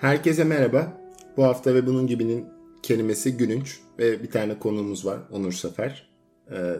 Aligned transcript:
Herkese 0.00 0.44
merhaba. 0.44 1.00
Bu 1.36 1.44
hafta 1.44 1.74
ve 1.74 1.86
bunun 1.86 2.06
gibinin 2.06 2.46
kelimesi 2.82 3.36
gülünç 3.36 3.78
ve 3.98 4.22
bir 4.22 4.30
tane 4.30 4.58
konuğumuz 4.58 5.06
var 5.06 5.20
Onur 5.30 5.52
Sefer. 5.52 6.10
Ee, 6.52 6.74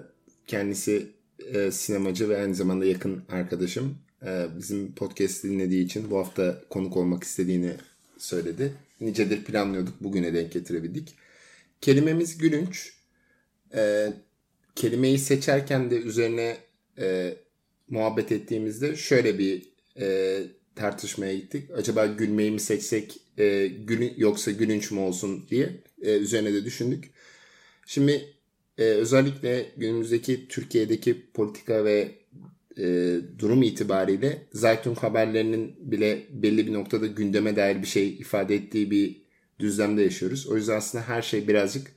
kendisi 0.46 1.06
e, 1.38 1.70
sinemacı 1.70 2.28
ve 2.28 2.40
aynı 2.40 2.54
zamanda 2.54 2.84
yakın 2.84 3.22
arkadaşım. 3.28 3.98
Ee, 4.26 4.46
bizim 4.58 4.94
podcast 4.94 5.44
dinlediği 5.44 5.84
için 5.84 6.10
bu 6.10 6.18
hafta 6.18 6.60
konuk 6.70 6.96
olmak 6.96 7.24
istediğini 7.24 7.72
söyledi. 8.18 8.72
Nicedir 9.00 9.44
planlıyorduk 9.44 9.94
bugüne 10.00 10.34
denk 10.34 10.52
getirebildik. 10.52 11.14
Kelimemiz 11.80 12.38
gülünç. 12.38 12.92
Ee, 13.74 14.12
kelimeyi 14.74 15.18
seçerken 15.18 15.90
de 15.90 15.96
üzerine 15.96 16.56
e, 16.98 17.36
muhabbet 17.88 18.32
ettiğimizde 18.32 18.96
şöyle 18.96 19.38
bir 19.38 19.62
e, 20.00 20.40
tartışmaya 20.80 21.34
gittik. 21.34 21.70
Acaba 21.76 22.06
gülmeyi 22.06 22.50
mi 22.50 22.60
seçsek 22.60 23.20
e, 23.38 23.66
gülün, 23.66 24.14
yoksa 24.16 24.50
gülünç 24.50 24.90
mü 24.90 25.00
olsun 25.00 25.46
diye 25.50 25.80
e, 26.02 26.16
üzerine 26.16 26.52
de 26.52 26.64
düşündük. 26.64 27.10
Şimdi 27.86 28.34
e, 28.78 28.84
özellikle 28.84 29.66
günümüzdeki 29.76 30.48
Türkiye'deki 30.48 31.30
politika 31.34 31.84
ve 31.84 32.14
e, 32.78 33.16
durum 33.38 33.62
itibariyle 33.62 34.46
Zaytun 34.52 34.94
haberlerinin 34.94 35.76
bile 35.80 36.26
belli 36.30 36.66
bir 36.66 36.72
noktada 36.72 37.06
gündeme 37.06 37.56
dair 37.56 37.82
bir 37.82 37.86
şey 37.86 38.08
ifade 38.08 38.54
ettiği 38.54 38.90
bir 38.90 39.22
düzlemde 39.58 40.02
yaşıyoruz. 40.02 40.46
O 40.46 40.56
yüzden 40.56 40.76
aslında 40.76 41.04
her 41.04 41.22
şey 41.22 41.48
birazcık 41.48 41.92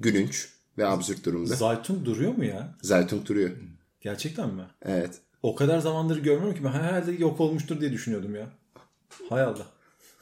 gülünç 0.00 0.48
ve 0.78 0.86
absürt 0.86 1.24
durumda. 1.24 1.54
Zaytun 1.54 2.04
duruyor 2.04 2.34
mu 2.34 2.44
ya? 2.44 2.76
Zaytun 2.82 3.26
duruyor. 3.26 3.50
Gerçekten 4.00 4.54
mi? 4.54 4.62
Evet. 4.82 5.20
O 5.42 5.54
kadar 5.54 5.78
zamandır 5.78 6.22
görmüyorum 6.22 6.54
ki 6.58 6.64
ben 6.64 6.72
herhalde 6.72 7.12
yok 7.12 7.40
olmuştur 7.40 7.80
diye 7.80 7.92
düşünüyordum 7.92 8.34
ya. 8.34 8.46
Hay 9.28 9.42
Allah. 9.42 9.66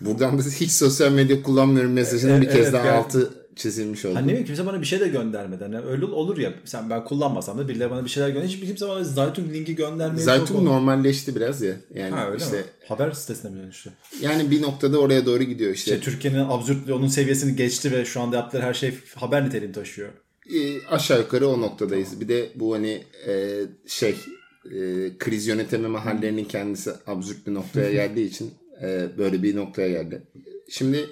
Buradan 0.00 0.38
da 0.38 0.42
hiç 0.42 0.70
sosyal 0.72 1.12
medya 1.12 1.42
kullanmıyorum 1.42 1.92
mesajının 1.92 2.32
Evet, 2.32 2.42
bir 2.42 2.46
kez 2.48 2.60
evet, 2.60 2.72
daha 2.72 2.86
yani- 2.86 2.96
altı 2.96 3.30
çizilmiş 3.56 4.04
oldu. 4.04 4.14
Hani 4.14 4.28
bileyim 4.28 4.46
kimse 4.46 4.66
bana 4.66 4.80
bir 4.80 4.86
şey 4.86 5.00
de 5.00 5.08
göndermedi. 5.08 5.64
Hani 5.64 5.78
öyle 5.78 6.04
olur 6.04 6.38
ya 6.38 6.52
sen 6.64 6.90
ben 6.90 7.04
kullanmasam 7.04 7.58
da 7.58 7.68
birileri 7.68 7.90
bana 7.90 8.04
bir 8.04 8.10
şeyler 8.10 8.28
gönder. 8.28 8.46
Hiç 8.48 8.60
kimse 8.60 8.88
bana 8.88 9.04
Zaytun 9.04 9.48
linki 9.48 9.74
göndermeye 9.74 10.22
Zaytun 10.22 10.64
normalleşti 10.64 11.36
biraz 11.36 11.62
ya. 11.62 11.74
Yani 11.94 12.10
Ha 12.10 12.26
öyle 12.30 12.44
işte 12.44 12.56
mi? 12.56 12.64
Haber 12.88 13.12
sitesine 13.12 13.50
mi 13.50 13.62
dönüştü? 13.62 13.90
yani 14.20 14.50
bir 14.50 14.62
noktada 14.62 14.98
oraya 14.98 15.26
doğru 15.26 15.42
gidiyor 15.42 15.74
işte. 15.74 15.90
İşte 15.94 16.04
Türkiye'nin 16.10 16.38
absürtlüğü 16.48 16.92
onun 16.92 17.06
seviyesini 17.08 17.56
geçti 17.56 17.92
ve 17.92 18.04
şu 18.04 18.20
anda 18.20 18.36
yaptıkları 18.36 18.64
her 18.64 18.74
şey 18.74 18.94
haber 19.14 19.44
niteliğini 19.46 19.74
taşıyor. 19.74 20.08
E, 20.54 20.86
aşağı 20.86 21.18
yukarı 21.18 21.48
o 21.48 21.60
noktadayız. 21.60 22.20
Bir 22.20 22.28
de 22.28 22.50
bu 22.54 22.74
hani 22.74 23.02
e, 23.26 23.60
şey 23.86 24.14
e, 24.64 24.72
kriz 25.18 25.46
yönetememe 25.46 25.98
hallerinin 25.98 26.44
kendisi 26.44 26.92
absürt 27.06 27.46
bir 27.46 27.54
noktaya 27.54 27.92
geldiği 27.92 28.26
için 28.26 28.54
e, 28.82 29.18
böyle 29.18 29.42
bir 29.42 29.56
noktaya 29.56 29.88
geldi. 29.88 30.22
Şimdi 30.70 31.06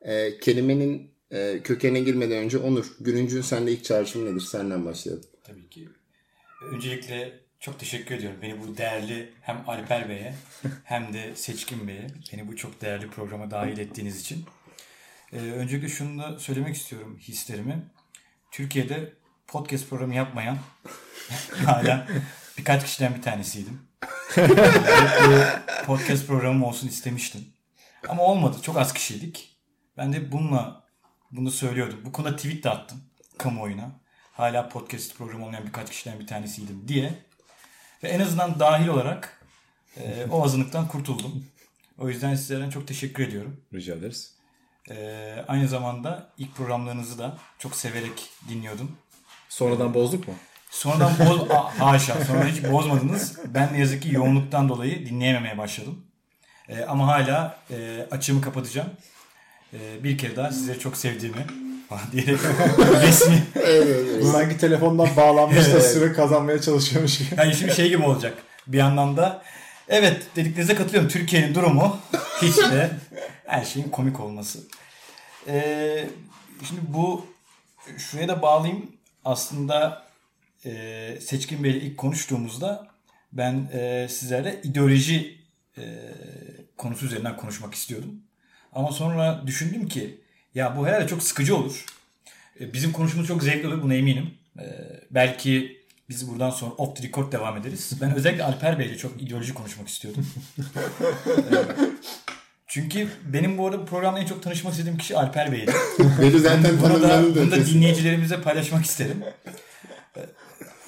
e, 0.00 0.38
kelimenin 0.38 1.10
e, 1.30 1.60
kökene 1.64 2.00
girmeden 2.00 2.38
önce 2.38 2.58
Onur, 2.58 2.86
Gülüncü'nün 3.00 3.42
sende 3.42 3.72
ilk 3.72 3.84
çağrışım 3.84 4.26
nedir? 4.26 4.40
Senden 4.40 4.86
başlayalım. 4.86 5.24
Tabii 5.44 5.68
ki. 5.68 5.88
Öncelikle 6.72 7.32
çok 7.60 7.78
teşekkür 7.78 8.14
ediyorum. 8.14 8.38
Beni 8.42 8.60
bu 8.60 8.76
değerli 8.76 9.32
hem 9.40 9.64
Alper 9.66 10.08
Bey'e 10.08 10.34
hem 10.84 11.12
de 11.12 11.32
Seçkin 11.34 11.88
Bey'e 11.88 12.06
beni 12.32 12.48
bu 12.48 12.56
çok 12.56 12.80
değerli 12.80 13.10
programa 13.10 13.50
dahil 13.50 13.78
ettiğiniz 13.78 14.20
için. 14.20 14.44
Ee, 15.32 15.36
öncelikle 15.36 15.88
şunu 15.88 16.22
da 16.22 16.38
söylemek 16.38 16.76
istiyorum 16.76 17.18
hislerimi. 17.20 17.82
Türkiye'de 18.50 19.12
podcast 19.46 19.90
programı 19.90 20.14
yapmayan 20.14 20.58
hala 21.64 22.08
birkaç 22.58 22.84
kişiden 22.84 23.14
bir 23.14 23.22
tanesiydim. 23.22 23.80
Podcast 25.86 26.26
programım 26.26 26.62
olsun 26.62 26.88
istemiştim. 26.88 27.44
Ama 28.08 28.22
olmadı. 28.22 28.56
Çok 28.62 28.76
az 28.76 28.92
kişiydik. 28.92 29.58
Ben 29.96 30.12
de 30.12 30.32
bununla 30.32 30.84
bunu 31.30 31.50
söylüyordum. 31.50 32.00
Bu 32.04 32.12
konuda 32.12 32.36
tweet 32.36 32.64
de 32.64 32.70
attım 32.70 33.04
kamuoyuna. 33.38 33.90
Hala 34.32 34.68
podcast 34.68 35.18
programı 35.18 35.44
olmayan 35.44 35.66
birkaç 35.66 35.90
kişiden 35.90 36.20
bir 36.20 36.26
tanesiydim 36.26 36.88
diye. 36.88 37.14
Ve 38.02 38.08
en 38.08 38.20
azından 38.20 38.60
dahil 38.60 38.88
olarak 38.88 39.44
e, 39.96 40.26
o 40.30 40.44
azınlıktan 40.44 40.88
kurtuldum. 40.88 41.46
O 41.98 42.08
yüzden 42.08 42.34
sizlerden 42.34 42.70
çok 42.70 42.88
teşekkür 42.88 43.28
ediyorum. 43.28 43.60
Rica 43.74 43.94
ederiz. 43.94 44.34
E, 44.90 45.36
aynı 45.48 45.68
zamanda 45.68 46.32
ilk 46.38 46.56
programlarınızı 46.56 47.18
da 47.18 47.38
çok 47.58 47.76
severek 47.76 48.30
dinliyordum. 48.48 48.96
Sonradan 49.48 49.94
bozduk 49.94 50.28
mu? 50.28 50.34
Sonradan 50.72 51.12
boz... 51.18 51.48
Haşa. 51.78 52.24
Sonra 52.24 52.44
hiç 52.46 52.64
bozmadınız. 52.64 53.38
Ben 53.46 53.72
ne 53.72 53.78
yazık 53.78 54.02
ki 54.02 54.14
yoğunluktan 54.14 54.68
dolayı 54.68 55.06
dinleyememeye 55.06 55.58
başladım. 55.58 56.04
E, 56.68 56.84
ama 56.84 57.06
hala 57.06 57.58
e, 57.70 58.06
açığımı 58.10 58.40
kapatacağım. 58.40 58.88
E, 59.72 60.04
bir 60.04 60.18
kere 60.18 60.36
daha 60.36 60.52
sizleri 60.52 60.78
çok 60.78 60.96
sevdiğimi 60.96 61.46
falan 61.88 62.02
diyerek 62.12 62.40
resmi. 63.02 63.42
Sanki 64.32 64.58
telefondan 64.58 65.08
bağlanmış 65.16 65.72
da 65.72 65.80
süre 65.80 66.12
kazanmaya 66.12 66.60
çalışıyormuş 66.60 67.18
gibi. 67.18 67.28
Yani 67.36 67.54
şimdi 67.54 67.74
şey 67.74 67.88
gibi 67.88 68.02
olacak. 68.02 68.34
Bir 68.66 68.78
yandan 68.78 69.16
da 69.16 69.42
evet 69.88 70.22
dediklerinize 70.36 70.74
katılıyorum. 70.74 71.08
Türkiye'nin 71.08 71.54
durumu 71.54 71.98
hiç 72.42 72.56
de 72.56 72.90
her 73.46 73.64
şeyin 73.64 73.88
komik 73.88 74.20
olması. 74.20 74.58
E, 75.48 76.08
şimdi 76.68 76.80
bu 76.88 77.26
şuraya 77.98 78.28
da 78.28 78.42
bağlayayım. 78.42 78.90
Aslında 79.24 80.02
e, 80.64 81.18
Seçkin 81.20 81.64
Bey'le 81.64 81.82
ilk 81.82 81.96
konuştuğumuzda 81.96 82.88
ben 83.32 83.70
e, 83.72 84.06
sizlerle 84.10 84.60
ideoloji 84.62 85.38
e, 85.78 85.82
konusu 86.76 87.06
üzerinden 87.06 87.36
konuşmak 87.36 87.74
istiyordum. 87.74 88.14
Ama 88.72 88.92
sonra 88.92 89.42
düşündüm 89.46 89.88
ki 89.88 90.20
ya 90.54 90.76
bu 90.76 90.86
herhalde 90.86 91.06
çok 91.08 91.22
sıkıcı 91.22 91.56
olur. 91.56 91.84
E, 92.60 92.72
bizim 92.72 92.92
konuşmamız 92.92 93.28
çok 93.28 93.42
zevkli 93.42 93.68
olur 93.68 93.82
buna 93.82 93.94
eminim. 93.94 94.30
E, 94.58 94.64
belki 95.10 95.82
biz 96.08 96.30
buradan 96.30 96.50
sonra 96.50 96.72
off 96.74 96.96
the 96.96 97.08
record 97.08 97.32
devam 97.32 97.56
ederiz. 97.56 97.92
Ben 98.00 98.14
özellikle 98.14 98.44
Alper 98.44 98.78
Bey'le 98.78 98.96
çok 98.98 99.22
ideoloji 99.22 99.54
konuşmak 99.54 99.88
istiyordum. 99.88 100.26
Çünkü 102.66 103.08
benim 103.24 103.58
bu 103.58 103.66
arada 103.66 103.80
bu 103.80 103.86
programda 103.86 104.20
en 104.20 104.26
çok 104.26 104.42
tanışmak 104.42 104.72
istediğim 104.72 104.98
kişi 104.98 105.16
Alper 105.16 105.52
Bey'di. 105.52 105.72
Beni 106.22 106.38
zaten 106.38 106.78
Bunu 106.82 107.02
da, 107.02 107.22
bunu 107.34 107.50
da 107.50 107.66
dinleyicilerimize 107.66 108.40
paylaşmak 108.40 108.84
isterim. 108.84 109.24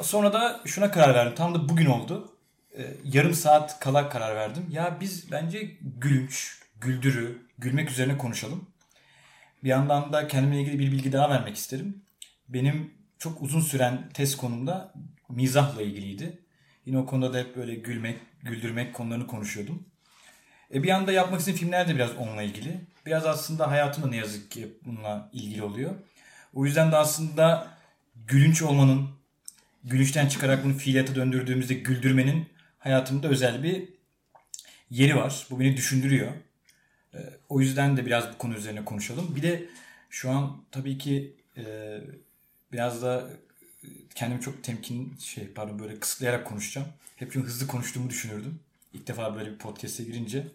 Sonra 0.04 0.32
da 0.32 0.60
şuna 0.64 0.90
karar 0.90 1.14
verdim. 1.14 1.34
Tam 1.34 1.54
da 1.54 1.68
bugün 1.68 1.86
oldu. 1.86 2.36
Ee, 2.78 2.96
Yarım 3.04 3.34
saat 3.34 3.80
kala 3.80 4.08
karar 4.08 4.36
verdim. 4.36 4.66
Ya 4.70 4.96
biz 5.00 5.30
bence 5.30 5.70
gülünç, 6.00 6.58
güldürü, 6.80 7.42
gülmek 7.58 7.90
üzerine 7.90 8.18
konuşalım. 8.18 8.66
Bir 9.64 9.68
yandan 9.68 10.12
da 10.12 10.28
kendimle 10.28 10.60
ilgili 10.60 10.78
bir 10.78 10.92
bilgi 10.92 11.12
daha 11.12 11.30
vermek 11.30 11.56
isterim. 11.56 12.02
Benim 12.48 12.94
çok 13.18 13.42
uzun 13.42 13.60
süren 13.60 14.08
test 14.14 14.36
konumda 14.36 14.94
mizahla 15.28 15.82
ilgiliydi. 15.82 16.38
Yine 16.86 16.98
o 16.98 17.06
konuda 17.06 17.32
da 17.32 17.38
hep 17.38 17.56
böyle 17.56 17.74
gülmek, 17.74 18.20
güldürmek 18.42 18.94
konularını 18.94 19.26
konuşuyordum. 19.26 19.86
E 20.74 20.82
bir 20.82 20.88
yanda 20.88 21.12
yapmak 21.12 21.40
istediğim 21.40 21.60
filmler 21.60 21.88
de 21.88 21.94
biraz 21.94 22.16
onunla 22.16 22.42
ilgili. 22.42 22.80
Biraz 23.06 23.26
aslında 23.26 23.70
hayatım 23.70 24.04
da 24.04 24.08
ne 24.08 24.16
yazık 24.16 24.50
ki 24.50 24.78
bununla 24.84 25.30
ilgili 25.32 25.62
oluyor. 25.62 25.94
O 26.54 26.66
yüzden 26.66 26.92
de 26.92 26.96
aslında 26.96 27.66
gülünç 28.26 28.62
olmanın, 28.62 29.08
gülünçten 29.84 30.28
çıkarak 30.28 30.64
bunu 30.64 30.74
fiiliyata 30.74 31.14
döndürdüğümüzde 31.14 31.74
güldürmenin 31.74 32.46
hayatımda 32.78 33.28
özel 33.28 33.62
bir 33.62 33.88
yeri 34.90 35.16
var. 35.16 35.46
Bu 35.50 35.60
beni 35.60 35.76
düşündürüyor. 35.76 36.32
E, 37.14 37.18
O 37.48 37.60
yüzden 37.60 37.96
de 37.96 38.06
biraz 38.06 38.32
bu 38.34 38.38
konu 38.38 38.54
üzerine 38.54 38.84
konuşalım. 38.84 39.36
Bir 39.36 39.42
de 39.42 39.68
şu 40.10 40.30
an 40.30 40.64
tabii 40.70 40.98
ki 40.98 41.36
e, 41.56 41.64
biraz 42.72 43.02
da 43.02 43.30
e, 43.84 43.88
kendimi 44.14 44.40
çok 44.40 44.64
temkin 44.64 45.16
şey 45.18 45.48
pardon 45.48 45.78
böyle 45.78 46.00
kısıtlayarak 46.00 46.46
konuşacağım. 46.46 46.88
Hep 47.16 47.32
çünkü 47.32 47.46
hızlı 47.48 47.66
konuştuğumu 47.66 48.10
düşünürdüm. 48.10 48.60
İlk 48.92 49.06
defa 49.06 49.34
böyle 49.36 49.52
bir 49.52 49.58
podcast'e 49.58 50.04
girince 50.04 50.46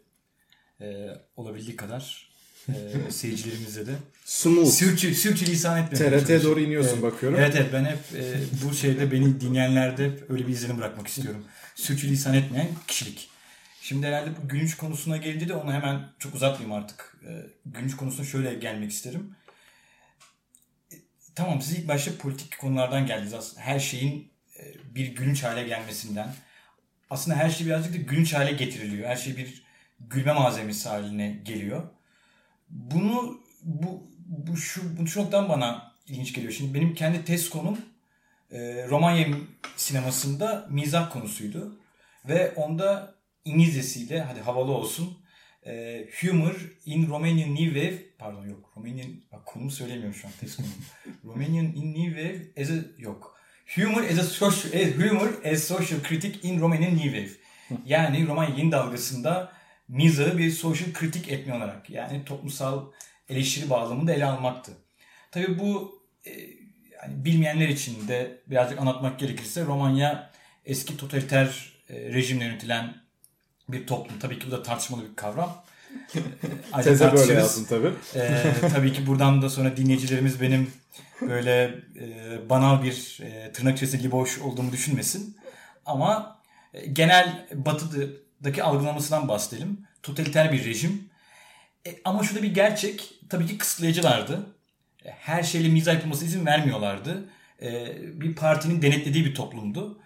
e, 0.82 1.08
olabildiği 1.36 1.76
kadar 1.76 2.29
e, 2.68 3.12
seyircilerimize 3.12 3.88
de 3.88 3.92
smooth. 4.26 4.68
sürçü, 4.70 5.16
sürçülisan 5.16 5.84
etmemeye 5.84 6.10
TRT'ye 6.10 6.20
çalışıyorum. 6.20 6.46
doğru 6.52 6.60
iniyorsun 6.60 6.94
Evet. 6.94 7.04
bakıyorum. 7.04 7.40
Evet 7.40 7.56
evet 7.56 7.70
ben 7.74 7.86
hep 7.86 7.98
e, 8.16 8.36
bu 8.64 8.74
şeyde 8.74 9.12
beni 9.12 9.42
dinleyenlerde 9.42 10.06
hep 10.06 10.32
öyle 10.32 10.48
bir 10.48 10.52
izlenim 10.54 10.78
bırakmak 10.78 11.08
istiyorum. 11.08 11.46
Sürçülisan 11.76 12.34
etmeyen 12.34 12.68
kişilik. 12.88 13.30
Şimdi 13.82 14.08
herhalde 14.08 14.30
bu 14.44 14.48
gülünç 14.48 14.78
konusuna 14.78 15.18
gelince 15.18 15.50
de 15.50 15.54
onu 15.54 15.74
hemen 15.74 16.02
çok 16.20 16.36
uzatmayayım 16.36 16.84
artık. 16.84 17.16
E, 17.28 17.30
gülünç 17.66 17.96
konusuna 17.96 18.26
şöyle 18.26 18.54
gelmek 18.54 18.92
isterim. 18.92 19.36
E, 20.92 20.96
tamam 21.36 21.62
siz 21.62 21.78
ilk 21.80 21.88
başta 21.88 22.12
politik 22.18 22.58
konulardan 22.60 23.06
geldiniz 23.06 23.34
aslında. 23.34 23.62
Her 23.62 23.80
şeyin 23.80 24.32
e, 24.60 24.64
bir 24.96 25.08
gülünç 25.08 25.44
hale 25.44 25.64
gelmesinden. 25.64 26.34
Aslında 27.10 27.38
her 27.38 27.50
şey 27.50 27.68
birazcık 27.68 27.94
da 27.94 27.98
gülünç 27.98 28.34
hale 28.34 28.52
getiriliyor. 28.52 29.08
Her 29.10 29.16
şey 29.16 29.38
bir 29.38 29.64
gülme 30.00 30.34
malzemesi 30.34 30.90
haline 30.90 31.42
geliyor. 31.44 31.84
Bunu 32.70 33.40
bu, 33.64 34.08
bu 34.26 34.58
şu, 34.58 34.98
bu 34.98 35.08
şu 35.08 35.20
noktadan 35.22 35.50
bana 35.50 35.92
ilginç 36.08 36.34
geliyor. 36.34 36.54
Şimdi 36.54 36.74
benim 36.74 36.94
kendi 36.94 37.26
test 37.26 37.50
konum 37.50 37.78
e, 38.52 38.88
Romanya 38.90 39.28
sinemasında 39.76 40.68
mizah 40.70 41.12
konusuydu. 41.12 41.80
Ve 42.26 42.52
onda 42.52 43.16
İngilizcesiyle 43.46 44.22
hadi 44.22 44.40
havalı 44.40 44.72
olsun 44.72 45.18
e, 45.66 46.06
Humor 46.22 46.56
in 46.86 47.08
Romanian 47.08 47.56
New 47.56 47.66
Wave 47.66 48.04
pardon 48.18 48.48
yok 48.48 48.74
Romanian 48.78 49.12
bak 49.32 49.46
konumu 49.46 49.72
söylemiyorum 49.72 50.14
şu 50.14 50.28
an 50.28 50.34
test 50.40 50.58
konumu. 50.58 50.74
Romanian 51.26 51.66
in 51.66 51.94
New 51.94 52.22
Wave 52.22 52.64
as 52.64 52.72
a 52.72 52.84
yok. 52.98 53.36
Humor 53.76 54.04
as 54.04 54.20
a 54.20 54.24
social 54.24 54.82
as 54.82 54.94
humor 54.94 55.46
as 55.54 55.64
social 55.64 56.00
critic 56.04 56.48
in 56.48 56.60
Romanian 56.62 56.98
New 56.98 57.12
Wave. 57.12 57.30
Yani 57.86 58.28
Romanya 58.28 58.56
yeni 58.56 58.72
dalgasında 58.72 59.52
mizahı 59.90 60.38
bir 60.38 60.52
social 60.52 60.94
kritik 60.94 61.32
etme 61.32 61.54
olarak 61.54 61.90
yani 61.90 62.26
toplumsal 62.26 62.86
eleştiri 63.30 63.70
bağlamında 63.70 64.14
ele 64.14 64.26
almaktı. 64.26 64.72
Tabii 65.32 65.60
bu 65.60 66.02
e, 66.26 66.32
yani 67.02 67.26
bilmeyenler 67.26 67.68
için 67.68 68.08
de 68.08 68.42
birazcık 68.48 68.80
anlatmak 68.80 69.20
gerekirse 69.20 69.66
Romanya 69.66 70.32
eski 70.66 70.98
totaliter 70.98 71.74
e, 71.90 72.14
rejimle 72.14 72.46
yönetilen 72.46 72.96
bir 73.70 73.88
toplum. 73.88 74.20
Tabii 74.20 74.40
ki 74.40 74.48
bu 74.48 74.52
da 74.52 74.64
tartışmalı 74.64 75.10
bir 75.10 75.16
kavram. 75.16 75.64
E, 76.80 76.82
Teze 76.82 77.14
böyle 77.14 77.34
yazdım 77.34 77.66
tabii. 77.70 77.92
Ee, 78.16 78.54
tabii 78.74 78.94
ki 78.94 79.08
buradan 79.08 79.42
da 79.42 79.50
sonra 79.50 79.78
dinleyicilerimiz 79.78 80.42
benim 80.42 80.72
böyle 81.22 81.64
e, 82.00 82.50
banal 82.50 82.84
bir 82.84 83.20
e, 83.22 83.52
tırnak 83.52 83.76
içerisinde 83.76 84.04
liboş 84.04 84.40
olduğumu 84.40 84.72
düşünmesin. 84.72 85.38
Ama 85.86 86.42
e, 86.74 86.86
genel 86.86 87.48
batıdaki 88.40 88.64
algılamasından 88.64 89.28
bahsedelim. 89.28 89.88
Totaliter 90.04 90.52
bir 90.52 90.66
rejim. 90.66 91.10
E, 91.88 91.96
ama 92.06 92.24
şurada 92.24 92.44
bir 92.44 92.54
gerçek. 92.54 93.14
Tabii 93.30 93.48
ki 93.48 93.58
kısıtlayıcılardı. 93.58 94.56
E, 95.06 95.10
Her 95.12 95.44
şeyle 95.44 95.70
mizah 95.70 95.94
yapılması 95.94 96.26
izin 96.26 96.46
vermiyorlardı. 96.46 97.30
E, 97.62 97.96
bir 98.22 98.36
partinin 98.36 98.82
denetlediği 98.82 99.26
bir 99.26 99.36
toplumdu. 99.36 100.00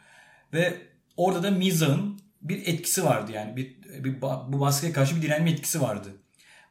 Ve 0.53 0.73
orada 1.17 1.43
da 1.43 1.51
mizahın 1.51 2.19
bir 2.41 2.67
etkisi 2.67 3.03
vardı 3.05 3.31
yani. 3.31 3.55
Bir, 3.57 3.75
bir 4.03 4.21
bu 4.21 4.59
baskıya 4.59 4.93
karşı 4.93 5.15
bir 5.15 5.21
direnme 5.21 5.51
etkisi 5.51 5.81
vardı. 5.81 6.09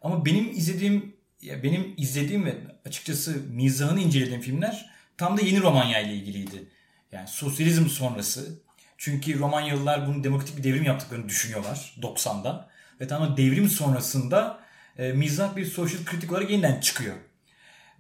Ama 0.03 0.25
benim 0.27 0.51
izlediğim 0.51 1.17
ya 1.43 1.63
benim 1.63 1.95
izlediğim 1.97 2.45
ve 2.45 2.55
açıkçası 2.87 3.37
mizahını 3.51 4.01
incelediğim 4.01 4.41
filmler 4.41 4.91
tam 5.17 5.37
da 5.39 5.43
yeni 5.43 5.61
Romanya 5.61 6.01
ile 6.01 6.15
ilgiliydi. 6.15 6.69
Yani 7.13 7.29
sosyalizm 7.29 7.87
sonrası. 7.89 8.61
Çünkü 9.05 9.39
Romanyalılar 9.39 10.07
bunu 10.07 10.25
demokratik 10.25 10.57
bir 10.57 10.65
devrim 10.65 10.85
yaptıklarını 10.85 11.29
düşünüyorlar 11.29 11.95
90'da. 12.03 12.69
Ve 13.01 13.07
tam 13.07 13.23
o 13.23 13.37
devrim 13.37 13.69
sonrasında 13.69 14.61
e, 14.99 15.13
mizah 15.13 15.57
bir 15.57 15.67
sosyal 15.67 16.05
kritik 16.05 16.33
olarak 16.33 16.51
yeniden 16.51 16.81
çıkıyor. 16.81 17.17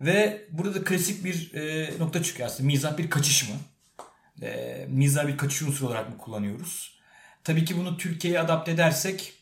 Ve 0.01 0.47
burada 0.51 0.75
da 0.75 0.85
klasik 0.85 1.25
bir 1.25 1.55
e, 1.55 1.91
nokta 1.99 2.23
çıkıyor 2.23 2.49
aslında. 2.49 2.67
Mizah 2.67 2.99
bir 2.99 3.11
kaçış 3.11 3.49
mı? 3.49 3.55
E, 4.43 4.87
mizah 4.89 5.27
bir 5.27 5.37
kaçış 5.37 5.63
unsuru 5.63 5.89
olarak 5.89 6.09
mı 6.09 6.19
kullanıyoruz? 6.19 7.01
Tabii 7.45 7.65
ki 7.65 7.77
bunu 7.77 7.97
Türkiye'ye 7.97 8.41
adapte 8.41 8.73
edersek 8.73 9.33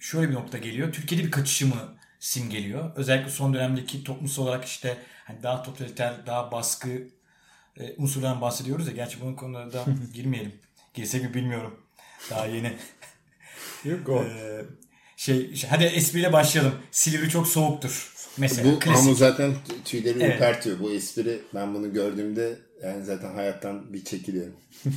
şöyle 0.00 0.28
bir 0.28 0.34
nokta 0.34 0.58
geliyor. 0.58 0.92
Türkiye'de 0.92 1.26
bir 1.26 1.30
kaçışımı 1.30 1.94
simgeliyor. 2.20 2.96
Özellikle 2.96 3.30
son 3.30 3.54
dönemdeki 3.54 4.04
toplumsal 4.04 4.42
olarak 4.42 4.64
işte 4.64 4.98
hani 5.24 5.42
daha 5.42 5.62
totaliter, 5.62 6.26
daha 6.26 6.52
baskı 6.52 7.08
e, 7.80 7.94
unsurlardan 7.98 8.40
bahsediyoruz 8.40 8.86
ya. 8.88 8.92
Gerçi 8.94 9.20
bunun 9.20 9.34
konularına 9.34 9.72
da 9.72 9.84
girmeyelim. 10.14 10.52
Girsek 10.94 11.22
mi 11.22 11.34
bilmiyorum. 11.34 11.80
Daha 12.30 12.46
yeni. 12.46 12.72
Yok 13.84 14.08
o. 14.08 14.24
Ee, 14.24 14.64
şey, 15.16 15.54
şey, 15.54 15.70
hadi 15.70 15.84
espriyle 15.84 16.32
başlayalım. 16.32 16.74
Silivri 16.90 17.28
çok 17.30 17.48
soğuktur. 17.48 18.14
Mesela 18.38 18.72
Bu 18.72 18.78
klasik. 18.78 19.06
ama 19.06 19.14
zaten 19.14 19.52
tüyleri 19.84 20.22
Evet. 20.22 20.34
ürpertiyor. 20.34 20.80
Bu 20.80 20.90
espri 20.92 21.40
ben 21.54 21.74
bunu 21.74 21.92
gördüğümde 21.92 22.56
yani 22.84 23.04
zaten 23.04 23.34
hayattan 23.34 23.92
bir 23.92 24.04
çekiliyorum. 24.04 24.54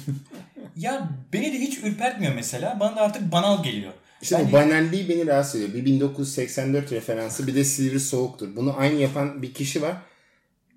Ya 0.76 1.10
beni 1.34 1.54
de 1.54 1.60
hiç 1.60 1.78
ürpertmiyor 1.84 2.36
mesela. 2.36 2.78
Bana 2.80 2.96
da 2.96 3.02
artık 3.02 3.32
banal 3.32 3.64
geliyor. 3.64 3.94
İşte 4.22 4.36
Ben- 4.40 4.48
bu 4.48 4.52
banalliği 4.52 5.10
beni 5.10 5.28
rahatsız 5.28 5.62
ediyor. 5.62 5.74
Bir 5.74 5.86
1984 5.86 6.92
referansı 6.92 7.48
bir 7.48 7.56
de 7.56 7.64
Silivri 7.64 8.00
Soğuktur. 8.00 8.56
Bunu 8.56 8.78
aynı 8.78 9.02
yapan 9.02 9.42
bir 9.42 9.54
kişi 9.54 9.82
var. 9.82 9.98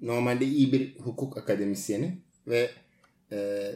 Normalde 0.03 0.45
iyi 0.47 0.73
bir 0.73 0.99
hukuk 0.99 1.37
akademisyeni 1.37 2.19
ve 2.47 2.71
e, 3.33 3.71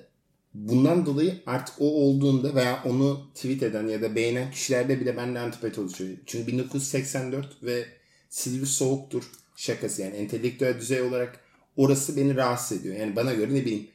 bundan 0.54 1.06
dolayı 1.06 1.42
artık 1.46 1.74
o 1.80 1.84
olduğunda 1.84 2.54
veya 2.54 2.82
onu 2.84 3.30
tweet 3.34 3.62
eden 3.62 3.86
ya 3.86 4.02
da 4.02 4.16
beğenen 4.16 4.50
kişilerde 4.50 5.00
bile 5.00 5.16
bende 5.16 5.38
antipati 5.38 5.80
oluşuyor. 5.80 6.16
Çünkü 6.26 6.46
1984 6.46 7.62
ve 7.62 7.84
Silivri 8.28 8.66
Soğuktur 8.66 9.24
şakası 9.56 10.02
yani 10.02 10.16
entelektüel 10.16 10.78
düzey 10.78 11.02
olarak 11.02 11.40
orası 11.76 12.16
beni 12.16 12.36
rahatsız 12.36 12.80
ediyor. 12.80 12.96
Yani 12.96 13.16
bana 13.16 13.34
göre 13.34 13.54
ne 13.54 13.64
bileyim 13.64 13.86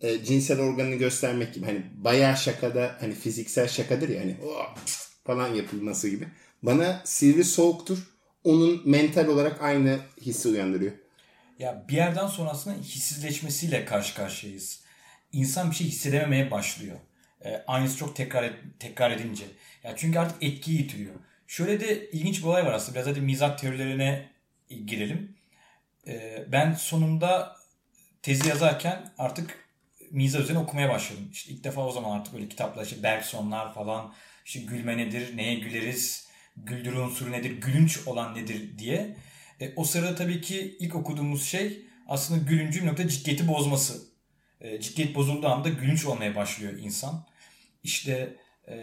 e, 0.00 0.24
cinsel 0.24 0.60
organını 0.60 0.94
göstermek 0.94 1.54
gibi 1.54 1.66
hani 1.66 1.82
bayağı 1.96 2.36
şakada 2.36 2.96
hani 3.00 3.14
fiziksel 3.14 3.68
şakadır 3.68 4.08
ya 4.08 4.20
hani 4.20 4.36
"Oh!" 4.44 4.74
falan 5.24 5.54
yapılması 5.54 6.08
gibi. 6.08 6.28
Bana 6.62 7.02
Silivri 7.04 7.44
Soğuktur 7.44 7.98
onun 8.44 8.90
mental 8.90 9.26
olarak 9.26 9.62
aynı 9.62 9.98
hissi 10.20 10.48
uyandırıyor. 10.48 10.92
Ya 11.60 11.84
bir 11.88 11.94
yerden 11.96 12.26
sonra 12.26 12.50
aslında 12.50 12.76
hissizleşmesiyle 12.76 13.84
karşı 13.84 14.14
karşıyayız. 14.14 14.80
İnsan 15.32 15.70
bir 15.70 15.76
şey 15.76 15.86
hissedememeye 15.86 16.50
başlıyor. 16.50 16.96
Ee, 17.44 17.62
aynısı 17.66 17.96
çok 17.96 18.16
tekrar 18.16 18.42
et- 18.42 18.54
tekrar 18.78 19.10
edince. 19.10 19.44
Ya 19.84 19.94
çünkü 19.96 20.18
artık 20.18 20.42
etkiyi 20.42 20.78
yitiriyor. 20.78 21.14
Şöyle 21.46 21.80
de 21.80 22.10
ilginç 22.10 22.38
bir 22.38 22.44
olay 22.44 22.64
var 22.66 22.72
aslında. 22.72 22.94
Biraz 22.94 23.06
hadi 23.06 23.20
mizah 23.20 23.56
teorilerine 23.56 24.30
girelim. 24.86 25.36
Ee, 26.06 26.44
ben 26.52 26.74
sonunda 26.74 27.56
tezi 28.22 28.48
yazarken 28.48 29.12
artık 29.18 29.68
mizah 30.10 30.40
üzerine 30.40 30.58
okumaya 30.58 30.88
başladım. 30.88 31.28
İşte 31.32 31.52
ilk 31.52 31.64
defa 31.64 31.86
o 31.86 31.92
zaman 31.92 32.20
artık 32.20 32.34
böyle 32.34 32.48
kitaplar 32.48 32.84
işte 32.84 33.02
Bergsonlar 33.02 33.74
falan 33.74 34.14
işte 34.44 34.60
gülme 34.60 34.96
nedir, 34.98 35.36
neye 35.36 35.54
güleriz, 35.54 36.28
güldürü 36.56 36.98
unsuru 36.98 37.32
nedir, 37.32 37.50
gülünç 37.50 38.06
olan 38.06 38.34
nedir 38.36 38.78
diye. 38.78 39.16
E, 39.60 39.72
o 39.76 39.84
sırada 39.84 40.14
tabii 40.14 40.40
ki 40.40 40.76
ilk 40.78 40.94
okuduğumuz 40.94 41.46
şey 41.46 41.82
aslında 42.08 42.44
gülüncün 42.44 42.86
nokta 42.86 43.08
ciddiyeti 43.08 43.48
bozması. 43.48 44.02
E, 44.60 44.80
ciddiyet 44.80 45.14
bozulduğu 45.14 45.48
anda 45.48 45.68
gülünç 45.68 46.04
olmaya 46.04 46.36
başlıyor 46.36 46.72
insan. 46.78 47.26
İşte 47.84 48.36
e, 48.68 48.76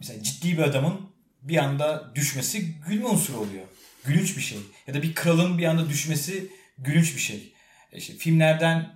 mesela 0.00 0.22
ciddi 0.22 0.58
bir 0.58 0.62
adamın 0.62 1.10
bir 1.42 1.56
anda 1.56 2.12
düşmesi 2.14 2.74
gülme 2.88 3.06
unsuru 3.06 3.38
oluyor. 3.38 3.64
Gülünç 4.04 4.36
bir 4.36 4.42
şey. 4.42 4.58
Ya 4.86 4.94
da 4.94 5.02
bir 5.02 5.14
kralın 5.14 5.58
bir 5.58 5.64
anda 5.64 5.88
düşmesi 5.88 6.48
gülünç 6.78 7.14
bir 7.14 7.20
şey. 7.20 7.52
E, 7.92 7.98
işte 7.98 8.14
filmlerden 8.14 8.94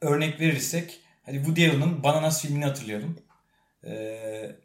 örnek 0.00 0.40
verirsek 0.40 1.00
hadi 1.22 1.36
Woody 1.36 1.68
Allen'ın 1.68 2.02
Bananas 2.02 2.42
filmini 2.42 2.64
hatırlayalım. 2.64 3.18
Ee, 3.84 4.56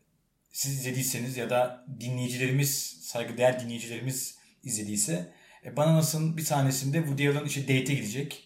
siz 0.51 0.79
izlediyseniz 0.79 1.37
ya 1.37 1.49
da 1.49 1.85
dinleyicilerimiz, 1.99 2.99
saygıdeğer 3.01 3.59
dinleyicilerimiz 3.59 4.36
izlediyse 4.67 5.33
e, 5.65 5.77
Bananas'ın 5.77 6.37
bir 6.37 6.41
sahnesinde 6.41 6.97
Woody 6.97 7.29
Allen 7.29 7.45
işte 7.45 7.61
date'e 7.61 7.95
gidecek. 7.95 8.43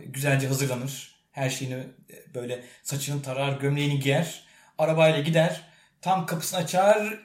E, 0.00 0.04
güzelce 0.04 0.48
hazırlanır. 0.48 1.14
Her 1.32 1.50
şeyini 1.50 1.74
e, 1.74 2.34
böyle 2.34 2.64
saçını 2.82 3.22
tarar, 3.22 3.60
gömleğini 3.60 4.00
giyer. 4.00 4.44
Arabayla 4.78 5.20
gider. 5.20 5.60
Tam 6.00 6.26
kapısını 6.26 6.60
açar. 6.60 7.18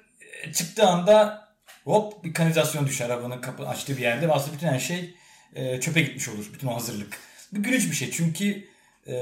e, 0.43 0.53
Çıktığı 0.53 0.87
anda 0.87 1.47
hop 1.83 2.23
bir 2.23 2.33
kanalizasyon 2.33 2.87
düşer 2.87 3.09
arabanın 3.09 3.41
kapı 3.41 3.67
açtığı 3.67 3.97
bir 3.97 4.01
yerde. 4.01 4.31
Aslında 4.31 4.55
bütün 4.55 4.67
her 4.67 4.79
şey 4.79 5.15
e, 5.55 5.79
çöpe 5.81 6.01
gitmiş 6.01 6.29
olur. 6.29 6.49
Bütün 6.53 6.67
o 6.67 6.75
hazırlık. 6.75 7.17
Bu 7.51 7.63
gülünç 7.63 7.85
bir 7.91 7.95
şey. 7.95 8.11
Çünkü 8.11 8.67
e, 9.07 9.13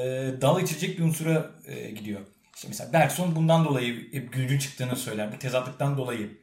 dalga 0.41 0.61
geçirecek 0.61 0.99
bir 0.99 1.03
unsura 1.03 1.51
e, 1.67 1.91
gidiyor. 1.91 2.21
İşte 2.55 2.67
mesela 2.67 2.93
Bergson 2.93 3.35
bundan 3.35 3.65
dolayı 3.65 4.13
hep 4.13 4.33
gülüncün 4.33 4.57
çıktığını 4.59 4.95
söyler. 4.95 5.31
Bu 5.33 5.39
tezatlıktan 5.39 5.97
dolayı. 5.97 6.37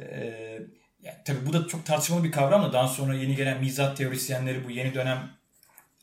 E, 0.00 0.60
yani 1.02 1.16
tabii 1.24 1.46
bu 1.46 1.52
da 1.52 1.68
çok 1.68 1.86
tartışmalı 1.86 2.24
bir 2.24 2.32
kavram 2.32 2.62
da 2.62 2.72
daha 2.72 2.88
sonra 2.88 3.14
yeni 3.14 3.36
gelen 3.36 3.60
mizah 3.60 3.94
teorisyenleri 3.94 4.64
bu 4.64 4.70
yeni 4.70 4.94
dönem 4.94 5.30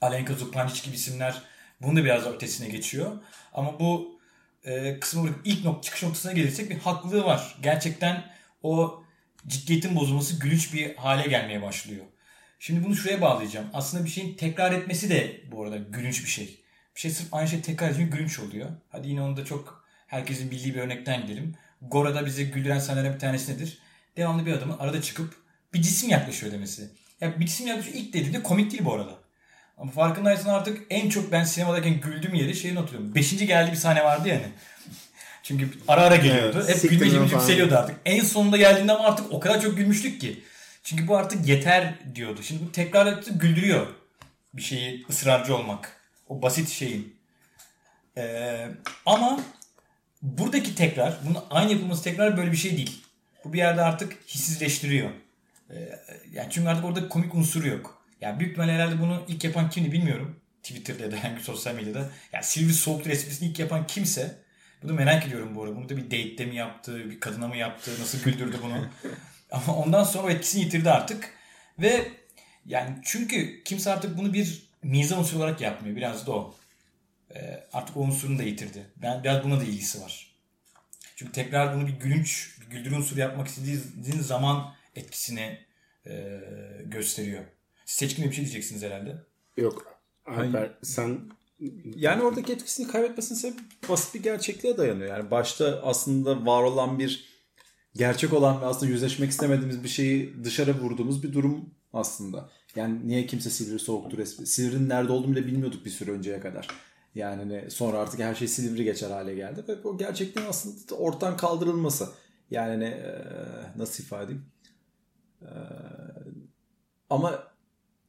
Alenka 0.02 0.34
Zupančić 0.34 0.86
gibi 0.86 0.96
isimler 0.96 1.42
bunun 1.82 1.96
da 1.96 2.06
biraz 2.06 2.28
ötesine 2.28 2.70
geçiyor. 2.70 3.12
Ama 3.54 3.80
bu 3.80 4.20
e, 4.64 5.00
kısmı 5.00 5.30
ilk 5.46 5.66
nok 5.66 5.84
çıkış 5.84 6.04
noktasına 6.04 6.32
gelirsek 6.32 6.70
bir 6.70 6.80
haklılığı 6.80 7.24
var. 7.24 7.58
Gerçekten 7.62 8.24
o 8.64 9.04
ciddiyetin 9.48 9.96
bozulması 9.96 10.40
gülünç 10.40 10.74
bir 10.74 10.96
hale 10.96 11.28
gelmeye 11.28 11.62
başlıyor. 11.62 12.06
Şimdi 12.60 12.84
bunu 12.84 12.96
şuraya 12.96 13.22
bağlayacağım. 13.22 13.68
Aslında 13.74 14.06
bir 14.06 14.10
şeyin 14.10 14.38
tekrar 14.38 14.72
etmesi 14.72 15.10
de 15.10 15.42
bu 15.52 15.64
arada 15.64 15.78
gülünç 15.78 16.24
bir 16.24 16.30
şey. 16.30 16.60
Bir 16.96 17.00
şey 17.00 17.12
sırf 17.12 17.34
aynı 17.34 17.48
şey 17.48 17.62
tekrar 17.62 17.90
edince 17.90 18.04
gülünç 18.04 18.40
oluyor. 18.40 18.70
Hadi 18.90 19.10
yine 19.10 19.22
onu 19.22 19.38
da 19.38 19.46
çok 19.46 19.86
herkesin 20.08 20.52
bildiği 20.52 20.76
bir 20.76 20.80
örnekten 20.80 21.22
gidelim. 21.22 21.56
Gora'da 21.82 22.26
bizi 22.26 22.52
güldüren 22.52 22.80
sahnelerden 22.80 23.14
bir 23.14 23.20
tanesi 23.20 23.54
nedir? 23.54 23.80
Devamlı 24.18 24.46
bir 24.46 24.54
adamın 24.54 24.78
arada 24.78 25.02
çıkıp 25.02 25.34
bir 25.74 25.82
cisim 25.82 26.10
yaklaşıyor 26.10 26.52
demesi. 26.54 26.90
Ya 27.22 27.40
bir 27.40 27.46
cisim 27.46 27.68
yaklaşıyor 27.68 27.96
ilk 27.96 28.14
dediğinde 28.14 28.44
komik 28.44 28.72
değil 28.72 28.86
bu 28.86 28.94
arada. 28.94 29.12
Ama 29.78 29.92
farkındaysan 29.92 30.54
artık 30.54 30.82
en 30.90 31.10
çok 31.10 31.32
ben 31.32 31.44
sinemadayken 31.44 32.02
güldüğüm 32.02 32.34
yeri 32.34 32.56
şeyini 32.56 32.80
hatırlıyorum. 32.80 33.16
Beşinci 33.16 33.48
geldi 33.48 33.72
bir 33.72 33.78
sahne 33.78 34.04
vardı 34.04 34.28
yani. 34.28 34.46
Çünkü 35.44 35.70
ara 35.88 36.02
ara 36.02 36.16
geliyordu. 36.16 36.58
Evet, 36.58 36.70
Hep 36.70 36.78
siktir 36.78 37.00
gülme 37.00 37.14
lan 37.14 37.20
gibi 37.20 37.28
falan. 37.28 37.42
yükseliyordu 37.42 37.76
artık. 37.78 37.96
En 38.06 38.24
sonunda 38.24 38.58
geldiğinde 38.58 38.92
ama 38.92 39.04
artık 39.04 39.32
o 39.32 39.40
kadar 39.40 39.62
çok 39.62 39.78
gülmüştük 39.78 40.22
ki. 40.22 40.44
Çünkü 40.84 41.08
bu 41.08 41.18
artık 41.18 41.48
yeter 41.48 41.94
diyordu. 42.16 42.44
Şimdi 42.44 42.66
bu 42.66 42.72
tekrar 42.72 43.06
etti 43.08 43.32
güldürüyor. 43.32 43.88
Bir 44.54 44.62
şeyi 44.62 45.06
ısrarcı 45.10 45.56
olmak. 45.56 46.02
O 46.30 46.42
basit 46.42 46.70
şeyin. 46.70 47.16
Ee, 48.18 48.68
ama 49.06 49.40
buradaki 50.22 50.76
tekrar, 50.76 51.18
bunun 51.26 51.40
aynı 51.50 51.72
yapılması 51.72 52.04
tekrar 52.04 52.38
böyle 52.38 52.52
bir 52.52 52.58
şey 52.58 52.78
değil. 52.78 53.02
Bu 53.46 53.54
bir 53.54 53.58
yerde 53.58 53.82
artık 53.82 54.14
hissizleştiriyor. 54.28 55.10
Ee, 55.70 55.76
yani 56.34 56.48
çünkü 56.52 56.70
artık 56.70 56.86
orada 56.86 57.10
komik 57.10 57.36
unsuru 57.36 57.68
yok. 57.68 58.02
Yani 58.22 58.40
büyük 58.40 58.52
ihtimalle 58.52 58.72
herhalde 58.72 59.02
bunu 59.02 59.24
ilk 59.28 59.44
yapan 59.44 59.70
kimdi 59.70 59.92
bilmiyorum. 59.92 60.40
Twitter'da 60.64 61.04
ya 61.04 61.12
da 61.12 61.24
hangi 61.24 61.44
sosyal 61.44 61.76
medyada. 61.76 62.10
Yani 62.34 62.44
Silivri 62.44 62.74
Soğuktur 62.74 63.10
esprisini 63.10 63.50
ilk 63.50 63.60
yapan 63.60 63.88
kimse. 63.88 64.46
Bunu 64.84 64.94
merak 64.94 65.28
ediyorum 65.28 65.56
bu 65.56 65.64
arada. 65.64 65.76
Bunu 65.76 65.90
da 65.90 65.98
bir 65.98 66.06
date'de 66.06 66.46
mi 66.46 66.56
yaptı, 66.56 67.10
bir 67.10 67.20
kadına 67.20 67.48
mı 67.48 67.58
yaptı, 67.58 67.92
nasıl 68.00 68.24
güldürdü 68.24 68.58
bunu. 68.64 68.88
Ama 69.52 69.76
ondan 69.76 70.04
sonra 70.04 70.28
o 70.28 70.30
etkisini 70.30 70.64
yitirdi 70.64 70.90
artık. 70.92 71.30
Ve 71.80 72.12
yani 72.66 72.96
çünkü 73.04 73.64
kimse 73.64 73.92
artık 73.92 74.18
bunu 74.18 74.34
bir 74.34 74.70
mizah 74.84 75.20
unsuru 75.20 75.40
olarak 75.40 75.62
yapmıyor. 75.62 75.96
Biraz 75.96 76.28
da 76.28 76.32
o. 76.32 76.56
Ee, 77.36 77.64
artık 77.74 77.98
o 77.98 78.00
unsurunu 78.00 78.40
da 78.40 78.44
yitirdi. 78.44 78.86
Ben 78.98 79.24
biraz 79.24 79.44
buna 79.44 79.60
da 79.60 79.64
ilgisi 79.64 80.02
var. 80.02 80.36
Çünkü 81.16 81.32
tekrar 81.32 81.76
bunu 81.76 81.88
bir 81.88 81.94
gülünç, 81.94 82.55
güldürü 82.76 82.96
unsuru 82.96 83.20
yapmak 83.20 83.48
istediğin 83.48 84.20
zaman 84.22 84.74
etkisini 84.96 85.60
e, 86.08 86.42
gösteriyor. 86.86 87.44
Seçkin 87.86 88.26
bir 88.26 88.36
şey 88.36 88.46
diyeceksiniz 88.46 88.84
herhalde. 88.84 89.18
Yok. 89.58 89.96
Alper 90.26 90.72
sen 90.84 91.20
Yani 91.96 92.24
oradaki 92.24 92.54
etkisini 92.54 92.88
kaybetmesinin 92.88 93.40
sebebi 93.40 93.62
basit 93.90 94.16
bir 94.16 94.24
gerçekliğe 94.24 94.78
dayanıyor. 94.78 95.10
Yani 95.10 95.32
başta 95.32 95.82
aslında 95.84 96.46
var 96.46 96.64
olan 96.64 97.00
bir 97.00 97.26
gerçek 97.96 98.34
olan 98.34 98.62
ve 98.62 98.66
aslında 98.66 98.92
yüzleşmek 98.92 99.32
istemediğimiz 99.32 99.84
bir 99.84 99.90
şeyi 99.90 100.44
dışarı 100.44 100.82
vurduğumuz 100.82 101.24
bir 101.24 101.34
durum 101.34 101.70
aslında. 101.94 102.50
Yani 102.76 103.08
niye 103.08 103.26
kimse 103.26 103.50
Silivri 103.50 103.80
soğuktur 103.80 104.20
espri. 104.20 104.48
Silivri'nin 104.48 104.90
nerede 104.90 105.12
olduğunu 105.12 105.36
bile 105.36 105.48
bilmiyorduk 105.48 105.86
bir 105.86 105.90
süre 105.90 106.12
önceye 106.12 106.40
kadar. 106.40 106.68
Yani 107.16 107.36
hani 107.36 107.72
sonra 107.72 107.98
artık 107.98 108.20
her 108.20 108.36
şey 108.36 108.48
Silivri 108.48 108.84
geçer 108.84 109.12
hale 109.12 109.36
geldi. 109.36 109.64
Ve 109.68 109.76
o 109.84 109.98
gerçekliğin 109.98 110.48
aslında 110.48 110.96
ortadan 110.96 111.38
kaldırılması. 111.38 112.10
Yani 112.52 112.70
hani, 112.72 112.86
e, 112.86 113.26
nasıl 113.78 114.04
ifade 114.04 114.24
edeyim? 114.24 114.46
E, 115.42 115.50
ama 117.10 117.44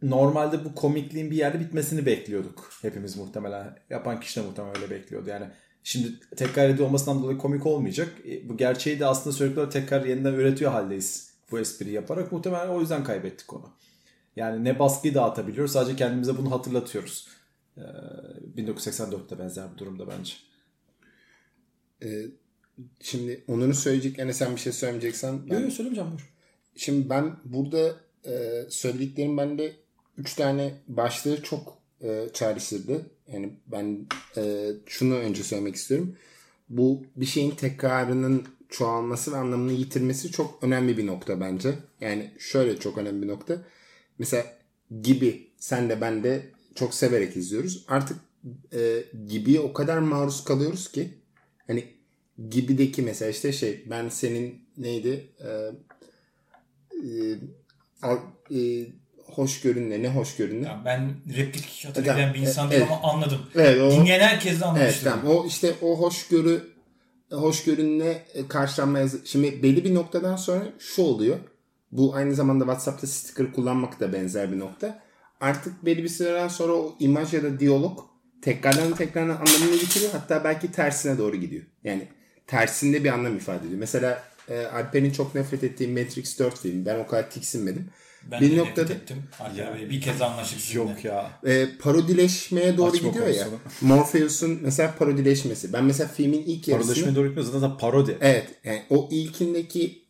normalde 0.03 0.65
bu 0.65 0.75
komikliğin 0.75 1.31
bir 1.31 1.37
yerde 1.37 1.61
bitmesini 1.61 2.07
bekliyorduk. 2.07 2.71
Hepimiz 2.83 3.17
muhtemelen. 3.17 3.79
Yapan 3.91 4.21
kişi 4.21 4.41
de 4.41 4.45
muhtemelen 4.47 4.77
öyle 4.77 4.91
bekliyordu. 4.91 5.29
Yani 5.29 5.47
şimdi 5.83 6.21
tekrar 6.37 6.69
ediyor 6.69 6.89
olmasından 6.89 7.23
dolayı 7.23 7.39
komik 7.39 7.67
olmayacak. 7.67 8.15
E, 8.29 8.49
bu 8.49 8.57
gerçeği 8.57 9.01
de 9.01 9.07
aslında 9.07 9.37
sürekli 9.37 9.69
tekrar 9.69 10.05
yeniden 10.05 10.35
üretiyor 10.35 10.73
haldeyiz. 10.73 11.37
Bu 11.51 11.59
espriyi 11.59 11.95
yaparak. 11.95 12.33
Muhtemelen 12.33 12.69
o 12.69 12.81
yüzden 12.81 13.05
kaybettik 13.05 13.53
onu. 13.53 13.71
Yani 14.37 14.65
ne 14.65 14.79
baskıyı 14.79 15.15
dağıtabiliyoruz 15.15 15.73
sadece 15.73 15.97
kendimize 15.97 16.39
bunu 16.39 16.51
hatırlatıyoruz. 16.51 17.29
Ee, 17.77 17.81
1984'te 18.57 19.39
benzer 19.39 19.73
bir 19.73 19.79
durumda 19.79 20.09
bence. 20.09 20.35
e, 22.03 22.09
şimdi 23.01 23.45
Onur'un 23.49 23.73
söyleyecek 23.73 24.19
yani 24.19 24.35
sen 24.35 24.55
bir 24.55 24.61
şey 24.61 24.73
söylemeyeceksen 24.73 25.51
ben 25.51 25.55
Yok 25.55 25.63
yok 25.63 25.73
söylemeyeceğim 25.73 26.11
buyur. 26.11 26.33
Şimdi 26.77 27.11
ben 27.11 27.37
burada 27.45 27.97
e, 28.25 28.67
söylediklerim 28.69 29.37
bende 29.37 29.73
üç 30.19 30.35
tane 30.35 30.75
başlığı 30.89 31.43
çok 31.43 31.79
e, 32.03 32.29
çağrıştırdı. 32.33 33.11
Yani 33.33 33.51
ben 33.67 34.07
e, 34.37 34.73
şunu 34.87 35.15
önce 35.15 35.43
söylemek 35.43 35.75
istiyorum. 35.75 36.17
Bu 36.69 37.03
bir 37.17 37.27
şeyin 37.27 37.51
tekrarının 37.51 38.45
çoğalması 38.69 39.33
ve 39.33 39.37
anlamını 39.37 39.73
yitirmesi 39.73 40.31
çok 40.31 40.59
önemli 40.63 40.99
bir 40.99 41.07
nokta 41.07 41.41
bence. 41.41 41.75
Yani 42.01 42.31
şöyle 42.39 42.79
çok 42.79 42.99
önemli 42.99 43.23
bir 43.23 43.29
nokta. 43.29 43.63
Mesela 44.19 44.45
gibi 45.03 45.51
sen 45.59 45.89
de 45.89 46.01
ben 46.01 46.25
de 46.25 46.43
çok 46.75 46.95
severek 46.95 47.37
izliyoruz. 47.37 47.85
Artık 47.89 48.17
e, 48.73 49.05
gibiye 49.29 49.61
o 49.61 49.73
kadar 49.73 49.99
maruz 49.99 50.45
kalıyoruz 50.45 50.93
ki 50.93 51.09
hani 51.67 51.96
gibideki 52.51 53.03
mesela 53.03 53.31
işte 53.31 53.53
şey 53.53 53.85
ben 53.91 54.09
senin 54.09 54.69
neydi 54.77 55.27
e, 55.41 55.49
e, 58.03 58.11
e, 58.61 58.87
hoşgörünle 59.25 60.03
ne 60.03 60.09
hoşgörünle 60.09 60.67
Yani 60.67 60.85
ben 60.85 61.15
replik 61.37 61.85
hatırlayan 61.87 62.35
bir 62.35 62.39
insan 62.39 62.71
Evet. 62.73 62.83
ama 62.91 63.03
anladım. 63.13 63.39
Evet, 63.55 63.81
o- 63.83 63.91
Dinleyen 63.91 64.21
herkes 64.21 64.45
de 64.53 64.55
Evet 64.57 64.63
anlamıştır. 64.63 65.05
tamam. 65.11 65.27
O 65.37 65.47
işte 65.47 65.75
o 65.83 65.99
hoşgörü 66.01 66.63
hoşgörünle 67.33 68.25
e, 68.35 68.49
karşılanmaya 68.49 69.09
şimdi 69.25 69.63
belli 69.63 69.85
bir 69.85 69.95
noktadan 69.95 70.37
sonra 70.37 70.65
şu 70.79 71.03
oluyor. 71.03 71.37
Bu 71.93 72.15
aynı 72.15 72.35
zamanda 72.35 72.65
WhatsApp'ta 72.65 73.07
sticker 73.07 73.53
kullanmak 73.53 74.01
da 74.01 74.13
benzer 74.13 74.53
bir 74.53 74.59
nokta. 74.59 75.03
Artık 75.41 75.85
belli 75.85 76.03
bir 76.03 76.09
süreden 76.09 76.49
sonra 76.49 76.73
o 76.73 76.97
imaj 77.01 77.35
ya 77.35 77.43
da 77.43 77.61
diyalog 77.61 78.01
tekrardan 78.43 78.95
tekrardan 78.95 79.29
anlamını 79.47 79.75
yitiriyor. 79.75 80.13
Hatta 80.13 80.45
belki 80.45 80.73
tersine 80.73 81.19
doğru 81.19 81.37
gidiyor. 81.37 81.65
Yani 81.85 82.09
tersinde 82.47 83.05
bir 83.05 83.09
anlam 83.09 83.37
ifade 83.37 83.67
ediyor. 83.67 83.81
Mesela 83.81 84.25
e, 84.49 84.67
Alper'in 84.67 85.11
çok 85.11 85.35
nefret 85.35 85.65
ettiği 85.65 85.89
Matrix 85.89 86.39
4 86.39 86.59
filmi. 86.59 86.87
Ben 86.87 86.99
o 86.99 87.07
kadar 87.07 87.31
tiksinmedim. 87.31 87.91
Ben 88.31 88.41
bir 88.41 88.51
de 88.51 88.57
noktada 88.57 88.83
nefret 88.83 89.03
ettim. 89.03 89.23
Alper 89.41 89.91
bir 89.91 90.01
kez 90.01 90.15
sizinle. 90.45 90.83
Yok 90.83 91.05
ya. 91.05 91.31
e, 91.47 91.67
parodileşmeye 91.79 92.77
doğru 92.77 92.91
Açma 92.91 93.09
gidiyor 93.09 93.27
ya. 93.27 93.47
Morpheus'un 93.81 94.59
mesela 94.63 94.95
parodileşmesi. 94.99 95.73
Ben 95.73 95.85
mesela 95.85 96.09
filmin 96.09 96.43
ilk 96.43 96.69
yarısını... 96.69 96.87
Parodileşmeye 96.87 97.17
doğru 97.17 97.27
gitmiyor 97.27 97.53
zaten 97.53 97.79
parodi. 97.79 98.19
Evet. 98.21 98.47
Yani 98.65 98.83
o 98.91 99.09
ilkindeki 99.11 100.03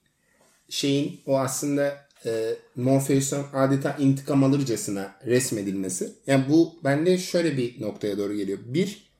şeyin 0.68 1.20
o 1.26 1.38
aslında 1.38 2.06
e, 2.26 2.54
Morpheus'un 2.76 3.44
adeta 3.52 3.96
intikam 3.98 4.44
alırcasına 4.44 5.14
resmedilmesi. 5.26 6.12
Yani 6.26 6.44
bu 6.48 6.74
bende 6.84 7.18
şöyle 7.18 7.56
bir 7.56 7.80
noktaya 7.80 8.18
doğru 8.18 8.34
geliyor. 8.34 8.58
Bir, 8.64 9.10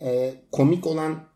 e, 0.00 0.34
komik 0.52 0.86
olan 0.86 1.33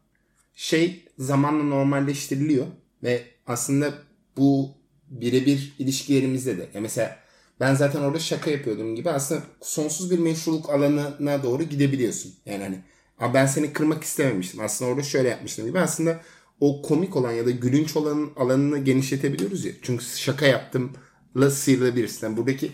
şey 0.58 1.04
zamanla 1.18 1.64
normalleştiriliyor 1.64 2.66
ve 3.02 3.22
aslında 3.46 3.94
bu 4.36 4.70
birebir 5.08 5.74
ilişkilerimizde 5.78 6.58
de. 6.58 6.68
Ya 6.74 6.80
mesela 6.80 7.16
ben 7.60 7.74
zaten 7.74 8.00
orada 8.00 8.18
şaka 8.18 8.50
yapıyordum 8.50 8.94
gibi 8.96 9.10
aslında 9.10 9.42
sonsuz 9.62 10.10
bir 10.10 10.18
meşruluk 10.18 10.70
alanına 10.70 11.42
doğru 11.42 11.62
gidebiliyorsun. 11.62 12.34
Yani 12.46 12.62
hani 12.62 12.80
"Aa, 13.18 13.34
ben 13.34 13.46
seni 13.46 13.72
kırmak 13.72 14.04
istememiştim. 14.04 14.60
Aslında 14.60 14.90
orada 14.90 15.02
şöyle 15.02 15.28
yapmıştım 15.28 15.66
gibi. 15.66 15.80
Aslında 15.80 16.20
o 16.60 16.82
komik 16.82 17.16
olan 17.16 17.32
ya 17.32 17.46
da 17.46 17.50
gülünç 17.50 17.96
olanın 17.96 18.30
alanını 18.36 18.78
genişletebiliyoruz 18.78 19.64
ya. 19.64 19.72
Çünkü 19.82 20.04
şaka 20.04 20.46
yaptımla 20.46 21.50
sıyrılabilirsin. 21.50 22.26
Yani 22.26 22.36
buradaki 22.36 22.72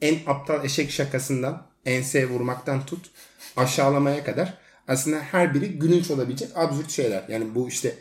en 0.00 0.16
aptal 0.26 0.64
eşek 0.64 0.90
şakasından 0.90 1.66
enseye 1.84 2.28
vurmaktan 2.28 2.86
tut 2.86 3.10
aşağılamaya 3.56 4.24
kadar 4.24 4.58
aslında 4.88 5.18
her 5.18 5.54
biri 5.54 5.78
gülünç 5.78 6.10
olabilecek 6.10 6.48
absürt 6.54 6.90
şeyler. 6.90 7.24
Yani 7.28 7.54
bu 7.54 7.68
işte 7.68 7.94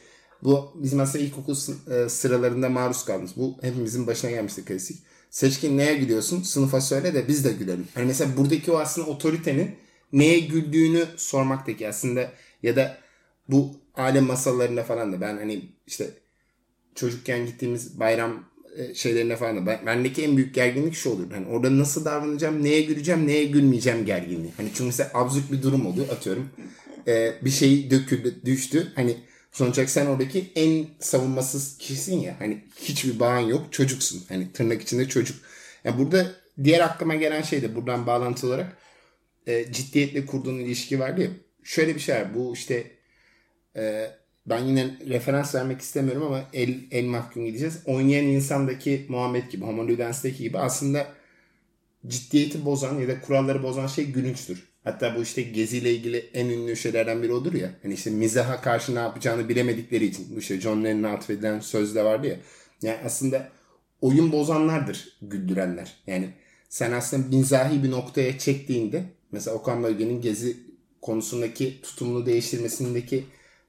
bu 0.44 0.72
bizim 0.76 1.00
aslında 1.00 1.24
ilkokul 1.24 1.56
e, 1.92 2.10
sıralarında 2.10 2.70
maruz 2.70 3.06
kaldığımız. 3.06 3.38
Bu 3.38 3.58
hepimizin 3.62 4.08
başına 4.08 4.32
gelmişti 4.32 4.66
klasik. 4.66 4.98
Seçkin 5.30 5.78
neye 5.78 5.96
gülüyorsun? 5.96 6.42
Sınıfa 6.42 6.82
söyle 6.82 7.14
de 7.14 7.28
biz 7.28 7.46
de 7.46 7.52
gülelim. 7.52 7.88
Hani 7.94 8.06
mesela 8.06 8.38
buradaki 8.38 8.72
o 8.72 8.78
aslında 8.78 9.08
otoritenin 9.08 9.76
neye 10.14 10.40
güldüğünü 10.40 11.06
sormaktaki 11.18 11.88
aslında 11.88 12.32
ya 12.64 12.76
da 12.76 12.98
bu 13.50 13.76
alem 13.96 14.26
masallarında 14.26 14.84
falan 14.84 15.14
da 15.14 15.22
ben 15.22 15.38
hani 15.38 15.72
işte 15.88 16.10
çocukken 16.96 17.46
gittiğimiz 17.46 18.00
bayram 18.00 18.44
şeylerine 18.94 19.36
falan 19.36 19.66
ben, 19.66 19.86
bendeki 19.86 20.24
en 20.24 20.38
büyük 20.38 20.56
gerginlik 20.56 20.96
şu 20.96 21.10
olur. 21.10 21.32
Hani 21.32 21.48
orada 21.48 21.78
nasıl 21.78 22.06
davranacağım, 22.06 22.64
neye 22.64 22.82
güleceğim, 22.82 23.28
neye 23.28 23.46
gülmeyeceğim 23.46 24.06
gerginliği. 24.06 24.54
Hani 24.58 24.70
çünkü 24.70 24.84
mesela 24.84 25.12
absürt 25.14 25.52
bir 25.52 25.62
durum 25.62 25.86
oluyor 25.86 26.10
atıyorum. 26.10 26.50
E, 27.08 27.34
bir 27.42 27.50
şey 27.50 27.92
döküldü, 27.92 28.36
düştü. 28.46 28.92
Hani 28.96 29.18
sonuç 29.52 29.90
sen 29.90 30.06
oradaki 30.06 30.52
en 30.56 30.86
savunmasız 31.00 31.78
kişisin 31.78 32.20
ya. 32.20 32.36
Hani 32.40 32.64
hiçbir 32.80 33.20
bağın 33.20 33.48
yok, 33.48 33.74
çocuksun. 33.74 34.24
Hani 34.30 34.52
tırnak 34.52 34.82
içinde 34.82 35.08
çocuk. 35.08 35.38
Yani 35.84 35.98
burada 35.98 36.32
diğer 36.64 36.80
aklıma 36.80 37.16
gelen 37.16 37.42
şey 37.42 37.62
de 37.62 37.76
buradan 37.76 38.08
bağlantı 38.08 38.48
olarak 38.48 38.78
e, 39.48 39.72
ciddiyetle 39.72 40.26
kurduğun 40.26 40.60
ilişki 40.60 41.00
vardı 41.00 41.22
ya. 41.22 41.30
Şöyle 41.64 41.96
bir 41.96 42.00
şey 42.00 42.16
var. 42.16 42.36
Bu 42.36 42.54
işte 42.54 42.92
e, 43.76 44.12
ben 44.46 44.66
yine 44.66 44.98
referans 45.10 45.56
vermek 45.56 45.82
istemiyorum 45.82 46.24
ama 46.24 46.44
el, 46.54 46.76
el 46.92 47.06
mahkum 47.06 47.46
gideceğiz. 47.46 47.80
Oynayan 47.86 48.26
insandaki 48.26 49.06
Muhammed 49.10 49.52
gibi, 49.52 49.66
Homo 49.66 49.88
Ludens'teki 49.88 50.44
gibi 50.44 50.58
aslında 50.58 51.08
ciddiyeti 52.08 52.66
bozan 52.66 53.00
ya 53.00 53.08
da 53.08 53.22
kuralları 53.22 53.64
bozan 53.64 53.88
şey 53.88 54.06
gülünçtür. 54.06 54.64
Hatta 54.84 55.16
bu 55.16 55.22
işte 55.22 55.42
geziyle 55.42 55.94
ilgili 55.94 56.18
en 56.18 56.50
ünlü 56.50 56.76
şeylerden 56.76 57.24
biri 57.24 57.34
odur 57.34 57.54
ya. 57.54 57.72
Hani 57.82 57.94
işte 57.94 58.10
mizaha 58.10 58.62
karşı 58.62 58.96
ne 58.96 59.00
yapacağını 59.00 59.50
bilemedikleri 59.50 60.06
için. 60.06 60.36
Bu 60.36 60.40
işte 60.40 60.62
John 60.62 60.84
Lennon'a 60.84 61.14
atfedilen 61.14 61.60
sözde 61.60 62.04
vardı 62.04 62.28
ya. 62.28 62.38
Yani 62.82 62.98
aslında 63.06 63.50
oyun 64.02 64.32
bozanlardır 64.32 65.18
güldürenler. 65.22 65.94
Yani 66.08 66.30
sen 66.70 66.92
aslında 66.92 67.38
mizahi 67.38 67.84
bir 67.84 67.92
noktaya 67.92 68.40
çektiğinde 68.40 69.04
mesela 69.32 69.58
Okan 69.58 69.84
Bölge'nin 69.84 70.22
gezi 70.22 70.58
konusundaki 71.02 71.82
tutumunu 71.82 72.26
değiştirmesindeki 72.26 73.24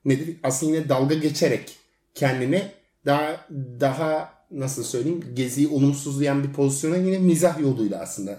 nedir? 0.06 0.36
Aslında 0.42 0.76
yine 0.76 0.88
dalga 0.88 1.14
geçerek 1.14 1.76
kendine 2.14 2.72
daha 3.06 3.46
daha 3.80 4.36
nasıl 4.50 4.84
söyleyeyim 4.84 5.24
geziyi 5.34 5.68
olumsuzlayan 5.68 6.44
bir 6.44 6.52
pozisyona 6.52 6.96
yine 6.96 7.18
mizah 7.18 7.60
yoluyla 7.60 8.00
aslında 8.00 8.38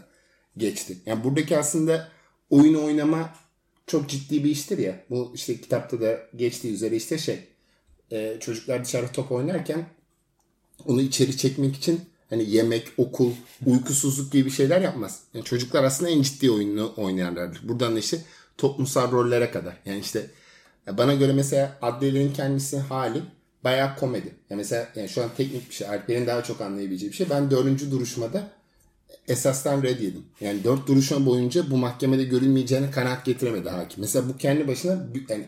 geçti. 0.57 0.97
Yani 1.05 1.23
buradaki 1.23 1.57
aslında 1.57 2.07
oyun 2.49 2.73
oynama 2.73 3.29
çok 3.87 4.09
ciddi 4.09 4.43
bir 4.43 4.49
iştir 4.49 4.77
ya. 4.77 5.03
Bu 5.09 5.31
işte 5.35 5.61
kitapta 5.61 6.01
da 6.01 6.19
geçtiği 6.35 6.73
üzere 6.73 6.95
işte 6.95 7.17
şey 7.17 7.39
e, 8.11 8.37
çocuklar 8.39 8.85
dışarı 8.85 9.11
top 9.11 9.31
oynarken 9.31 9.85
onu 10.85 11.01
içeri 11.01 11.37
çekmek 11.37 11.75
için 11.75 12.01
hani 12.29 12.49
yemek, 12.49 12.87
okul, 12.97 13.31
uykusuzluk 13.65 14.31
gibi 14.31 14.51
şeyler 14.51 14.81
yapmaz. 14.81 15.19
Yani 15.33 15.45
çocuklar 15.45 15.83
aslında 15.83 16.11
en 16.11 16.21
ciddi 16.21 16.51
oyunu 16.51 16.93
oynarlardır. 16.97 17.69
Buradan 17.69 17.95
da 17.95 17.99
işte 17.99 18.21
toplumsal 18.57 19.11
rollere 19.11 19.51
kadar. 19.51 19.77
Yani 19.85 19.99
işte 19.99 20.31
bana 20.87 21.13
göre 21.13 21.33
mesela 21.33 21.77
Adliye'nin 21.81 22.33
kendisi 22.33 22.77
hali 22.77 23.21
bayağı 23.63 23.95
komedi. 23.95 24.35
Yani 24.49 24.57
mesela 24.57 24.87
yani 24.95 25.09
şu 25.09 25.23
an 25.23 25.29
teknik 25.37 25.69
bir 25.69 25.75
şey. 25.75 25.87
Alper'in 25.87 26.27
daha 26.27 26.43
çok 26.43 26.61
anlayabileceği 26.61 27.11
bir 27.11 27.17
şey. 27.17 27.29
Ben 27.29 27.51
dördüncü 27.51 27.91
duruşmada 27.91 28.43
esastan 29.27 29.83
red 29.83 29.99
yedim. 29.99 30.23
Yani 30.41 30.63
dört 30.63 30.87
duruşma 30.87 31.25
boyunca 31.25 31.71
bu 31.71 31.77
mahkemede 31.77 32.23
görülmeyeceğine 32.23 32.91
kanaat 32.91 33.25
getiremedi 33.25 33.69
hakim. 33.69 34.01
Mesela 34.01 34.29
bu 34.29 34.37
kendi 34.37 34.67
başına 34.67 35.07
yani 35.29 35.45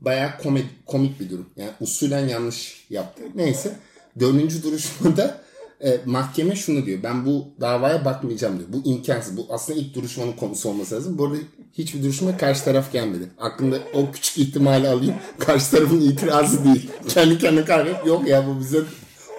bayağı 0.00 0.38
komik, 0.42 0.86
komik 0.86 1.20
bir 1.20 1.30
durum. 1.30 1.46
Yani 1.56 1.70
usulen 1.80 2.28
yanlış 2.28 2.86
yaptı. 2.90 3.22
Neyse. 3.34 3.76
Dördüncü 4.20 4.62
duruşmada 4.62 5.40
e, 5.84 6.00
mahkeme 6.04 6.56
şunu 6.56 6.86
diyor. 6.86 7.02
Ben 7.02 7.26
bu 7.26 7.48
davaya 7.60 8.04
bakmayacağım 8.04 8.58
diyor. 8.58 8.68
Bu 8.72 8.88
imkansız. 8.88 9.36
Bu 9.36 9.46
aslında 9.50 9.78
ilk 9.78 9.94
duruşmanın 9.94 10.32
konusu 10.32 10.68
olması 10.68 10.94
lazım. 10.94 11.18
Bu 11.18 11.26
arada 11.26 11.36
hiçbir 11.78 12.02
duruşma 12.02 12.36
karşı 12.36 12.64
taraf 12.64 12.92
gelmedi. 12.92 13.24
Aklımda 13.38 13.78
o 13.94 14.12
küçük 14.12 14.38
ihtimali 14.38 14.88
alayım. 14.88 15.14
Karşı 15.38 15.70
tarafın 15.70 16.00
itirazı 16.00 16.64
değil. 16.64 16.90
Kendi 17.08 17.38
kendine 17.38 17.64
karar 17.64 18.06
yok 18.06 18.28
ya 18.28 18.46
bu 18.46 18.60
bize 18.60 18.80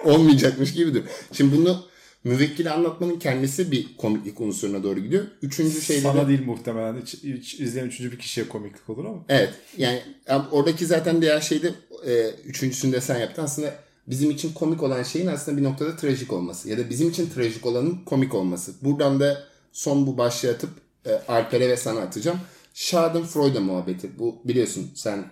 olmayacakmış 0.04 0.72
gibidir. 0.72 1.02
Şimdi 1.32 1.56
bunu 1.56 1.84
müvekkili 2.24 2.70
anlatmanın 2.70 3.18
kendisi 3.18 3.72
bir 3.72 3.96
komiklik 3.96 4.40
unsuruna 4.40 4.82
doğru 4.82 5.00
gidiyor. 5.00 5.24
Üçüncü 5.42 5.80
şeyde 5.80 6.00
Sana 6.00 6.28
değil 6.28 6.46
muhtemelen. 6.46 7.00
Hiç, 7.02 7.14
hiç 7.14 7.60
izleyen 7.60 7.86
üçüncü 7.86 8.12
bir 8.12 8.18
kişiye 8.18 8.48
komiklik 8.48 8.90
olur 8.90 9.04
ama. 9.04 9.24
Evet. 9.28 9.50
Yani 9.78 10.02
oradaki 10.50 10.86
zaten 10.86 11.22
diğer 11.22 11.40
şeyde 11.40 11.70
e, 12.06 12.30
üçüncüsünde 12.44 13.00
sen 13.00 13.18
yaptın. 13.18 13.42
Aslında 13.42 13.74
bizim 14.06 14.30
için 14.30 14.52
komik 14.52 14.82
olan 14.82 15.02
şeyin 15.02 15.26
aslında 15.26 15.58
bir 15.58 15.64
noktada 15.64 15.96
trajik 15.96 16.32
olması. 16.32 16.70
Ya 16.70 16.78
da 16.78 16.90
bizim 16.90 17.10
için 17.10 17.30
trajik 17.34 17.66
olanın 17.66 17.98
komik 18.06 18.34
olması. 18.34 18.72
Buradan 18.82 19.20
da 19.20 19.44
son 19.72 20.06
bu 20.06 20.18
başlığı 20.18 20.50
atıp 20.50 20.70
e, 21.06 21.12
Alper'e 21.28 21.68
ve 21.68 21.76
sana 21.76 22.00
atacağım. 22.00 22.40
Schadenfreude 22.74 23.58
muhabbeti. 23.58 24.18
Bu 24.18 24.40
biliyorsun 24.44 24.90
sen 24.94 25.24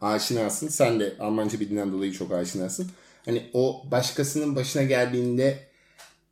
aşinasın. 0.00 0.68
Sen 0.68 1.00
de 1.00 1.16
Almanca 1.20 1.60
bildiğinden 1.60 1.92
dolayı 1.92 2.12
çok 2.12 2.32
aşinasın. 2.32 2.90
Hani 3.24 3.50
o 3.52 3.82
başkasının 3.90 4.56
başına 4.56 4.82
geldiğinde 4.82 5.58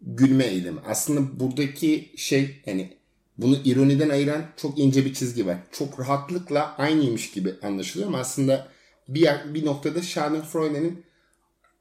gülme 0.01 0.45
eylemi. 0.45 0.81
Aslında 0.87 1.41
buradaki 1.41 2.13
şey 2.17 2.63
hani 2.65 2.97
bunu 3.39 3.57
ironiden 3.65 4.09
ayıran 4.09 4.43
çok 4.57 4.79
ince 4.79 5.05
bir 5.05 5.15
çizgi 5.15 5.47
var. 5.47 5.57
Çok 5.73 6.01
rahatlıkla 6.01 6.75
aynıymış 6.79 7.31
gibi 7.31 7.55
anlaşılıyor 7.63 8.09
ama 8.09 8.19
aslında 8.19 8.69
bir, 9.09 9.29
bir 9.55 9.67
noktada 9.67 10.03
Schadenfreude'nin 10.03 11.05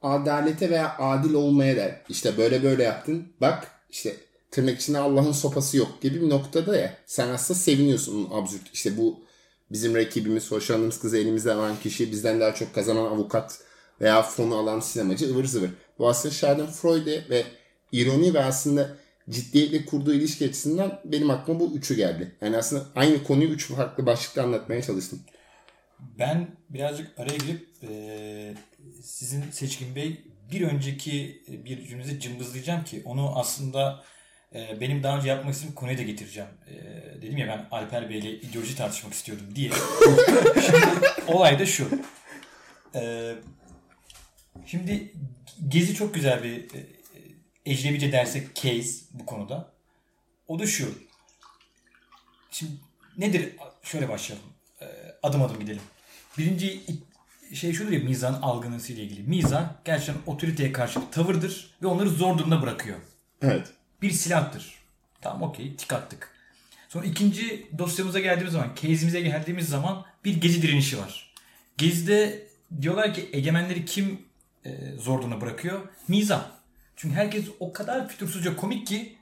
adalete 0.01 0.69
veya 0.69 0.96
adil 1.00 1.34
olmaya 1.34 1.75
der. 1.75 2.01
İşte 2.10 2.38
böyle 2.38 2.63
böyle 2.63 2.84
yaptın. 2.84 3.27
Bak 3.41 3.72
işte 3.89 4.15
tırnak 4.51 4.82
içinde 4.82 4.98
Allah'ın 4.98 5.32
sopası 5.32 5.77
yok 5.77 6.01
gibi 6.01 6.22
bir 6.22 6.29
noktada 6.29 6.77
ya. 6.77 6.98
Sen 7.06 7.27
aslında 7.27 7.60
seviniyorsun 7.60 8.29
absürt. 8.32 8.62
İşte 8.74 8.98
bu 8.98 9.20
bizim 9.72 9.96
rakibimiz, 9.96 10.51
hoşlandığımız 10.51 11.00
kızı 11.00 11.18
elimizde 11.18 11.53
alan 11.53 11.79
kişi, 11.84 12.12
bizden 12.12 12.39
daha 12.39 12.56
çok 12.56 12.75
kazanan 12.75 13.06
avukat 13.06 13.60
veya 14.01 14.22
fonu 14.22 14.56
alan 14.56 14.79
sinemacı 14.79 15.32
ıvır 15.32 15.46
zıvır. 15.46 15.70
Bu 16.00 16.10
aslında 16.10 16.34
Schadenfreude 16.34 17.29
ve 17.29 17.44
ironi 17.91 18.34
ve 18.34 18.44
aslında 18.44 18.96
ciddiyetle 19.29 19.86
kurduğu 19.86 20.13
ilişki 20.13 20.46
açısından 20.46 21.01
benim 21.06 21.29
aklıma 21.29 21.60
bu 21.60 21.72
üçü 21.75 21.96
geldi. 21.96 22.36
Yani 22.41 22.58
aslında 22.58 22.86
aynı 22.95 23.23
konuyu 23.23 23.50
üç 23.50 23.67
farklı 23.67 24.06
başlıkta 24.06 24.43
anlatmaya 24.43 24.82
çalıştım. 24.82 25.19
Ben 26.19 26.47
birazcık 26.69 27.19
araya 27.19 27.38
girip 27.38 27.67
e, 27.84 28.54
sizin 29.04 29.43
Seçkin 29.52 29.95
Bey 29.95 30.21
bir 30.52 30.62
önceki 30.62 31.43
bir 31.47 31.88
cümlenizi 31.88 32.19
cımbızlayacağım 32.19 32.84
ki 32.84 33.02
onu 33.06 33.39
aslında 33.39 34.04
e, 34.55 34.81
benim 34.81 35.03
daha 35.03 35.17
önce 35.17 35.29
yapmak 35.29 35.53
istediğim 35.53 35.75
konuya 35.75 35.97
da 35.97 36.01
getireceğim. 36.01 36.49
E, 36.67 36.73
dedim 37.21 37.38
ya 37.38 37.47
ben 37.47 37.67
Alper 37.71 38.09
Bey 38.09 38.19
ile 38.19 38.31
ideoloji 38.31 38.75
tartışmak 38.75 39.13
istiyordum 39.13 39.45
diye. 39.55 39.71
şimdi 40.65 40.88
olay 41.27 41.59
da 41.59 41.65
şu. 41.65 41.89
E, 42.95 43.33
şimdi 44.65 45.13
Gezi 45.67 45.95
çok 45.95 46.13
güzel 46.13 46.43
bir 46.43 46.55
e, 46.55 46.88
ecnebice 47.65 48.12
dersek 48.12 48.55
case 48.55 49.05
bu 49.13 49.25
konuda. 49.25 49.71
O 50.47 50.59
da 50.59 50.67
şu. 50.67 50.93
Şimdi 52.51 52.71
nedir? 53.17 53.55
Şöyle 53.83 54.09
başlayalım. 54.09 54.45
E, 54.81 54.85
adım 55.23 55.41
adım 55.41 55.59
gidelim. 55.59 55.81
Birinci 56.38 56.81
şey 57.53 57.73
şudur 57.73 57.91
ya 57.91 57.99
mizan 57.99 58.33
algınası 58.33 58.93
ile 58.93 59.03
ilgili. 59.03 59.27
Mizan 59.29 59.77
gerçekten 59.85 60.33
otoriteye 60.33 60.71
karşı 60.71 61.01
bir 61.01 61.12
tavırdır 61.12 61.77
ve 61.83 61.88
onları 61.88 62.09
zor 62.09 62.38
durumda 62.38 62.62
bırakıyor. 62.62 62.97
Evet. 63.41 63.67
Bir 64.01 64.12
silahtır. 64.12 64.73
Tamam 65.21 65.41
okey 65.41 65.75
tik 65.75 65.93
attık. 65.93 66.31
Sonra 66.89 67.05
ikinci 67.05 67.67
dosyamıza 67.77 68.19
geldiğimiz 68.19 68.53
zaman, 68.53 68.69
case'imize 68.75 69.21
geldiğimiz 69.21 69.69
zaman 69.69 70.05
bir 70.25 70.41
gezi 70.41 70.62
direnişi 70.62 70.97
var. 70.97 71.33
Gezide 71.77 72.47
diyorlar 72.81 73.13
ki 73.13 73.29
egemenleri 73.33 73.85
kim 73.85 74.21
e, 74.65 74.69
zor 74.97 75.41
bırakıyor? 75.41 75.81
Mizan. 76.07 76.47
Çünkü 76.95 77.15
herkes 77.15 77.45
o 77.59 77.73
kadar 77.73 78.07
fütursuzca 78.07 78.55
komik 78.55 78.88
ki 78.88 79.17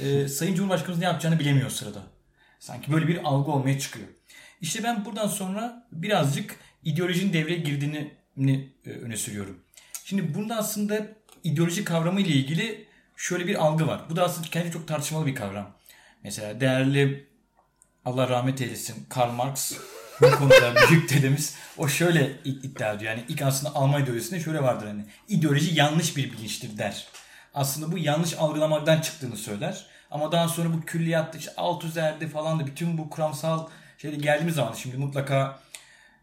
e, 0.00 0.28
Sayın 0.28 0.54
Cumhurbaşkanımız 0.54 0.98
ne 0.98 1.04
yapacağını 1.04 1.38
bilemiyor 1.38 1.70
sırada. 1.70 2.02
Sanki 2.60 2.92
böyle 2.92 3.08
bir 3.08 3.24
algı 3.24 3.50
olmaya 3.50 3.78
çıkıyor. 3.78 4.06
İşte 4.60 4.82
ben 4.82 5.04
buradan 5.04 5.28
sonra 5.28 5.86
birazcık 5.92 6.56
ideolojinin 6.84 7.32
devreye 7.32 7.58
girdiğini 7.58 8.12
e, 8.86 8.90
öne 8.90 9.16
sürüyorum. 9.16 9.60
Şimdi 10.04 10.34
bunda 10.34 10.56
aslında 10.56 11.06
ideoloji 11.44 11.84
kavramı 11.84 12.20
ile 12.20 12.28
ilgili 12.28 12.85
şöyle 13.16 13.46
bir 13.46 13.54
algı 13.54 13.86
var. 13.86 14.00
Bu 14.10 14.16
da 14.16 14.24
aslında 14.24 14.48
kendi 14.48 14.70
çok 14.70 14.88
tartışmalı 14.88 15.26
bir 15.26 15.34
kavram. 15.34 15.70
Mesela 16.22 16.60
değerli 16.60 17.26
Allah 18.04 18.28
rahmet 18.28 18.60
eylesin 18.60 19.06
Karl 19.08 19.32
Marx 19.32 19.72
bu 20.20 20.30
konuda 20.30 20.74
büyük 20.90 21.10
dedemiz 21.10 21.54
o 21.78 21.88
şöyle 21.88 22.32
iddia 22.44 22.92
ediyor. 22.92 23.12
Yani 23.12 23.24
ilk 23.28 23.42
aslında 23.42 23.74
Alman 23.74 24.02
ideolojisinde 24.02 24.40
şöyle 24.40 24.62
vardır 24.62 24.86
hani 24.86 25.04
ideoloji 25.28 25.74
yanlış 25.74 26.16
bir 26.16 26.32
bilinçtir 26.32 26.78
der. 26.78 27.06
Aslında 27.54 27.92
bu 27.92 27.98
yanlış 27.98 28.34
algılamaktan 28.34 29.00
çıktığını 29.00 29.36
söyler. 29.36 29.86
Ama 30.10 30.32
daha 30.32 30.48
sonra 30.48 30.72
bu 30.72 30.80
külliyatta 30.80 31.38
işte 31.38 31.52
alt 31.56 31.84
üzerde 31.84 32.28
falan 32.28 32.60
da 32.60 32.66
bütün 32.66 32.98
bu 32.98 33.10
kuramsal 33.10 33.68
şeyde 33.98 34.16
geldiğimiz 34.16 34.54
zaman 34.54 34.72
şimdi 34.72 34.96
mutlaka 34.96 35.58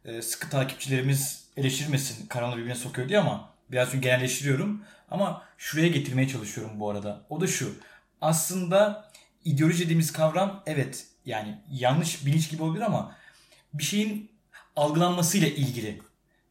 e, 0.06 0.22
sıkı 0.22 0.50
takipçilerimiz 0.50 1.44
eleştirmesin. 1.58 2.28
Karanlığı 2.28 2.58
birbirine 2.58 2.76
sokuyor 2.76 3.10
diye 3.10 3.20
ama 3.20 3.53
biraz 3.72 3.92
çünkü 3.92 4.04
genelleştiriyorum. 4.04 4.84
Ama 5.12 5.42
şuraya 5.58 5.88
getirmeye 5.88 6.28
çalışıyorum 6.28 6.80
bu 6.80 6.90
arada. 6.90 7.26
O 7.30 7.42
da 7.42 7.48
şu. 7.48 7.76
Aslında 8.22 9.10
ideoloji 9.46 9.84
dediğimiz 9.84 10.12
kavram 10.12 10.64
evet 10.66 11.08
yani 11.26 11.58
yanlış 11.72 12.26
bilinç 12.26 12.52
gibi 12.52 12.64
olabilir 12.64 12.84
ama 12.84 13.16
bir 13.74 13.84
şeyin 13.84 14.32
algılanmasıyla 14.76 15.48
ilgili. 15.48 16.02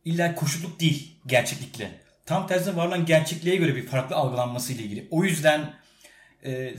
İlla 0.04 0.34
koşulluk 0.34 0.80
değil 0.80 1.16
gerçeklikle. 1.26 2.00
Tam 2.26 2.46
tersine 2.46 2.76
var 2.76 2.86
olan 2.86 3.06
gerçekliğe 3.06 3.56
göre 3.56 3.76
bir 3.76 3.86
farklı 3.86 4.16
algılanmasıyla 4.16 4.84
ilgili. 4.84 5.08
O 5.10 5.24
yüzden 5.24 5.74
e, 6.44 6.74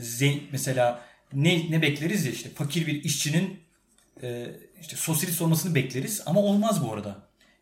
mesela 0.52 1.04
ne, 1.32 1.70
ne 1.70 1.82
bekleriz 1.82 2.26
ya 2.26 2.32
işte 2.32 2.48
fakir 2.48 2.86
bir 2.86 3.04
işçinin 3.04 3.60
e, 4.22 4.46
işte 4.80 4.96
sosyalist 4.96 5.42
olmasını 5.42 5.74
bekleriz 5.74 6.22
ama 6.26 6.40
olmaz 6.40 6.84
bu 6.84 6.92
arada. 6.92 7.16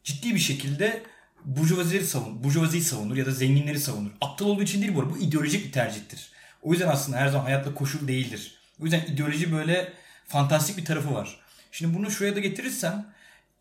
Ciddi 0.04 0.34
bir 0.34 0.40
şekilde 0.40 1.02
burjuvazileri 1.44 2.06
savun, 2.06 2.44
burjuvaziyi 2.44 2.82
savunur 2.82 3.16
ya 3.16 3.26
da 3.26 3.30
zenginleri 3.30 3.80
savunur. 3.80 4.10
Aptal 4.20 4.46
olduğu 4.46 4.62
için 4.62 4.82
değil 4.82 4.94
bu 4.94 5.00
arada. 5.00 5.10
Bu 5.10 5.18
ideolojik 5.18 5.66
bir 5.66 5.72
tercihtir. 5.72 6.32
O 6.62 6.72
yüzden 6.72 6.88
aslında 6.88 7.18
her 7.18 7.28
zaman 7.28 7.44
hayatta 7.44 7.74
koşul 7.74 8.08
değildir. 8.08 8.54
O 8.80 8.84
yüzden 8.84 9.00
ideoloji 9.06 9.52
böyle 9.52 9.92
fantastik 10.26 10.76
bir 10.76 10.84
tarafı 10.84 11.14
var. 11.14 11.40
Şimdi 11.72 11.98
bunu 11.98 12.10
şuraya 12.10 12.36
da 12.36 12.40
getirirsem 12.40 13.06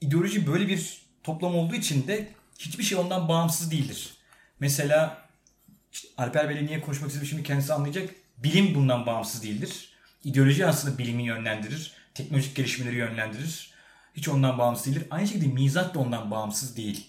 ideoloji 0.02 0.48
böyle 0.48 0.67
bir 0.67 1.02
toplam 1.24 1.56
olduğu 1.56 1.76
için 1.76 2.08
de 2.08 2.32
hiçbir 2.60 2.84
şey 2.84 2.98
ondan 2.98 3.28
bağımsız 3.28 3.72
değildir. 3.72 4.10
Mesela 4.60 5.17
işte 5.94 6.08
Alper 6.17 6.50
Bey'le 6.50 6.65
niye 6.65 6.82
konuşmak 6.82 7.10
istedim 7.10 7.28
şimdi 7.28 7.44
kendisi 7.44 7.74
anlayacak. 7.74 8.10
Bilim 8.38 8.76
bundan 8.76 9.06
bağımsız 9.06 9.44
değildir. 9.44 9.89
İdeoloji 10.24 10.65
aslında 10.65 10.98
bilimi 10.98 11.24
yönlendirir. 11.24 11.94
Teknolojik 12.13 12.56
gelişmeleri 12.56 12.96
yönlendirir. 12.96 13.72
Hiç 14.15 14.30
ondan 14.30 14.58
bağımsız 14.58 14.86
değildir. 14.86 15.08
Aynı 15.12 15.28
şekilde 15.28 15.48
mizah 15.48 15.94
da 15.94 16.00
ondan 16.00 16.32
bağımsız 16.32 16.78
değil. 16.78 17.08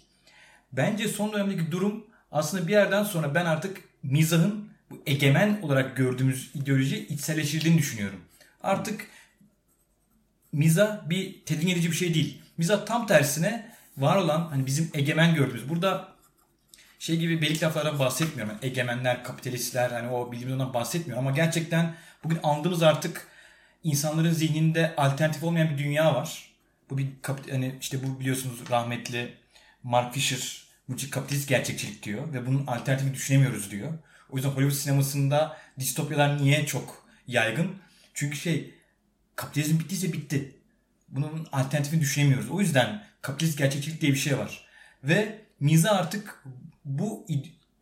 Bence 0.73 1.09
son 1.09 1.33
dönemdeki 1.33 1.73
durum 1.73 2.07
aslında 2.33 2.67
bir 2.67 2.73
yerden 2.73 3.05
sonra 3.05 3.35
ben 3.35 3.47
artık 3.47 3.81
mizahın 4.03 4.69
bu 4.91 5.03
egemen 5.07 5.63
olarak 5.63 5.97
gördüğümüz 5.97 6.51
ideoloji 6.55 7.07
içselleştirdiğini 7.07 7.79
düşünüyorum. 7.79 8.21
Artık 8.63 9.07
mizah 10.53 11.09
bir 11.09 11.45
tedirgin 11.45 11.69
edici 11.69 11.91
bir 11.91 11.97
şey 11.97 12.15
değil. 12.15 12.43
Mizah 12.57 12.87
tam 12.87 13.07
tersine 13.07 13.73
var 13.97 14.17
olan 14.17 14.49
hani 14.51 14.67
bizim 14.67 14.91
egemen 14.95 15.35
gördüğümüz. 15.35 15.69
Burada 15.69 16.09
şey 16.99 17.17
gibi 17.17 17.43
belik 17.43 17.63
laflardan 17.63 17.99
bahsetmiyorum. 17.99 18.55
Yani 18.55 18.67
egemenler, 18.73 19.25
kapitalistler 19.25 19.91
hani 19.91 20.09
o 20.09 20.33
bildiğimiz 20.33 20.55
ondan 20.55 20.75
bahsetmiyorum 20.75 21.27
ama 21.27 21.37
gerçekten 21.37 21.95
bugün 22.25 22.39
andığımız 22.43 22.83
artık 22.83 23.27
insanların 23.85 24.33
zihninde 24.33 24.95
alternatif 24.97 25.43
olmayan 25.43 25.71
bir 25.71 25.79
dünya 25.79 26.15
var. 26.15 26.53
Bu 26.91 26.99
bir 26.99 27.09
hani 27.51 27.75
işte 27.81 27.99
bu 28.03 28.21
biliyorsunuz 28.21 28.71
rahmetli 28.71 29.35
Mark 29.83 30.15
Fisher 30.15 30.62
Bu 30.89 30.97
kapitalist 31.11 31.49
gerçekçilik 31.49 32.03
diyor 32.03 32.33
ve 32.33 32.47
bunun 32.47 32.67
alternatifi 32.67 33.15
düşünemiyoruz 33.15 33.71
diyor. 33.71 33.93
O 34.31 34.37
yüzden 34.37 34.51
Hollywood 34.51 34.77
sinemasında 34.77 35.57
distopyalar 35.79 36.43
niye 36.43 36.67
çok 36.67 37.07
yaygın? 37.27 37.71
Çünkü 38.15 38.37
şey 38.37 38.75
kapitalizm 39.37 39.79
bittiyse 39.79 40.13
bitti. 40.13 40.57
Bunun 41.09 41.49
alternatifini 41.53 42.01
düşünemiyoruz. 42.01 42.51
O 42.51 42.61
yüzden 42.61 43.05
kapitalist 43.23 43.59
gerçekçilik 43.59 44.01
diye 44.01 44.13
bir 44.13 44.19
şey 44.19 44.39
var. 44.39 44.67
Ve 45.05 45.39
miza 45.61 45.91
artık 45.91 46.45
bu 46.85 47.27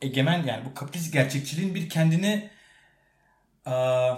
egemen 0.03 0.47
yani 0.47 0.65
bu 0.65 0.75
kapitalist 0.75 1.13
gerçekçiliğin 1.13 1.75
bir 1.75 1.89
kendini 1.89 2.51
aa, 3.65 4.17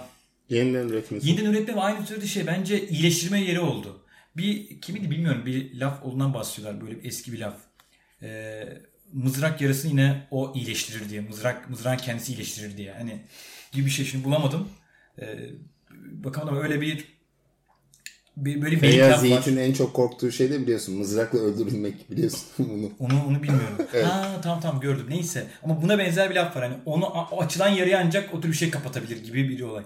yeniden 0.49 0.87
üretme. 0.87 1.17
Yeniden 1.21 1.51
üretme 1.51 1.75
ve 1.75 1.79
aynı 1.79 2.07
sürede 2.07 2.27
şey 2.27 2.47
bence 2.47 2.87
iyileştirme 2.87 3.41
yeri 3.41 3.59
oldu. 3.59 4.05
Bir 4.37 4.81
kimiydi 4.81 5.11
bilmiyorum 5.11 5.45
bir 5.45 5.79
laf 5.79 6.03
olduğundan 6.03 6.33
bahsediyorlar 6.33 6.81
böyle 6.81 7.07
eski 7.07 7.33
bir 7.33 7.39
laf. 7.39 7.55
Ee, 8.23 8.63
mızrak 9.13 9.61
yarasını 9.61 9.91
yine 9.91 10.27
o 10.31 10.53
iyileştirir 10.55 11.09
diye. 11.09 11.21
Mızrak 11.21 11.69
mızrağın 11.69 11.97
kendisi 11.97 12.33
iyileştirir 12.33 12.77
diye. 12.77 12.93
Hani 12.93 13.21
gibi 13.71 13.85
bir 13.85 13.91
şey 13.91 14.05
şimdi 14.05 14.23
bulamadım. 14.23 14.69
Ee, 15.21 15.39
bakalım 16.11 16.63
öyle 16.63 16.81
bir 16.81 17.13
bir 18.37 18.61
böyle 18.61 18.75
bir 18.75 18.81
Beyaz 18.81 19.23
Yiğit'in 19.23 19.57
en 19.57 19.73
çok 19.73 19.93
korktuğu 19.93 20.31
şey 20.31 20.51
de 20.51 20.61
biliyorsun. 20.61 20.95
Mızrakla 20.95 21.39
öldürülmek 21.39 22.11
biliyorsun 22.11 22.47
bunu. 22.59 22.91
Onu 22.99 23.25
onu 23.27 23.43
bilmiyorum. 23.43 23.77
evet. 23.93 24.05
Ha 24.05 24.39
tamam 24.43 24.61
tamam 24.61 24.81
gördüm. 24.81 25.05
Neyse. 25.09 25.47
Ama 25.63 25.81
buna 25.81 25.97
benzer 25.97 26.29
bir 26.29 26.35
laf 26.35 26.55
var. 26.55 26.63
Hani 26.63 26.75
onu 26.85 27.27
açılan 27.39 27.69
yarıyı 27.69 27.99
ancak 27.99 28.33
o 28.33 28.41
tür 28.41 28.49
bir 28.49 28.57
şey 28.57 28.71
kapatabilir 28.71 29.23
gibi 29.23 29.49
bir 29.49 29.61
olay. 29.61 29.83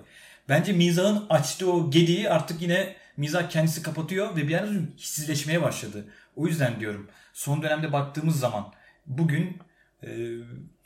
Bence 0.50 0.74
mizahın 0.74 1.26
açtığı 1.30 1.72
o 1.72 1.92
gediği 1.92 2.30
artık 2.30 2.62
yine 2.62 2.96
mizah 3.18 3.50
kendisi 3.50 3.82
kapatıyor 3.82 4.36
ve 4.36 4.44
bir 4.44 4.50
yerden 4.50 4.88
hissizleşmeye 4.98 5.62
başladı. 5.62 6.06
O 6.38 6.48
yüzden 6.48 6.80
diyorum 6.80 7.08
son 7.34 7.64
dönemde 7.64 7.94
baktığımız 7.94 8.40
zaman 8.40 8.74
bugün 9.06 9.58
e, 10.04 10.10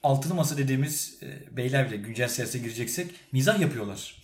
altılı 0.04 0.36
masa 0.36 0.58
dediğimiz 0.58 1.20
e, 1.24 1.58
beyler 1.58 1.88
bile 1.88 1.98
güncel 1.98 2.28
siyasete 2.28 2.60
gireceksek 2.60 3.12
mizah 3.32 3.60
yapıyorlar. 3.60 4.22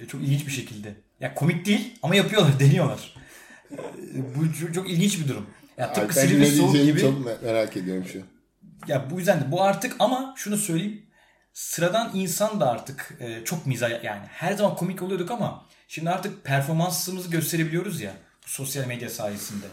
E, 0.00 0.06
çok 0.06 0.22
ilginç 0.22 0.46
bir 0.46 0.52
şekilde. 0.52 0.94
Ya 1.20 1.34
komik 1.34 1.66
değil 1.66 1.98
ama 2.02 2.16
yapıyorlar, 2.16 2.60
deniyorlar. 2.60 3.14
E, 3.72 4.34
bu 4.36 4.54
çok, 4.60 4.74
çok 4.74 4.90
ilginç 4.90 5.20
bir 5.20 5.28
durum. 5.28 5.46
Ya 5.78 5.92
tıpkı 5.92 6.14
Silivri 6.14 6.46
Soğuk 6.46 6.72
gibi. 6.72 7.00
Çok 7.00 7.42
merak 7.42 7.76
ediyorum 7.76 8.04
şu. 8.12 8.22
Ya 8.88 9.10
bu 9.10 9.18
yüzden 9.18 9.40
de 9.40 9.52
bu 9.52 9.62
artık 9.62 9.96
ama 9.98 10.34
şunu 10.36 10.56
söyleyeyim. 10.56 11.06
Sıradan 11.52 12.10
insan 12.14 12.60
da 12.60 12.70
artık 12.70 13.14
e, 13.20 13.44
çok 13.44 13.66
mizah 13.66 14.04
yani 14.04 14.26
her 14.26 14.52
zaman 14.52 14.76
komik 14.76 15.02
oluyorduk 15.02 15.30
ama 15.30 15.66
şimdi 15.88 16.10
artık 16.10 16.44
performansımızı 16.44 17.30
gösterebiliyoruz 17.30 18.00
ya 18.00 18.12
sosyal 18.46 18.86
medya 18.86 19.10
sayesinde. 19.10 19.66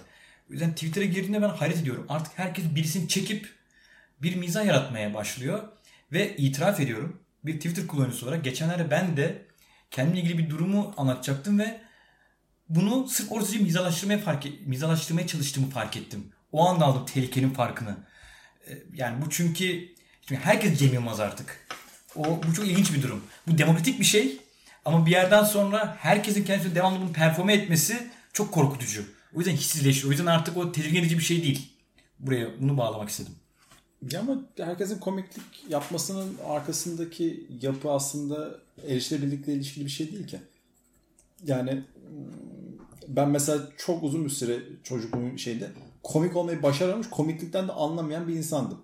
O 0.51 0.53
yüzden 0.53 0.71
Twitter'a 0.71 1.05
girdiğinde 1.05 1.41
ben 1.41 1.49
hayret 1.49 1.77
ediyorum. 1.77 2.05
Artık 2.09 2.39
herkes 2.39 2.65
birisini 2.75 3.07
çekip 3.07 3.49
bir 4.21 4.35
mizah 4.35 4.65
yaratmaya 4.65 5.13
başlıyor. 5.13 5.63
Ve 6.11 6.37
itiraf 6.37 6.79
ediyorum 6.79 7.19
bir 7.43 7.55
Twitter 7.55 7.87
kullanıcısı 7.87 8.25
olarak 8.25 8.43
geçenlerde 8.43 8.91
ben 8.91 9.17
de 9.17 9.45
kendimle 9.91 10.19
ilgili 10.19 10.37
bir 10.37 10.49
durumu 10.49 10.93
anlatacaktım 10.97 11.59
ve 11.59 11.81
bunu 12.69 13.07
sırf 13.07 13.31
orası 13.31 13.59
mizahlaştırmaya, 13.59 14.19
fark 14.19 14.45
et, 14.45 14.53
mizahlaştırmaya 14.67 15.27
çalıştığımı 15.27 15.69
fark 15.69 15.97
ettim. 15.97 16.31
O 16.51 16.67
anda 16.67 16.85
aldım 16.85 17.05
tehlikenin 17.05 17.49
farkını. 17.49 17.97
Ee, 18.67 18.77
yani 18.93 19.25
bu 19.25 19.29
çünkü, 19.29 19.95
çünkü 20.27 20.41
herkes 20.41 20.79
Cem 20.79 20.93
Yılmaz 20.93 21.19
artık. 21.19 21.67
O, 22.15 22.43
bu 22.47 22.53
çok 22.53 22.67
ilginç 22.67 22.93
bir 22.93 23.01
durum. 23.01 23.23
Bu 23.47 23.57
demokratik 23.57 23.99
bir 23.99 24.05
şey 24.05 24.37
ama 24.85 25.05
bir 25.05 25.11
yerden 25.11 25.43
sonra 25.43 25.97
herkesin 25.99 26.43
kendisini 26.43 26.75
devamlı 26.75 27.01
bunu 27.01 27.13
performe 27.13 27.53
etmesi 27.53 28.07
çok 28.33 28.51
korkutucu. 28.51 29.05
O 29.35 29.39
yüzden 29.39 29.53
hissizleşiyor. 29.55 30.07
O 30.07 30.11
yüzden 30.11 30.25
artık 30.25 30.57
o 30.57 30.71
tedirgin 30.71 30.99
edici 30.99 31.17
bir 31.17 31.23
şey 31.23 31.43
değil. 31.43 31.71
Buraya 32.19 32.47
bunu 32.61 32.77
bağlamak 32.77 33.09
istedim. 33.09 33.33
Ya 34.11 34.19
ama 34.19 34.41
herkesin 34.57 34.99
komiklik 34.99 35.43
yapmasının 35.69 36.37
arkasındaki 36.47 37.47
yapı 37.61 37.91
aslında 37.91 38.59
erişilebilirlikle 38.87 39.53
ilişkili 39.53 39.85
bir 39.85 39.89
şey 39.89 40.11
değil 40.11 40.27
ki. 40.27 40.39
Yani 41.45 41.71
hmm, 41.71 41.83
ben 43.07 43.29
mesela 43.29 43.59
çok 43.77 44.03
uzun 44.03 44.25
bir 44.25 44.29
süre 44.29 44.59
çocukluğum 44.83 45.37
şeyde 45.37 45.69
komik 46.03 46.35
olmayı 46.35 46.63
başaramamış, 46.63 47.09
komiklikten 47.09 47.67
de 47.67 47.71
anlamayan 47.71 48.27
bir 48.27 48.33
insandım. 48.35 48.81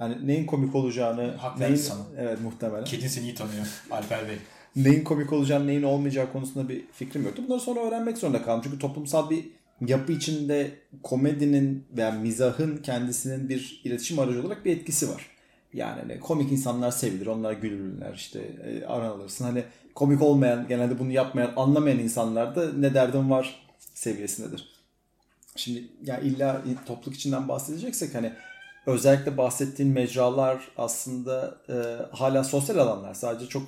Yani 0.00 0.26
neyin 0.26 0.46
komik 0.46 0.74
olacağını, 0.74 1.36
Hak 1.36 1.58
neyin, 1.58 1.74
sana. 1.76 2.00
evet 2.18 2.40
muhtemelen. 2.40 2.84
Kedin 2.84 3.08
seni 3.08 3.24
iyi 3.24 3.34
tanıyor 3.34 3.66
Alper 3.90 4.28
Bey. 4.28 4.36
neyin 4.76 5.04
komik 5.04 5.32
olacağını, 5.32 5.66
neyin 5.66 5.82
olmayacağı 5.82 6.32
konusunda 6.32 6.68
bir 6.68 6.84
fikrim 6.92 7.24
yoktu. 7.24 7.42
Bunları 7.46 7.60
sonra 7.60 7.80
öğrenmek 7.80 8.18
zorunda 8.18 8.42
kaldım. 8.42 8.60
Çünkü 8.64 8.78
toplumsal 8.78 9.30
bir 9.30 9.48
yapı 9.86 10.12
içinde 10.12 10.70
komedinin 11.02 11.86
veya 11.96 12.10
mizahın 12.10 12.76
kendisinin 12.76 13.48
bir 13.48 13.80
iletişim 13.84 14.18
aracı 14.18 14.40
olarak 14.40 14.64
bir 14.64 14.76
etkisi 14.76 15.10
var. 15.10 15.26
Yani 15.72 16.00
hani 16.00 16.20
komik 16.20 16.52
insanlar 16.52 16.90
sevilir, 16.90 17.26
onlar 17.26 17.52
gülürler 17.52 18.14
işte 18.14 18.40
e, 18.40 18.86
aranılırsın. 18.86 19.44
Hani 19.44 19.64
komik 19.94 20.22
olmayan, 20.22 20.68
genelde 20.68 20.98
bunu 20.98 21.12
yapmayan, 21.12 21.52
anlamayan 21.56 21.98
insanlar 21.98 22.56
da 22.56 22.72
ne 22.72 22.94
derdim 22.94 23.30
var 23.30 23.66
seviyesindedir. 23.78 24.72
Şimdi 25.56 25.78
ya 25.78 25.86
yani 26.04 26.28
illa 26.28 26.62
topluluk 26.86 27.16
içinden 27.16 27.48
bahsedeceksek 27.48 28.14
hani 28.14 28.32
özellikle 28.86 29.36
bahsettiğin 29.36 29.92
mecralar 29.92 30.68
aslında 30.76 31.58
e, 31.68 31.74
hala 32.16 32.44
sosyal 32.44 32.78
alanlar. 32.78 33.14
Sadece 33.14 33.48
çok 33.48 33.62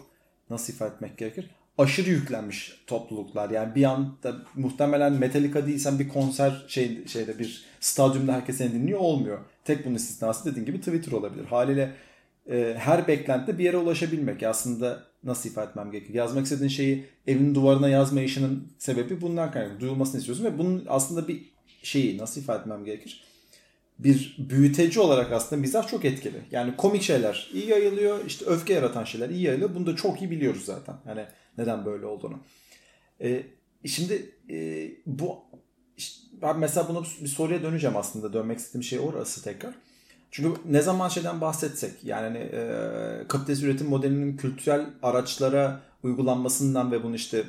nasıl 0.50 0.72
ifade 0.72 0.94
etmek 0.94 1.18
gerekir? 1.18 1.50
Aşırı 1.78 2.10
yüklenmiş 2.10 2.84
topluluklar. 2.86 3.50
Yani 3.50 3.74
bir 3.74 3.84
anda 3.84 4.36
muhtemelen 4.54 5.12
Metallica 5.12 5.66
değilsen 5.66 5.98
bir 5.98 6.08
konser 6.08 6.64
şey, 6.68 7.06
şeyde 7.06 7.38
bir 7.38 7.64
stadyumda 7.80 8.32
herkes 8.32 8.56
seni 8.56 8.72
dinliyor 8.72 9.00
olmuyor. 9.00 9.38
Tek 9.64 9.86
bunun 9.86 9.94
istisnası 9.94 10.50
dediğin 10.50 10.66
gibi 10.66 10.78
Twitter 10.78 11.12
olabilir. 11.12 11.44
Haliyle 11.44 11.92
e, 12.50 12.74
her 12.78 13.08
beklentide 13.08 13.58
bir 13.58 13.64
yere 13.64 13.76
ulaşabilmek. 13.76 14.42
Aslında 14.42 15.02
nasıl 15.24 15.50
ifade 15.50 15.70
etmem 15.70 15.90
gerekir? 15.90 16.14
Yazmak 16.14 16.44
istediğin 16.44 16.68
şeyi 16.68 17.04
evinin 17.26 17.54
duvarına 17.54 17.88
yazmayışının 17.88 18.68
sebebi 18.78 19.20
bundan 19.20 19.50
kaynaklı. 19.50 19.80
Duyulmasını 19.80 20.18
istiyorsun 20.18 20.44
ve 20.44 20.58
bunun 20.58 20.84
aslında 20.88 21.28
bir 21.28 21.42
şeyi 21.82 22.18
nasıl 22.18 22.40
ifade 22.40 22.60
etmem 22.60 22.84
gerekir? 22.84 23.24
bir 23.98 24.36
büyüteci 24.38 25.00
olarak 25.00 25.32
aslında 25.32 25.60
mizah 25.60 25.88
çok 25.88 26.04
etkili. 26.04 26.36
Yani 26.50 26.76
komik 26.76 27.02
şeyler 27.02 27.50
iyi 27.52 27.66
yayılıyor. 27.66 28.24
işte 28.26 28.44
öfke 28.44 28.72
yaratan 28.72 29.04
şeyler 29.04 29.30
iyi 29.30 29.42
yayılıyor. 29.42 29.74
Bunu 29.74 29.86
da 29.86 29.96
çok 29.96 30.22
iyi 30.22 30.30
biliyoruz 30.30 30.64
zaten. 30.64 30.94
Hani 31.04 31.24
neden 31.58 31.84
böyle 31.84 32.06
olduğunu. 32.06 32.38
E, 33.20 33.42
şimdi 33.86 34.32
e, 34.50 34.90
bu 35.06 35.38
ben 36.42 36.58
mesela 36.58 36.88
bunu 36.88 37.04
bir 37.22 37.28
soruya 37.28 37.62
döneceğim 37.62 37.96
aslında. 37.96 38.32
Dönmek 38.32 38.58
istediğim 38.58 38.82
şey 38.82 38.98
orası 38.98 39.42
tekrar. 39.42 39.74
Çünkü 40.30 40.60
ne 40.64 40.82
zaman 40.82 41.08
şeyden 41.08 41.40
bahsetsek 41.40 42.04
yani 42.04 42.22
hani, 42.22 42.38
e, 42.38 43.28
kapitalist 43.28 43.62
üretim 43.62 43.88
modelinin 43.88 44.36
kültürel 44.36 44.86
araçlara 45.02 45.80
uygulanmasından 46.02 46.92
ve 46.92 47.02
bunu 47.02 47.14
işte 47.14 47.44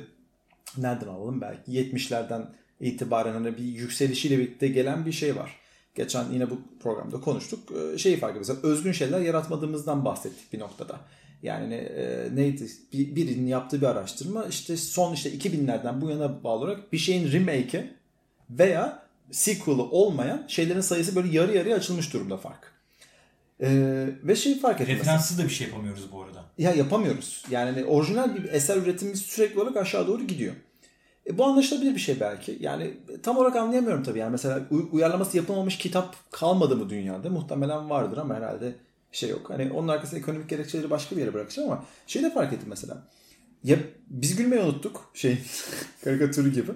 nereden 0.78 1.06
alalım 1.06 1.40
belki 1.40 1.72
70'lerden 1.72 2.46
itibaren 2.80 3.32
hani 3.32 3.56
bir 3.56 3.64
yükselişiyle 3.64 4.38
birlikte 4.38 4.68
gelen 4.68 5.06
bir 5.06 5.12
şey 5.12 5.36
var. 5.36 5.56
Geçen 5.94 6.24
yine 6.32 6.50
bu 6.50 6.58
programda 6.80 7.20
konuştuk. 7.20 7.72
E, 7.72 7.98
şeyi 7.98 8.16
fark 8.16 8.36
ediyoruz. 8.36 8.64
Özgün 8.64 8.92
şeyler 8.92 9.20
yaratmadığımızdan 9.20 10.04
bahsettik 10.04 10.52
bir 10.52 10.58
noktada. 10.58 11.00
Yani 11.42 11.74
e, 11.74 12.28
neydi? 12.34 12.66
Bir, 12.92 13.16
birinin 13.16 13.46
yaptığı 13.46 13.80
bir 13.80 13.86
araştırma 13.86 14.44
işte 14.44 14.76
son 14.76 15.14
işte 15.14 15.30
2000'lerden 15.30 16.00
bu 16.00 16.10
yana 16.10 16.44
bağlı 16.44 16.64
olarak 16.64 16.92
bir 16.92 16.98
şeyin 16.98 17.32
remake'i 17.32 17.92
veya 18.50 19.06
sequel'ı 19.30 19.82
olmayan 19.82 20.44
şeylerin 20.48 20.80
sayısı 20.80 21.16
böyle 21.16 21.28
yarı 21.28 21.56
yarıya 21.56 21.76
açılmış 21.76 22.12
durumda 22.12 22.36
fark. 22.36 22.72
Ee, 23.60 24.06
ve 24.22 24.36
şey 24.36 24.60
fark 24.60 24.80
ettim. 24.80 24.94
Referanssız 24.94 25.38
da 25.38 25.44
bir 25.44 25.48
şey 25.48 25.66
yapamıyoruz 25.66 26.12
bu 26.12 26.22
arada. 26.22 26.44
Ya 26.58 26.74
yapamıyoruz. 26.74 27.44
Yani 27.50 27.70
hani 27.70 27.84
orijinal 27.84 28.34
bir 28.36 28.44
eser 28.44 28.76
üretimimiz 28.76 29.22
sürekli 29.22 29.60
olarak 29.60 29.76
aşağı 29.76 30.06
doğru 30.06 30.26
gidiyor. 30.26 30.54
E, 31.26 31.38
bu 31.38 31.44
anlaşılabilir 31.44 31.94
bir 31.94 32.00
şey 32.00 32.20
belki. 32.20 32.58
Yani 32.60 32.94
tam 33.22 33.36
olarak 33.36 33.56
anlayamıyorum 33.56 34.02
tabii. 34.02 34.18
Yani 34.18 34.30
mesela 34.30 34.60
uyarlaması 34.92 35.36
yapılmamış 35.36 35.78
kitap 35.78 36.16
kalmadı 36.30 36.76
mı 36.76 36.90
dünyada? 36.90 37.30
Muhtemelen 37.30 37.90
vardır 37.90 38.16
ama 38.16 38.34
herhalde 38.34 38.74
şey 39.16 39.30
yok. 39.30 39.50
Hani 39.50 39.72
onun 39.72 39.88
arkasında 39.88 40.20
ekonomik 40.20 40.48
gerekçeleri 40.48 40.90
başka 40.90 41.16
bir 41.16 41.20
yere 41.20 41.34
bırakacağım 41.34 41.70
ama 41.70 41.84
şey 42.06 42.22
de 42.22 42.32
fark 42.32 42.52
ettim 42.52 42.68
mesela. 42.68 43.02
Ya 43.64 43.78
biz 44.06 44.36
gülmeyi 44.36 44.62
unuttuk 44.62 45.10
şey 45.14 45.38
karikatürü 46.04 46.52
gibi. 46.52 46.72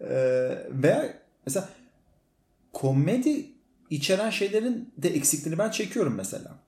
Ee, 0.00 0.58
veya 0.70 1.18
mesela 1.46 1.68
komedi 2.72 3.46
içeren 3.90 4.30
şeylerin 4.30 4.92
de 4.98 5.08
eksikliğini 5.08 5.58
ben 5.58 5.70
çekiyorum 5.70 6.14
mesela. 6.14 6.58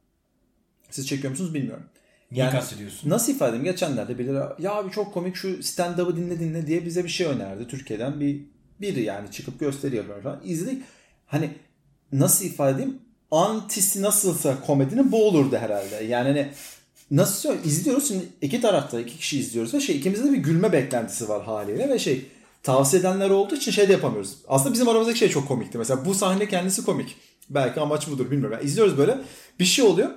Siz 0.91 1.09
çekiyor 1.09 1.31
musunuz 1.31 1.55
bilmiyorum. 1.55 1.85
Yani, 2.31 2.51
kastediyorsun? 2.51 3.11
Nasıl 3.11 3.33
ifade 3.33 3.49
edeyim? 3.49 3.65
Geçenlerde 3.65 4.19
biri 4.19 4.33
ya 4.59 4.73
abi 4.73 4.91
çok 4.91 5.15
komik 5.15 5.37
şu 5.37 5.63
stand-up'ı 5.63 6.17
dinle 6.17 6.41
dinle 6.41 6.67
diye 6.67 6.87
bize 6.87 7.05
bir 7.05 7.09
şey 7.09 7.27
önerdi. 7.27 7.67
Türkiye'den 7.67 8.21
bir 8.21 8.41
biri 8.81 9.03
yani 9.03 9.31
çıkıp 9.31 9.61
gösteriyorlar 9.61 10.23
falan. 10.23 10.41
İzledik. 10.45 10.83
Hani 11.27 11.51
nasıl 12.13 12.45
ifade 12.45 12.75
edeyim? 12.75 12.99
Antisi 13.31 14.03
nasılsa 14.03 14.61
komedinin 14.67 15.13
bu 15.13 15.29
olurdu 15.29 15.57
herhalde. 15.57 16.05
Yani 16.05 16.29
hani 16.29 16.49
nasıl 17.11 17.65
izliyoruz 17.65 18.09
şimdi 18.09 18.25
iki 18.43 18.61
tarafta 18.61 19.01
iki 19.01 19.19
kişi 19.19 19.39
izliyoruz 19.39 19.75
ve 19.75 19.81
şey 19.81 19.97
ikimizde 19.97 20.25
de 20.25 20.33
bir 20.33 20.39
gülme 20.39 20.73
beklentisi 20.73 21.29
var 21.29 21.43
haliyle 21.43 21.89
ve 21.89 21.99
şey 21.99 22.27
tavsiye 22.63 23.01
edenler 23.01 23.31
olduğu 23.31 23.55
için 23.55 23.71
şey 23.71 23.89
de 23.89 23.93
yapamıyoruz. 23.93 24.37
Aslında 24.49 24.73
bizim 24.73 24.89
aramızdaki 24.89 25.19
şey 25.19 25.29
çok 25.29 25.49
komikti. 25.49 25.79
Mesela 25.79 26.05
bu 26.05 26.15
sahne 26.15 26.49
kendisi 26.49 26.85
komik. 26.85 27.17
Belki 27.51 27.81
amaç 27.81 28.09
budur 28.09 28.31
bilmiyorum. 28.31 28.59
Yani 28.61 28.67
izliyoruz 28.69 28.99
böyle. 28.99 29.19
Bir 29.61 29.65
şey 29.65 29.85
oluyor. 29.85 30.11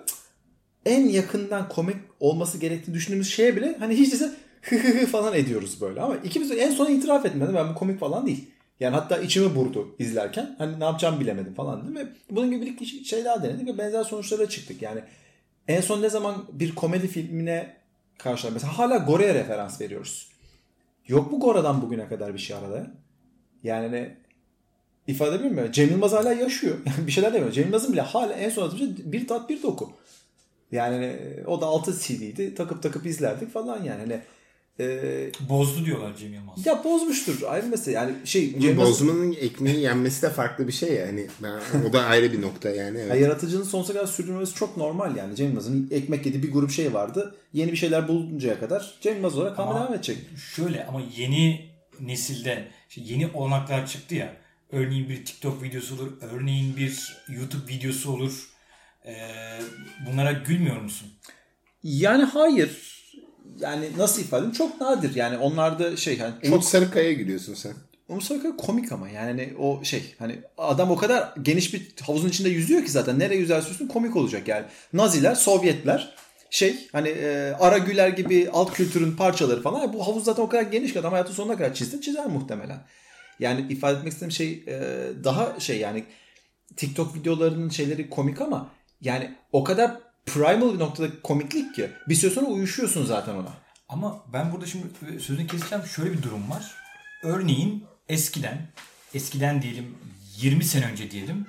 En 0.86 1.10
yakından 1.10 1.70
komik 1.70 1.98
olması 2.20 2.58
gerektiğini 2.58 2.96
düşündüğümüz 2.96 3.34
şeye 3.34 3.56
bile 3.56 3.76
hani 3.80 3.96
hiç 3.96 4.12
değilse 4.12 4.32
hı 4.62 4.76
hı 4.76 4.88
hı 4.88 5.06
falan 5.06 5.34
ediyoruz 5.34 5.82
böyle. 5.82 6.02
Ama 6.02 6.16
ikimiz 6.16 6.50
de 6.50 6.56
en 6.56 6.72
sona 6.72 6.90
itiraf 6.90 7.26
etmedi. 7.26 7.54
Ben 7.56 7.70
bu 7.70 7.76
komik 7.76 8.00
falan 8.00 8.26
değil. 8.26 8.48
Yani 8.80 8.96
hatta 8.96 9.18
içimi 9.18 9.56
burdu 9.56 9.96
izlerken. 10.00 10.56
Hani 10.58 10.80
ne 10.80 10.84
yapacağımı 10.84 11.20
bilemedim 11.20 11.54
falan 11.54 11.84
dedim. 11.84 11.96
Ve 11.96 12.08
bunun 12.32 12.52
gibi 12.52 12.80
bir 12.80 12.86
şey 12.86 13.26
daha 13.26 13.44
denedik 13.44 13.68
ve 13.68 13.78
benzer 13.78 14.04
sonuçlara 14.04 14.50
çıktık. 14.50 14.82
Yani 14.82 15.02
en 15.68 15.82
son 15.82 16.02
ne 16.02 16.10
zaman 16.10 16.46
bir 16.52 16.76
komedi 16.76 17.08
filmine 17.08 17.74
karşılar. 18.18 18.52
Mesela 18.54 18.78
hala 18.78 18.98
Gore'ye 18.98 19.34
referans 19.34 19.82
veriyoruz. 19.82 20.30
Yok 21.08 21.32
mu 21.32 21.40
Gore'dan 21.40 21.82
bugüne 21.82 22.08
kadar 22.08 22.34
bir 22.34 22.40
şey 22.40 22.56
arada? 22.56 22.92
Yani 23.64 23.92
ne 23.92 24.18
ifade 25.08 25.44
bilmiyorum. 25.44 25.72
Cem 25.72 25.90
Yılmaz 25.90 26.14
hala 26.14 26.34
yaşıyor. 26.34 26.78
Bir 27.08 27.12
şeyler 27.12 27.34
demiyor. 27.34 27.52
Cem 27.52 27.64
Yılmaz'ın 27.64 27.94
bile 27.94 28.02
hala 28.02 28.34
en 28.34 28.50
son 28.50 28.68
attığı 28.68 28.78
şey 28.78 28.88
bir 28.98 29.28
tat 29.28 29.50
bir 29.50 29.64
doku. 29.64 29.94
Yani 30.72 31.20
o 31.48 31.62
da 31.62 31.66
6 31.66 32.00
CD'ydi. 32.00 32.56
Takıp 32.56 32.84
takıp 32.84 33.06
izlerdik 33.06 33.54
falan 33.54 33.84
yani. 33.84 34.00
Hani, 34.00 34.22
e, 34.80 35.32
Bozdu 35.50 35.86
diyorlar 35.86 36.18
Cem 36.18 36.34
Yılmaz. 36.34 36.66
ya 36.66 36.84
bozmuştur. 36.84 37.42
Ayrı 37.48 37.68
mesele. 37.68 37.96
Yani 37.96 38.14
şey 38.26 38.52
Cem 38.52 38.62
Yılmaz 38.62 38.88
bozmanın 38.90 39.32
ekmeği 39.34 39.80
yenmesi 39.80 40.22
de 40.22 40.30
farklı 40.30 40.68
bir 40.68 40.74
şey 40.74 40.94
yani. 40.94 41.28
Ben, 41.44 41.60
o 41.90 41.94
da 41.94 42.04
ayrı 42.06 42.34
bir 42.34 42.42
nokta 42.42 42.70
yani. 42.70 43.00
Evet. 43.00 43.10
Ya 43.10 43.16
yaratıcının 43.16 43.64
sonsuza 43.64 43.94
kadar 43.94 44.08
sürdürmesi 44.08 44.54
çok 44.56 44.78
normal 44.78 45.16
yani. 45.16 45.36
Cem 45.36 45.48
Yılmaz'ın 45.48 45.88
ekmek 45.92 46.26
yediği 46.26 46.44
bir 46.44 46.52
grup 46.52 46.72
şey 46.72 46.94
vardı. 46.94 47.36
Yeni 47.54 47.72
bir 47.72 47.78
şeyler 47.78 48.08
buluncaya 48.08 48.60
kadar 48.60 48.94
Cem 49.02 49.16
Yılmaz 49.16 49.38
olarak 49.38 49.56
kalmaya 49.56 49.72
Ama- 49.76 49.84
devam 49.86 49.94
edecek. 49.94 50.18
Şöyle 50.56 50.86
ama 50.86 51.02
yeni 51.18 51.70
nesilde 52.00 52.68
işte 52.90 53.02
yeni 53.06 53.28
olanaklar 53.34 53.88
çıktı 53.88 54.16
ya. 54.16 54.34
Örneğin 54.72 55.10
bir 55.10 55.26
TikTok 55.26 55.64
videosu 55.64 55.96
olur. 55.96 56.12
Örneğin 56.22 56.78
bir 56.78 57.18
YouTube 57.30 57.68
videosu 57.74 58.12
olur. 58.12 58.50
Ee, 59.06 59.14
bunlara 60.08 60.32
gülmüyor 60.32 60.82
musun? 60.82 61.08
Yani 61.84 62.24
hayır. 62.24 63.03
Yani 63.60 63.86
nasıl 63.98 64.22
ifade 64.22 64.40
edeyim? 64.40 64.54
Çok 64.54 64.82
nadir. 64.82 65.16
Yani 65.16 65.38
onlarda 65.38 65.98
şey 65.98 66.20
hani 66.20 66.34
çok 66.44 66.54
Umut 66.54 66.66
Sarıkaya'ya 66.66 67.14
gülüyorsun 67.14 67.54
sen. 67.54 67.74
Umut 68.08 68.24
Sarıkaya 68.24 68.56
komik 68.56 68.92
ama 68.92 69.10
yani 69.10 69.26
hani 69.26 69.54
o 69.60 69.84
şey 69.84 70.16
hani 70.20 70.40
adam 70.58 70.92
o 70.92 70.96
kadar 70.96 71.34
geniş 71.42 71.74
bir 71.74 71.94
havuzun 72.02 72.30
içinde 72.30 72.50
yüzüyor 72.50 72.86
ki 72.86 72.92
zaten 72.92 73.20
nereye 73.20 73.40
yüzerse 73.40 73.70
yüzsün 73.70 73.88
komik 73.88 74.16
olacak 74.16 74.48
yani. 74.48 74.66
Naziler, 74.94 75.36
Sovyetler 75.36 76.16
şey 76.50 76.88
hani 76.92 77.10
e, 77.10 77.54
Ara 77.60 77.78
Güler 77.78 78.08
gibi 78.08 78.50
alt 78.54 78.74
kültürün 78.74 79.16
parçaları 79.16 79.62
falan 79.62 79.94
bu 79.94 80.08
havuz 80.08 80.24
zaten 80.24 80.44
o 80.44 80.50
kadar 80.50 80.64
geniş 80.64 80.94
ki 80.94 81.00
adam 81.00 81.12
hayatın 81.12 81.34
sonuna 81.34 81.58
kadar 81.58 81.74
çizdi 81.74 82.02
çizer 82.02 82.26
muhtemelen. 82.26 82.80
Yani 83.40 83.66
ifade 83.70 83.98
etmek 83.98 84.14
istediğim 84.14 84.32
şey 84.32 84.64
e, 84.68 84.80
daha 85.24 85.60
şey 85.60 85.80
yani 85.80 86.04
TikTok 86.76 87.16
videolarının 87.16 87.70
şeyleri 87.70 88.10
komik 88.10 88.42
ama 88.42 88.72
yani 89.02 89.36
o 89.52 89.64
kadar 89.64 89.92
primal 90.26 90.74
bir 90.74 90.80
noktada 90.80 91.22
komiklik 91.24 91.76
ki 91.76 91.90
bir 92.10 92.16
süre 92.16 92.32
sonra 92.32 92.46
uyuşuyorsun 92.46 93.06
zaten 93.06 93.36
ona. 93.36 93.54
Ama 93.90 94.24
ben 94.34 94.52
burada 94.52 94.66
şimdi 94.66 94.86
sözünü 95.20 95.48
keseceğim. 95.48 95.86
Şöyle 95.86 96.14
bir 96.14 96.24
durum 96.24 96.50
var. 96.50 96.76
Örneğin 97.24 97.86
eskiden, 98.10 98.68
eskiden 99.14 99.62
diyelim 99.62 99.98
20 100.38 100.64
sene 100.64 100.86
önce 100.86 101.12
diyelim 101.12 101.48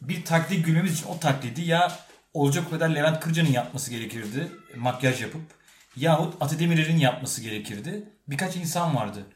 bir 0.00 0.24
taklit 0.24 0.66
gülmemiz 0.66 0.92
için 0.92 1.06
o 1.06 1.18
taklidi 1.20 1.62
ya 1.62 1.98
olacak 2.34 2.70
kadar 2.70 2.88
Levent 2.88 3.20
Kırca'nın 3.20 3.50
yapması 3.50 3.90
gerekirdi 3.90 4.48
makyaj 4.76 5.22
yapıp 5.22 5.42
yahut 5.96 6.34
Ati 6.40 6.58
Demirer'in 6.58 6.96
yapması 6.96 7.42
gerekirdi. 7.42 8.08
Birkaç 8.28 8.56
insan 8.56 8.96
vardı. 8.96 9.26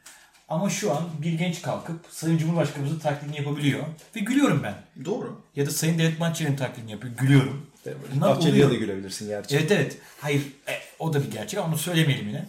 Ama 0.48 0.70
şu 0.70 0.92
an 0.92 1.08
bir 1.22 1.32
genç 1.32 1.62
kalkıp 1.62 2.06
Sayın 2.10 2.38
Cumhurbaşkanımızın 2.38 2.98
taklidini 2.98 3.36
yapabiliyor 3.36 3.82
ve 4.16 4.20
gülüyorum 4.20 4.62
ben. 4.62 4.74
Doğru. 5.04 5.40
Ya 5.56 5.66
da 5.66 5.70
Sayın 5.70 5.98
Devlet 5.98 6.20
Bahçeli'nin 6.20 6.56
taklidini 6.56 6.90
yapıyor, 6.90 7.14
gülüyorum. 7.14 7.66
Bahçeli'ye 8.12 8.70
de 8.70 8.74
gülebilirsin 8.74 9.28
gerçi. 9.28 9.56
Evet 9.56 9.72
evet. 9.72 9.96
Hayır 10.20 10.42
e, 10.68 10.72
o 10.98 11.12
da 11.12 11.22
bir 11.22 11.30
gerçek 11.30 11.60
ama 11.60 11.68
onu 11.68 11.78
söylemeyelim 11.78 12.28
yine. 12.28 12.46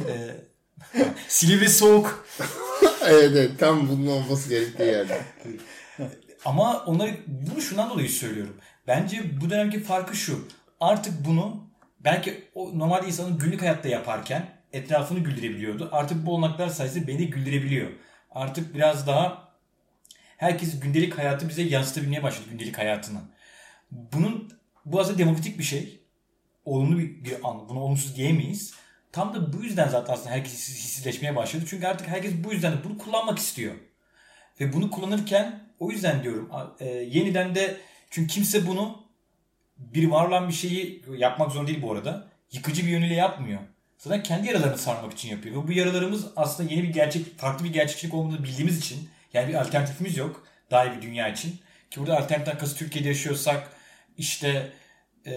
Ee, 0.00 0.36
Silivri 1.28 1.68
soğuk. 1.68 2.26
evet, 3.06 3.32
evet 3.36 3.58
tam 3.58 3.88
bunun 3.88 4.06
olması 4.06 4.48
gerektiği 4.48 4.82
yerde. 4.82 5.22
Ama 6.44 6.84
onları 6.86 7.16
bunu 7.26 7.60
şundan 7.60 7.90
dolayı 7.90 8.10
söylüyorum. 8.10 8.56
Bence 8.86 9.40
bu 9.40 9.50
dönemki 9.50 9.82
farkı 9.82 10.16
şu. 10.16 10.48
Artık 10.80 11.26
bunu 11.26 11.66
belki 12.00 12.44
o 12.54 12.78
normalde 12.78 13.06
insanın 13.06 13.38
günlük 13.38 13.62
hayatta 13.62 13.88
yaparken 13.88 14.48
etrafını 14.74 15.18
güldürebiliyordu. 15.18 15.88
Artık 15.92 16.26
bu 16.26 16.34
olanaklar 16.34 16.68
sayesinde 16.68 17.06
beni 17.06 17.30
güldürebiliyor. 17.30 17.90
Artık 18.30 18.74
biraz 18.74 19.06
daha 19.06 19.48
herkes 20.36 20.80
gündelik 20.80 21.18
hayatı 21.18 21.48
bize 21.48 21.62
yansıtabilmeye 21.62 22.22
başladı 22.22 22.48
gündelik 22.50 22.78
hayatını. 22.78 23.18
Bunun 23.90 24.52
bu 24.84 25.00
aslında 25.00 25.18
demokratik 25.18 25.58
bir 25.58 25.64
şey. 25.64 26.00
Olumlu 26.64 26.98
bir, 26.98 27.24
bir 27.24 27.48
an. 27.48 27.68
Bunu 27.68 27.80
olumsuz 27.80 28.16
diyemeyiz. 28.16 28.74
Tam 29.12 29.34
da 29.34 29.52
bu 29.52 29.62
yüzden 29.62 29.88
zaten 29.88 30.12
aslında 30.12 30.30
herkes 30.30 30.52
hiss- 30.52 30.74
hissizleşmeye 30.74 31.36
başladı. 31.36 31.64
Çünkü 31.68 31.86
artık 31.86 32.08
herkes 32.08 32.32
bu 32.44 32.52
yüzden 32.52 32.72
de 32.72 32.84
bunu 32.84 32.98
kullanmak 32.98 33.38
istiyor. 33.38 33.74
Ve 34.60 34.72
bunu 34.72 34.90
kullanırken 34.90 35.68
o 35.78 35.90
yüzden 35.90 36.22
diyorum 36.22 36.50
e, 36.80 36.88
yeniden 36.88 37.54
de 37.54 37.76
çünkü 38.10 38.34
kimse 38.34 38.66
bunu 38.66 39.04
bir 39.78 40.08
var 40.10 40.28
olan 40.28 40.48
bir 40.48 40.54
şeyi 40.54 41.04
yapmak 41.16 41.52
zorunda 41.52 41.68
değil 41.68 41.82
bu 41.82 41.92
arada. 41.92 42.28
Yıkıcı 42.52 42.86
bir 42.86 42.90
yönüyle 42.90 43.14
yapmıyor. 43.14 43.60
Zaten 44.04 44.22
kendi 44.22 44.48
yaralarını 44.48 44.78
sarmak 44.78 45.12
için 45.12 45.28
yapıyor. 45.28 45.62
Ve 45.62 45.68
bu 45.68 45.72
yaralarımız 45.72 46.26
aslında 46.36 46.72
yeni 46.72 46.82
bir 46.82 46.88
gerçek, 46.88 47.38
farklı 47.38 47.64
bir 47.64 47.72
gerçekçilik 47.72 48.14
olduğunu 48.14 48.44
bildiğimiz 48.44 48.78
için 48.78 49.08
yani 49.32 49.48
bir 49.48 49.54
alternatifimiz 49.54 50.16
yok 50.16 50.46
daha 50.70 50.84
iyi 50.84 50.96
bir 50.96 51.02
dünya 51.02 51.28
için. 51.28 51.60
Ki 51.90 52.00
burada 52.00 52.16
alternatiften 52.16 52.58
kasıt 52.58 52.78
Türkiye'de 52.78 53.08
yaşıyorsak 53.08 53.70
işte 54.18 54.72
e, 55.26 55.32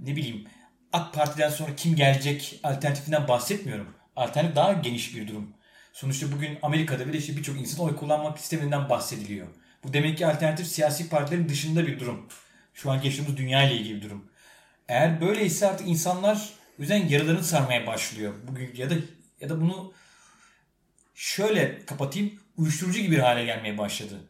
ne 0.00 0.16
bileyim 0.16 0.44
AK 0.92 1.14
Parti'den 1.14 1.48
sonra 1.48 1.76
kim 1.76 1.96
gelecek 1.96 2.60
alternatifinden 2.62 3.28
bahsetmiyorum. 3.28 3.94
Alternatif 4.16 4.56
daha 4.56 4.72
geniş 4.72 5.16
bir 5.16 5.28
durum. 5.28 5.54
Sonuçta 5.92 6.32
bugün 6.32 6.58
Amerika'da 6.62 7.08
bile 7.08 7.18
işte 7.18 7.36
birçok 7.36 7.56
insan 7.56 7.86
oy 7.86 7.96
kullanmak 7.96 8.38
istemediğinden 8.38 8.88
bahsediliyor. 8.88 9.46
Bu 9.84 9.92
demek 9.92 10.18
ki 10.18 10.26
alternatif 10.26 10.66
siyasi 10.66 11.08
partilerin 11.08 11.48
dışında 11.48 11.86
bir 11.86 12.00
durum. 12.00 12.28
Şu 12.74 12.90
an 12.90 13.02
yaşadığımız 13.02 13.36
dünya 13.36 13.62
ile 13.62 13.74
ilgili 13.74 13.96
bir 13.96 14.02
durum. 14.02 14.30
Eğer 14.88 15.20
böyleyse 15.20 15.66
artık 15.66 15.88
insanlar 15.88 16.56
o 16.78 16.82
yüzden 16.82 17.08
yaralarını 17.08 17.44
sarmaya 17.44 17.86
başlıyor. 17.86 18.34
Bugün 18.48 18.74
ya 18.76 18.90
da 18.90 18.94
ya 19.40 19.48
da 19.48 19.60
bunu 19.60 19.92
şöyle 21.14 21.86
kapatayım. 21.86 22.40
Uyuşturucu 22.56 23.00
gibi 23.00 23.16
bir 23.16 23.20
hale 23.20 23.44
gelmeye 23.44 23.78
başladı 23.78 24.20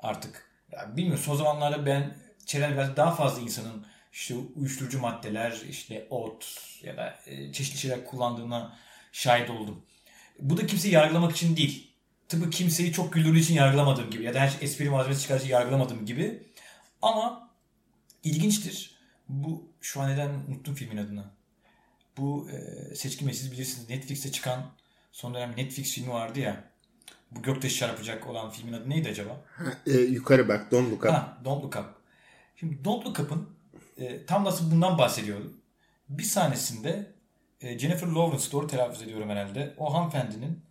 artık. 0.00 0.50
Ya 0.72 0.96
bilmiyorum 0.96 1.22
son 1.24 1.36
zamanlarda 1.36 1.86
ben 1.86 2.16
çevremde 2.46 2.96
daha 2.96 3.14
fazla 3.14 3.42
insanın 3.42 3.86
işte 4.12 4.34
uyuşturucu 4.56 5.00
maddeler, 5.00 5.60
işte 5.68 6.06
ot 6.10 6.56
ya 6.82 6.96
da 6.96 7.18
e, 7.26 7.52
çeşitli 7.52 7.78
şeyler 7.78 8.04
kullandığına 8.04 8.78
şahit 9.12 9.50
oldum. 9.50 9.82
Bu 10.40 10.56
da 10.56 10.66
kimseyi 10.66 10.94
yargılamak 10.94 11.32
için 11.36 11.56
değil. 11.56 11.90
Tıpkı 12.28 12.50
kimseyi 12.50 12.92
çok 12.92 13.12
güldürdüğü 13.12 13.38
için 13.38 13.54
yargılamadığım 13.54 14.10
gibi 14.10 14.24
ya 14.24 14.34
da 14.34 14.40
her 14.40 14.48
şey 14.48 14.58
espri 14.62 14.90
malzemesi 14.90 15.22
çıkardığı 15.22 15.42
için 15.42 15.52
yargılamadığım 15.52 16.06
gibi. 16.06 16.42
Ama 17.02 17.50
ilginçtir. 18.24 18.94
Bu 19.28 19.72
şu 19.80 20.00
an 20.00 20.12
neden 20.12 20.30
unuttum 20.30 20.74
filmin 20.74 20.96
adını. 20.96 21.24
Bu 22.20 22.48
e, 22.50 22.94
Seçkin 22.94 23.28
Bey 23.28 23.34
siz 23.34 23.52
bilirsiniz 23.52 23.90
Netflix'te 23.90 24.32
çıkan 24.32 24.66
son 25.12 25.34
dönem 25.34 25.54
Netflix 25.56 25.92
filmi 25.92 26.12
vardı 26.12 26.40
ya. 26.40 26.64
Bu 27.30 27.42
göktaşı 27.42 27.76
çarpacak 27.76 28.26
olan 28.26 28.50
filmin 28.50 28.72
adı 28.72 28.90
neydi 28.90 29.08
acaba? 29.08 29.40
Ha, 29.56 29.64
e, 29.86 29.92
yukarı 29.92 30.48
bak 30.48 30.70
Don't 30.70 30.92
Look 30.92 31.04
Up. 31.04 31.10
Ha, 31.10 31.38
Don't 31.44 31.64
Look 31.64 31.76
Up. 31.76 31.86
Şimdi 32.56 32.84
Don't 32.84 33.06
Look 33.06 33.20
Up'ın 33.20 33.48
e, 33.98 34.26
tam 34.26 34.44
nasıl 34.44 34.70
bundan 34.70 34.98
bahsediyordu. 34.98 35.52
Bir 36.08 36.22
sahnesinde 36.22 37.12
e, 37.60 37.78
Jennifer 37.78 38.06
Lawrence 38.06 38.52
doğru 38.52 38.66
telaffuz 38.66 39.02
ediyorum 39.02 39.30
herhalde. 39.30 39.74
O 39.78 39.94
hanımefendinin 39.94 40.62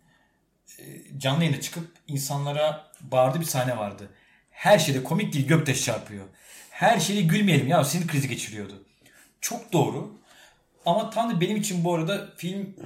e, 0.78 0.82
canlı 1.18 1.44
yayına 1.44 1.60
çıkıp 1.60 1.88
insanlara 2.08 2.92
bağırdığı 3.00 3.40
bir 3.40 3.44
sahne 3.44 3.76
vardı. 3.76 4.10
Her 4.50 4.78
şeyde 4.78 5.04
komik 5.04 5.32
değil 5.32 5.46
göktaşı 5.46 5.84
çarpıyor. 5.84 6.24
Her 6.70 7.00
şeyde 7.00 7.22
gülmeyelim 7.22 7.68
ya 7.68 7.84
sinir 7.84 8.06
krizi 8.06 8.28
geçiriyordu. 8.28 8.84
Çok 9.40 9.72
doğru. 9.72 10.19
Ama 10.86 11.10
tam 11.10 11.30
da 11.30 11.40
benim 11.40 11.56
için 11.56 11.84
bu 11.84 11.94
arada 11.94 12.28
film 12.36 12.76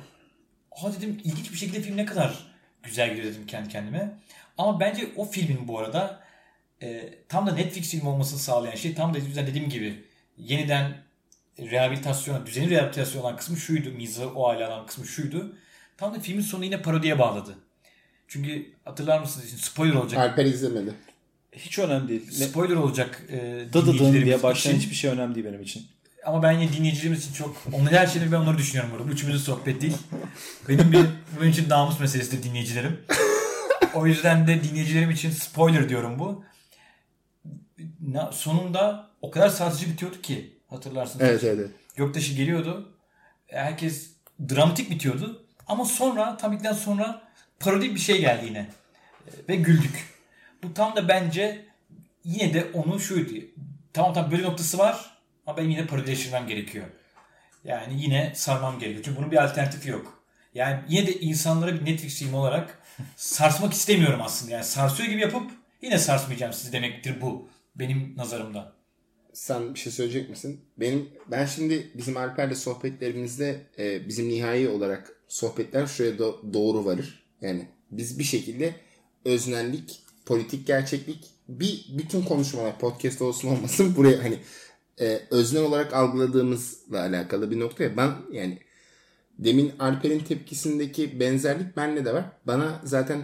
ha 0.71 0.93
dedim 0.93 1.21
ilginç 1.25 1.53
bir 1.53 1.57
şekilde 1.57 1.81
film 1.81 1.97
ne 1.97 2.05
kadar 2.05 2.55
güzel 2.83 3.11
gidiyor 3.11 3.27
dedim 3.27 3.47
kendi 3.47 3.69
kendime. 3.69 4.19
Ama 4.59 4.81
bence 4.81 5.09
o 5.17 5.25
filmin 5.25 5.69
bu 5.69 5.79
arada 5.79 6.21
e, 6.83 7.15
tam 7.29 7.47
da 7.47 7.53
Netflix 7.53 7.91
filmi 7.91 8.09
olmasını 8.09 8.39
sağlayan 8.39 8.75
şey 8.75 8.95
tam 8.95 9.15
da 9.15 9.19
yüzden 9.19 9.47
dediğim 9.47 9.69
gibi 9.69 10.05
yeniden 10.39 11.05
rehabilitasyona, 11.59 12.47
düzenli 12.47 12.71
rehabilitasyon 12.71 13.23
olan 13.23 13.37
kısmı 13.37 13.57
şuydu. 13.57 13.91
Mizahı 13.91 14.35
o 14.35 14.49
hale 14.49 14.67
alan 14.67 14.87
kısmı 14.87 15.07
şuydu. 15.07 15.57
Tam 15.97 16.15
da 16.15 16.21
filmin 16.21 16.43
sonunu 16.43 16.65
yine 16.65 16.83
parodiye 16.83 17.19
bağladı. 17.19 17.59
Çünkü 18.29 18.73
hatırlar 18.85 19.21
mısınız? 19.21 19.49
Şimdi 19.49 19.63
spoiler 19.63 19.95
olacak. 19.95 20.21
Alper 20.21 20.45
izlemedi. 20.45 20.95
Hiç 21.53 21.79
önemli 21.79 22.09
değil. 22.09 22.31
Spoiler 22.31 22.77
olacak 22.77 23.23
e, 23.29 23.33
dinleyicilerimiz 23.73 24.25
diye 24.25 24.43
başlayan 24.43 24.75
için. 24.75 24.81
hiçbir 24.83 24.97
şey 24.97 25.11
önemli 25.11 25.35
değil 25.35 25.47
benim 25.47 25.63
için. 25.63 25.87
Ama 26.25 26.43
ben 26.43 26.53
yine 26.53 26.73
dinleyicilerimiz 26.73 27.21
için 27.25 27.33
çok... 27.35 27.57
Onları 27.73 27.97
her 27.97 28.07
şeyleri 28.07 28.33
ben 28.33 28.37
onları 28.37 28.59
düşünüyorum 28.59 28.91
burada. 28.93 29.09
Bu 29.09 29.13
üçümüzün 29.13 29.39
sohbet 29.39 29.81
değil. 29.81 29.97
Benim 30.69 30.93
bir 30.93 31.07
benim 31.41 31.51
için 31.51 31.69
namus 31.69 32.01
meselesidir 32.01 32.43
dinleyicilerim. 32.43 33.01
o 33.95 34.07
yüzden 34.07 34.47
de 34.47 34.65
dinleyicilerim 34.65 35.11
için 35.11 35.31
spoiler 35.31 35.89
diyorum 35.89 36.19
bu. 36.19 36.45
na- 38.01 38.33
sonunda 38.33 39.11
o 39.23 39.31
kadar 39.31 39.49
sarsıcı 39.49 39.91
bitiyordu 39.91 40.21
ki 40.23 40.59
hatırlarsınız. 40.71 41.27
Evet 41.29 41.45
evet. 41.45 41.71
Göktaşı 41.97 42.35
geliyordu. 42.35 42.93
Herkes 43.47 44.11
dramatik 44.49 44.91
bitiyordu. 44.91 45.47
Ama 45.67 45.85
sonra 45.85 46.37
tam 46.37 46.53
ilkten 46.53 46.73
sonra 46.73 47.23
parodik 47.61 47.95
bir 47.95 48.01
şey 48.01 48.21
geldi 48.21 48.47
yine. 48.47 48.71
Ve 49.49 49.57
güldük. 49.57 50.15
Bu 50.63 50.75
tam 50.75 50.97
da 50.97 51.09
bence 51.09 51.67
yine 52.25 52.55
de 52.55 52.67
onu 52.75 53.01
şuydu. 53.01 53.33
Tamam 53.93 54.15
tamam 54.15 54.31
böyle 54.31 54.43
noktası 54.43 54.79
var 54.79 55.14
ama 55.47 55.57
benim 55.57 55.71
yine 55.71 55.87
parodileştirmem 55.87 56.47
gerekiyor. 56.47 56.87
Yani 57.65 58.03
yine 58.03 58.33
sarmam 58.35 58.79
gerekiyor. 58.79 59.05
Çünkü 59.05 59.19
bunun 59.19 59.31
bir 59.31 59.45
alternatifi 59.45 59.91
yok. 59.91 60.23
Yani 60.55 60.81
yine 60.89 61.07
de 61.07 61.21
insanlara 61.21 61.75
bir 61.75 61.85
Netflix 61.85 62.19
filmi 62.19 62.37
olarak 62.37 62.79
sarsmak 63.17 63.73
istemiyorum 63.73 64.21
aslında. 64.23 64.53
Yani 64.53 64.65
sarsıyor 64.65 65.09
gibi 65.09 65.21
yapıp 65.21 65.51
yine 65.83 65.99
sarsmayacağım 65.99 66.53
sizi 66.53 66.73
demektir 66.73 67.21
bu. 67.21 67.49
Benim 67.77 68.15
nazarımda. 68.17 68.73
Sen 69.33 69.75
bir 69.75 69.79
şey 69.79 69.93
söyleyecek 69.93 70.31
misin? 70.31 70.61
Benim 70.77 71.09
ben 71.31 71.47
şimdi 71.47 71.91
bizim 71.95 72.17
Alper'le 72.17 72.55
sohbetlerimizde 72.55 73.67
e, 73.79 74.09
bizim 74.09 74.29
nihai 74.29 74.69
olarak 74.69 75.13
sohbetler 75.29 75.87
şuraya 75.87 76.13
do- 76.13 76.55
doğru 76.55 76.85
varır. 76.85 77.25
Yani 77.41 77.69
biz 77.91 78.19
bir 78.19 78.25
şekilde 78.25 78.75
öznellik, 79.25 80.03
politik 80.27 80.67
gerçeklik 80.67 81.31
bir 81.49 81.87
bütün 81.89 82.23
konuşmalar 82.23 82.79
podcast 82.79 83.23
olsun 83.23 83.49
olmasın 83.49 83.97
buraya 83.97 84.25
hani 84.25 84.39
e, 85.01 85.21
öznel 85.31 85.63
olarak 85.63 85.95
algıladığımızla 85.95 87.01
alakalı 87.01 87.51
bir 87.51 87.61
noktaya 87.61 87.97
ben 87.97 88.11
yani 88.33 88.59
demin 89.39 89.73
Alper'in 89.79 90.19
tepkisindeki 90.19 91.21
benzerlik 91.21 91.77
bende 91.77 92.05
de 92.05 92.15
var. 92.15 92.25
Bana 92.47 92.81
zaten 92.85 93.23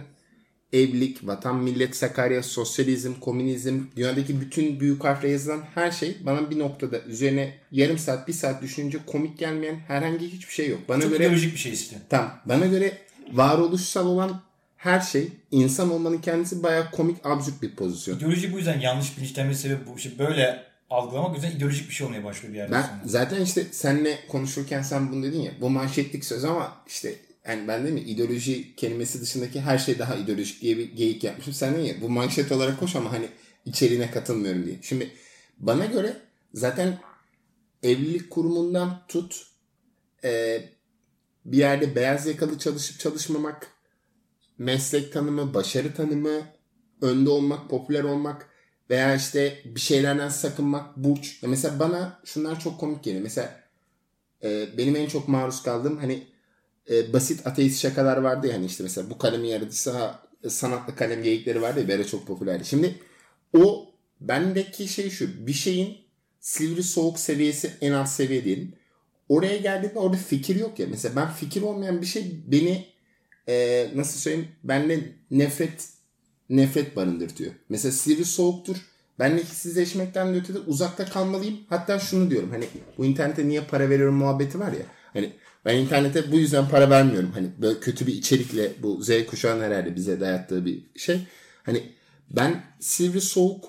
evlilik, 0.73 1.27
vatan, 1.27 1.55
millet, 1.55 1.95
Sakarya, 1.95 2.43
sosyalizm, 2.43 3.13
komünizm, 3.13 3.79
dünyadaki 3.95 4.41
bütün 4.41 4.79
büyük 4.79 5.03
harfle 5.03 5.29
yazılan 5.29 5.61
her 5.75 5.91
şey 5.91 6.17
bana 6.21 6.49
bir 6.49 6.59
noktada 6.59 6.99
üzerine 6.99 7.53
yarım 7.71 7.97
saat, 7.97 8.27
bir 8.27 8.33
saat 8.33 8.61
düşününce 8.61 8.97
komik 9.05 9.39
gelmeyen 9.39 9.75
herhangi 9.75 10.27
hiçbir 10.27 10.53
şey 10.53 10.69
yok. 10.69 10.79
Bana 10.89 11.01
Çok 11.01 11.11
göre 11.11 11.31
bir 11.31 11.57
şey 11.57 11.73
işte. 11.73 11.97
Tamam. 12.09 12.31
Bana 12.45 12.65
göre 12.65 12.97
varoluşsal 13.31 14.07
olan 14.07 14.41
her 14.77 14.99
şey 14.99 15.27
insan 15.51 15.91
olmanın 15.91 16.17
kendisi 16.17 16.63
bayağı 16.63 16.91
komik 16.91 17.25
absürt 17.25 17.61
bir 17.61 17.75
pozisyon. 17.75 18.17
İdeoloji 18.17 18.53
bu 18.53 18.57
yüzden 18.57 18.79
yanlış 18.79 19.17
bilinçlenme 19.17 19.53
sebebi 19.53 19.79
bu. 19.87 19.97
İşte 19.97 20.19
böyle 20.19 20.70
algılamak 20.91 21.35
yüzden 21.35 21.51
ideolojik 21.51 21.89
bir 21.89 21.93
şey 21.93 22.07
olmaya 22.07 22.23
başlıyor 22.23 22.53
bir 22.53 22.57
yerden 22.57 22.73
Ben 22.73 22.81
sonra. 22.81 23.01
zaten 23.05 23.41
işte 23.41 23.65
senle 23.71 24.19
konuşurken 24.27 24.81
sen 24.81 25.11
bunu 25.11 25.23
dedin 25.23 25.41
ya 25.41 25.51
bu 25.61 25.69
manşetlik 25.69 26.25
söz 26.25 26.45
ama 26.45 26.83
işte 26.87 27.15
yani 27.47 27.67
ben 27.67 27.83
değil 27.83 27.93
mi 27.93 28.01
ideoloji 28.01 28.75
kelimesi 28.75 29.21
dışındaki 29.21 29.61
her 29.61 29.77
şey 29.77 29.99
daha 29.99 30.15
ideolojik 30.15 30.61
diye 30.61 30.77
bir 30.77 30.91
geyik 30.95 31.23
yapmışım. 31.23 31.53
Sen 31.53 31.73
dedin 31.73 31.83
ya 31.83 32.01
bu 32.01 32.09
manşet 32.09 32.51
olarak 32.51 32.79
koş 32.79 32.95
ama 32.95 33.11
hani 33.11 33.27
içeriğine 33.65 34.11
katılmıyorum 34.11 34.65
diye. 34.65 34.75
Şimdi 34.81 35.11
bana 35.57 35.85
göre 35.85 36.17
zaten 36.53 36.99
evlilik 37.83 38.29
kurumundan 38.29 39.01
tut 39.07 39.47
e, 40.23 40.61
bir 41.45 41.57
yerde 41.57 41.95
beyaz 41.95 42.27
yakalı 42.27 42.59
çalışıp 42.59 42.99
çalışmamak, 42.99 43.67
meslek 44.57 45.13
tanımı, 45.13 45.53
başarı 45.53 45.93
tanımı, 45.93 46.41
önde 47.01 47.29
olmak, 47.29 47.69
popüler 47.69 48.03
olmak 48.03 48.50
veya 48.91 49.15
işte 49.15 49.61
bir 49.65 49.79
şeylerden 49.79 50.29
sakınmak, 50.29 50.97
burç. 50.97 51.43
Ya 51.43 51.49
mesela 51.49 51.79
bana 51.79 52.19
şunlar 52.25 52.59
çok 52.59 52.79
komik 52.79 53.03
geliyor. 53.03 53.23
Mesela 53.23 53.59
e, 54.43 54.77
benim 54.77 54.95
en 54.95 55.07
çok 55.07 55.27
maruz 55.27 55.63
kaldığım 55.63 55.97
hani 55.97 56.27
e, 56.89 57.13
basit 57.13 57.47
ateist 57.47 57.81
şakalar 57.81 58.17
vardı 58.17 58.47
ya 58.47 58.53
hani 58.53 58.65
işte 58.65 58.83
mesela 58.83 59.09
bu 59.09 59.17
kalemi 59.17 59.47
yaratıcısı 59.47 60.11
sanatlı 60.47 60.95
kalem 60.95 61.23
geyikleri 61.23 61.61
vardı 61.61 61.85
ya 61.87 61.95
ara 61.95 62.07
çok 62.07 62.27
popülerdi. 62.27 62.65
Şimdi 62.65 62.95
o 63.57 63.91
bendeki 64.21 64.87
şey 64.87 65.09
şu 65.09 65.47
bir 65.47 65.53
şeyin 65.53 65.97
sivri 66.39 66.83
soğuk 66.83 67.19
seviyesi 67.19 67.71
en 67.81 67.91
alt 67.91 68.09
seviye 68.09 68.43
diyelim. 68.43 68.73
Oraya 69.29 69.57
geldiğinde 69.57 69.99
orada 69.99 70.17
fikir 70.17 70.55
yok 70.55 70.79
ya. 70.79 70.87
Mesela 70.89 71.15
ben 71.15 71.31
fikir 71.31 71.61
olmayan 71.61 72.01
bir 72.01 72.05
şey 72.05 72.41
beni 72.47 72.85
e, 73.47 73.87
nasıl 73.95 74.19
söyleyeyim 74.19 74.47
bende 74.63 74.99
nefret 75.31 75.89
nefret 76.51 76.95
barındırtıyor. 76.95 77.51
Mesela 77.69 77.91
sivri 77.91 78.25
soğuktur. 78.25 78.75
Ben 79.19 79.37
hissizleşmekten 79.37 80.33
de 80.33 80.37
ötede 80.37 80.59
uzakta 80.59 81.05
kalmalıyım. 81.05 81.57
Hatta 81.69 81.99
şunu 81.99 82.29
diyorum 82.29 82.49
hani 82.51 82.65
bu 82.97 83.05
internete 83.05 83.47
niye 83.47 83.61
para 83.61 83.89
veriyorum 83.89 84.15
muhabbeti 84.15 84.59
var 84.59 84.71
ya. 84.71 84.85
Hani 85.13 85.33
ben 85.65 85.77
internete 85.77 86.31
bu 86.31 86.39
yüzden 86.39 86.69
para 86.69 86.89
vermiyorum. 86.89 87.31
Hani 87.31 87.47
böyle 87.61 87.79
kötü 87.79 88.07
bir 88.07 88.13
içerikle 88.13 88.71
bu 88.83 89.03
Z 89.03 89.09
kuşağının 89.27 89.63
herhalde 89.63 89.95
bize 89.95 90.19
dayattığı 90.19 90.65
bir 90.65 90.83
şey. 90.95 91.19
Hani 91.63 91.83
ben 92.29 92.63
sivri 92.79 93.21
soğuk 93.21 93.65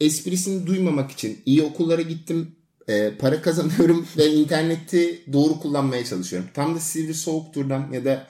esprisini 0.00 0.66
duymamak 0.66 1.10
için 1.10 1.42
iyi 1.46 1.62
okullara 1.62 2.02
gittim. 2.02 2.56
e, 2.88 3.10
para 3.18 3.42
kazanıyorum 3.42 4.06
ve 4.16 4.26
interneti 4.26 5.24
doğru 5.32 5.60
kullanmaya 5.60 6.04
çalışıyorum. 6.04 6.48
Tam 6.54 6.74
da 6.74 6.80
sivri 6.80 7.14
soğuk 7.14 7.54
turdan 7.54 7.92
ya 7.92 8.04
da 8.04 8.26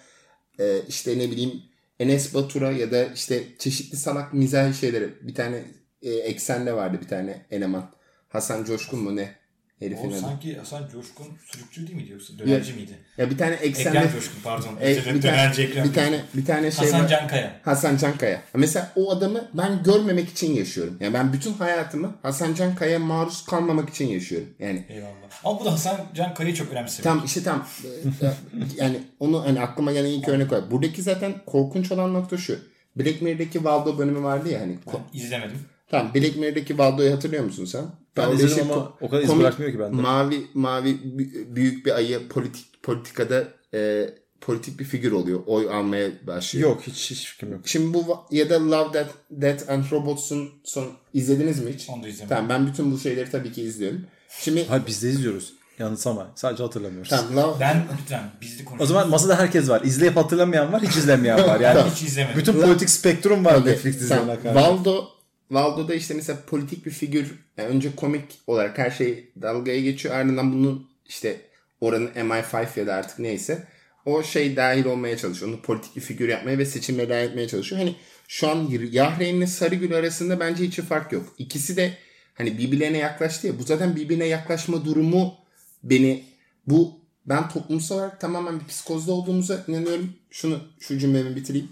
e, 0.58 0.82
işte 0.88 1.18
ne 1.18 1.30
bileyim 1.30 1.62
Enes 2.00 2.34
Batur'a 2.34 2.72
ya 2.72 2.90
da 2.90 3.04
işte 3.04 3.44
çeşitli 3.58 3.96
salak 3.96 4.34
mizahi 4.34 4.74
şeyleri. 4.74 5.14
Bir 5.28 5.34
tane 5.34 5.64
e, 6.02 6.10
eksende 6.10 6.72
vardı 6.76 6.98
bir 7.02 7.08
tane 7.08 7.46
eleman. 7.50 7.90
Hasan 8.28 8.64
Coşkun 8.64 9.00
mu 9.00 9.16
ne? 9.16 9.39
Herifin 9.80 10.10
O 10.10 10.14
sanki 10.14 10.58
Hasan 10.58 10.88
Coşkun 10.92 11.26
sürükçü 11.52 11.86
değil 11.86 11.96
miydi 11.96 12.12
yoksa 12.12 12.38
dönerci 12.38 12.72
miydi? 12.72 12.92
Ya 13.18 13.30
bir 13.30 13.38
tane 13.38 13.54
eksende 13.54 13.98
Ekrem 13.98 14.12
Coşkun 14.12 14.40
pardon. 14.44 14.76
e, 14.82 14.96
bir, 14.96 15.04
tane, 15.04 15.22
dönerci 15.22 15.62
Ekrem 15.62 15.84
bir 15.84 15.94
tane 15.94 16.20
bir 16.34 16.44
tane 16.44 16.70
şey 16.70 16.84
Hasan 16.84 17.02
var. 17.02 17.08
Cankaya. 17.08 17.52
Hasan 17.64 17.96
Cankaya. 17.96 18.42
Mesela 18.54 18.92
o 18.96 19.10
adamı 19.10 19.48
ben 19.54 19.82
görmemek 19.82 20.28
için 20.28 20.54
yaşıyorum. 20.54 20.96
Yani 21.00 21.14
ben 21.14 21.32
bütün 21.32 21.52
hayatımı 21.52 22.14
Hasan 22.22 22.54
Cankaya'ya 22.54 22.98
maruz 22.98 23.44
kalmamak 23.44 23.90
için 23.90 24.08
yaşıyorum. 24.08 24.48
Yani 24.58 24.84
Eyvallah. 24.88 25.10
Ama 25.44 25.60
bu 25.60 25.64
da 25.64 25.72
Hasan 25.72 25.96
Cankaya'yı 26.14 26.54
çok 26.54 26.72
önemsemiş. 26.72 27.04
tam 27.04 27.22
işte 27.24 27.42
tam 27.42 27.66
e, 27.84 28.26
e, 28.26 28.32
yani 28.76 29.00
onu 29.20 29.44
hani 29.44 29.60
aklıma 29.60 29.92
gelen 29.92 30.10
ilk 30.10 30.28
örnek 30.28 30.52
var. 30.52 30.70
Buradaki 30.70 31.02
zaten 31.02 31.34
korkunç 31.46 31.92
olan 31.92 32.14
nokta 32.14 32.38
şu. 32.38 32.58
Black 32.96 33.22
Mirror'daki 33.22 33.52
Waldo 33.52 33.98
bölümü 33.98 34.22
vardı 34.22 34.48
ya 34.48 34.60
hani. 34.60 34.78
Ben 34.86 35.18
izlemedim. 35.18 35.58
Tamam 35.90 36.14
Black 36.14 36.36
Mirror'daki 36.36 36.66
Waldo'yu 36.68 37.12
hatırlıyor 37.12 37.44
musun 37.44 37.64
sen? 37.64 37.84
Ben 38.16 38.22
Orada 38.22 38.34
izledim 38.34 38.50
işte 38.62 38.74
ama 38.74 38.92
o 39.00 39.08
kadar 39.10 39.22
iz 39.22 39.38
bırakmıyor 39.38 39.72
ki 39.72 39.78
bende. 39.78 39.96
Mavi 40.02 40.46
mavi 40.54 40.88
bü- 40.90 41.56
büyük 41.56 41.86
bir 41.86 41.94
ayı 41.94 42.28
politik 42.28 42.82
politikada 42.82 43.44
e, 43.74 44.10
politik 44.40 44.80
bir 44.80 44.84
figür 44.84 45.12
oluyor. 45.12 45.40
Oy 45.46 45.68
almaya 45.70 46.10
başlıyor. 46.26 46.68
Yok 46.70 46.82
hiç 46.86 47.10
hiç 47.10 47.26
fikrim 47.32 47.52
yok. 47.52 47.60
Şimdi 47.68 47.94
bu 47.94 48.16
ya 48.30 48.50
da 48.50 48.70
Love 48.70 48.94
Death, 48.94 49.10
Death 49.30 49.70
and 49.70 49.84
Robots'un 49.92 50.48
son 50.64 50.86
izlediniz 51.14 51.64
mi 51.64 51.72
hiç? 51.72 51.88
Onu 51.90 52.02
da 52.02 52.08
izlemedim. 52.08 52.36
Tamam 52.36 52.48
ben 52.48 52.66
bütün 52.66 52.92
bu 52.92 52.98
şeyleri 52.98 53.30
tabii 53.30 53.52
ki 53.52 53.62
izliyorum. 53.62 54.00
Şimdi 54.40 54.66
Hayır 54.68 54.82
biz 54.86 55.02
de 55.02 55.08
izliyoruz. 55.10 55.52
Yalnız 55.78 56.06
ama 56.06 56.30
sadece 56.34 56.62
hatırlamıyoruz. 56.62 57.08
tamam 57.10 57.36
Love, 57.36 57.60
Ben 57.60 57.84
lütfen 58.02 58.22
bizli 58.40 58.62
O 58.62 58.64
konuşalım. 58.64 58.88
zaman 58.88 59.08
masada 59.10 59.38
herkes 59.38 59.68
var. 59.68 59.82
İzleyip 59.84 60.16
hatırlamayan 60.16 60.72
var, 60.72 60.82
hiç 60.82 60.96
izlemeyen 60.96 61.38
var. 61.48 61.60
Yani 61.60 61.90
hiç 61.94 62.02
izlemedim. 62.02 62.38
bütün 62.40 62.52
politik 62.52 62.90
spektrum 62.90 63.44
var 63.44 63.66
Netflix 63.66 63.94
dizilerine 64.00 64.40
karşı. 64.40 64.58
Waldo 64.58 65.04
Waldo'da 65.50 65.94
işte 65.94 66.14
mesela 66.14 66.38
politik 66.46 66.86
bir 66.86 66.90
figür 66.90 67.34
yani 67.56 67.68
önce 67.68 67.96
komik 67.96 68.24
olarak 68.46 68.78
her 68.78 68.90
şey 68.90 69.30
dalgaya 69.42 69.80
geçiyor 69.80 70.14
ardından 70.14 70.52
bunu 70.52 70.82
işte 71.08 71.40
oranın 71.80 72.06
MI5 72.06 72.80
ya 72.80 72.86
da 72.86 72.94
artık 72.94 73.18
neyse 73.18 73.66
o 74.06 74.22
şey 74.22 74.56
dahil 74.56 74.84
olmaya 74.84 75.16
çalışıyor. 75.16 75.52
Onu 75.52 75.62
politik 75.62 75.96
bir 75.96 76.00
figür 76.00 76.28
yapmaya 76.28 76.58
ve 76.58 76.64
seçime 76.64 77.08
dahil 77.08 77.28
etmeye 77.28 77.48
çalışıyor. 77.48 77.80
Hani 77.80 77.96
şu 78.28 78.48
an 78.48 78.68
Yahreyn 78.90 79.34
ile 79.34 79.46
Sarıgül 79.46 79.94
arasında 79.94 80.40
bence 80.40 80.64
hiçbir 80.64 80.82
fark 80.82 81.12
yok. 81.12 81.34
İkisi 81.38 81.76
de 81.76 81.96
hani 82.34 82.58
birbirlerine 82.58 82.98
yaklaştı 82.98 83.46
ya. 83.46 83.58
Bu 83.58 83.62
zaten 83.62 83.96
birbirine 83.96 84.26
yaklaşma 84.26 84.84
durumu 84.84 85.34
beni 85.82 86.24
bu 86.66 87.00
ben 87.26 87.48
toplumsal 87.48 87.96
olarak 87.96 88.20
tamamen 88.20 88.60
bir 88.60 88.66
psikozda 88.66 89.12
olduğumuza 89.12 89.64
inanıyorum. 89.68 90.14
Şunu 90.30 90.60
şu 90.80 90.98
cümlemi 90.98 91.36
bitireyim. 91.36 91.68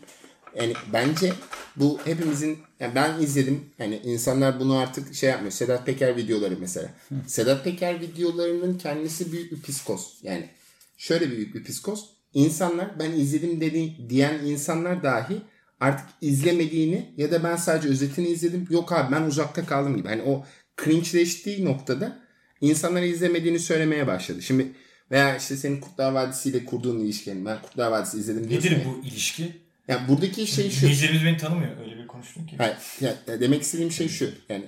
Yani 0.57 0.73
bence 0.93 1.33
bu 1.77 2.01
hepimizin 2.05 2.59
yani 2.81 2.95
ben 2.95 3.21
izledim. 3.21 3.61
Yani 3.79 4.01
insanlar 4.05 4.61
bunu 4.61 4.77
artık 4.77 5.15
şey 5.15 5.31
yapmıyor. 5.31 5.53
Sedat 5.53 5.87
Peker 5.87 6.17
videoları 6.17 6.57
mesela. 6.61 6.91
Sedat 7.27 7.65
Peker 7.65 8.01
videolarının 8.01 8.79
kendisi 8.79 9.33
büyük 9.33 9.53
bir 9.53 9.63
psikoz. 9.63 10.19
Yani 10.23 10.49
şöyle 10.97 11.31
büyük 11.31 11.55
bir 11.55 11.65
psikoz. 11.65 12.11
İnsanlar 12.35 12.99
ben 12.99 13.13
izledim 13.13 13.61
dedi, 13.61 14.09
diyen 14.09 14.39
insanlar 14.45 15.03
dahi 15.03 15.37
artık 15.81 16.07
izlemediğini 16.21 17.15
ya 17.17 17.31
da 17.31 17.45
ben 17.45 17.57
sadece 17.57 17.89
özetini 17.89 18.29
izledim. 18.29 18.67
Yok 18.71 18.93
abi 18.93 19.15
ben 19.15 19.23
uzakta 19.23 19.67
kaldım 19.67 19.97
gibi. 19.97 20.09
Hani 20.09 20.23
o 20.23 20.45
cringe'leştiği 20.85 21.65
noktada 21.65 22.19
insanlara 22.61 23.05
izlemediğini 23.05 23.59
söylemeye 23.59 24.07
başladı. 24.07 24.43
Şimdi 24.43 24.73
veya 25.11 25.37
işte 25.37 25.57
senin 25.57 25.81
Kurtlar 25.81 26.13
Vadisi 26.13 26.51
ile 26.51 26.65
kurduğun 26.65 26.99
ilişki. 26.99 27.31
Yani 27.31 27.45
ben 27.45 27.63
Kurtlar 27.63 27.91
Vadisi 27.91 28.19
izledim 28.19 28.49
diyorsun 28.49 28.69
Nedir 28.69 28.85
ya. 28.85 28.85
bu 28.85 29.07
ilişki? 29.07 29.68
Yani 29.89 30.09
buradaki 30.09 30.47
şey 30.47 30.71
şu. 30.71 30.81
Dinleyicilerimiz 30.81 31.25
beni 31.25 31.37
tanımıyor. 31.37 31.81
Öyle 31.81 31.99
bir 31.99 32.07
konuştun 32.07 32.47
ki. 32.47 32.57
Hayır, 32.57 32.77
ya, 33.01 33.15
ya 33.27 33.41
demek 33.41 33.63
istediğim 33.63 33.91
şey 33.91 34.09
şu. 34.09 34.31
Yani 34.49 34.65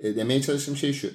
e, 0.00 0.16
demeye 0.16 0.42
çalıştığım 0.42 0.76
şey 0.76 0.92
şu. 0.92 1.10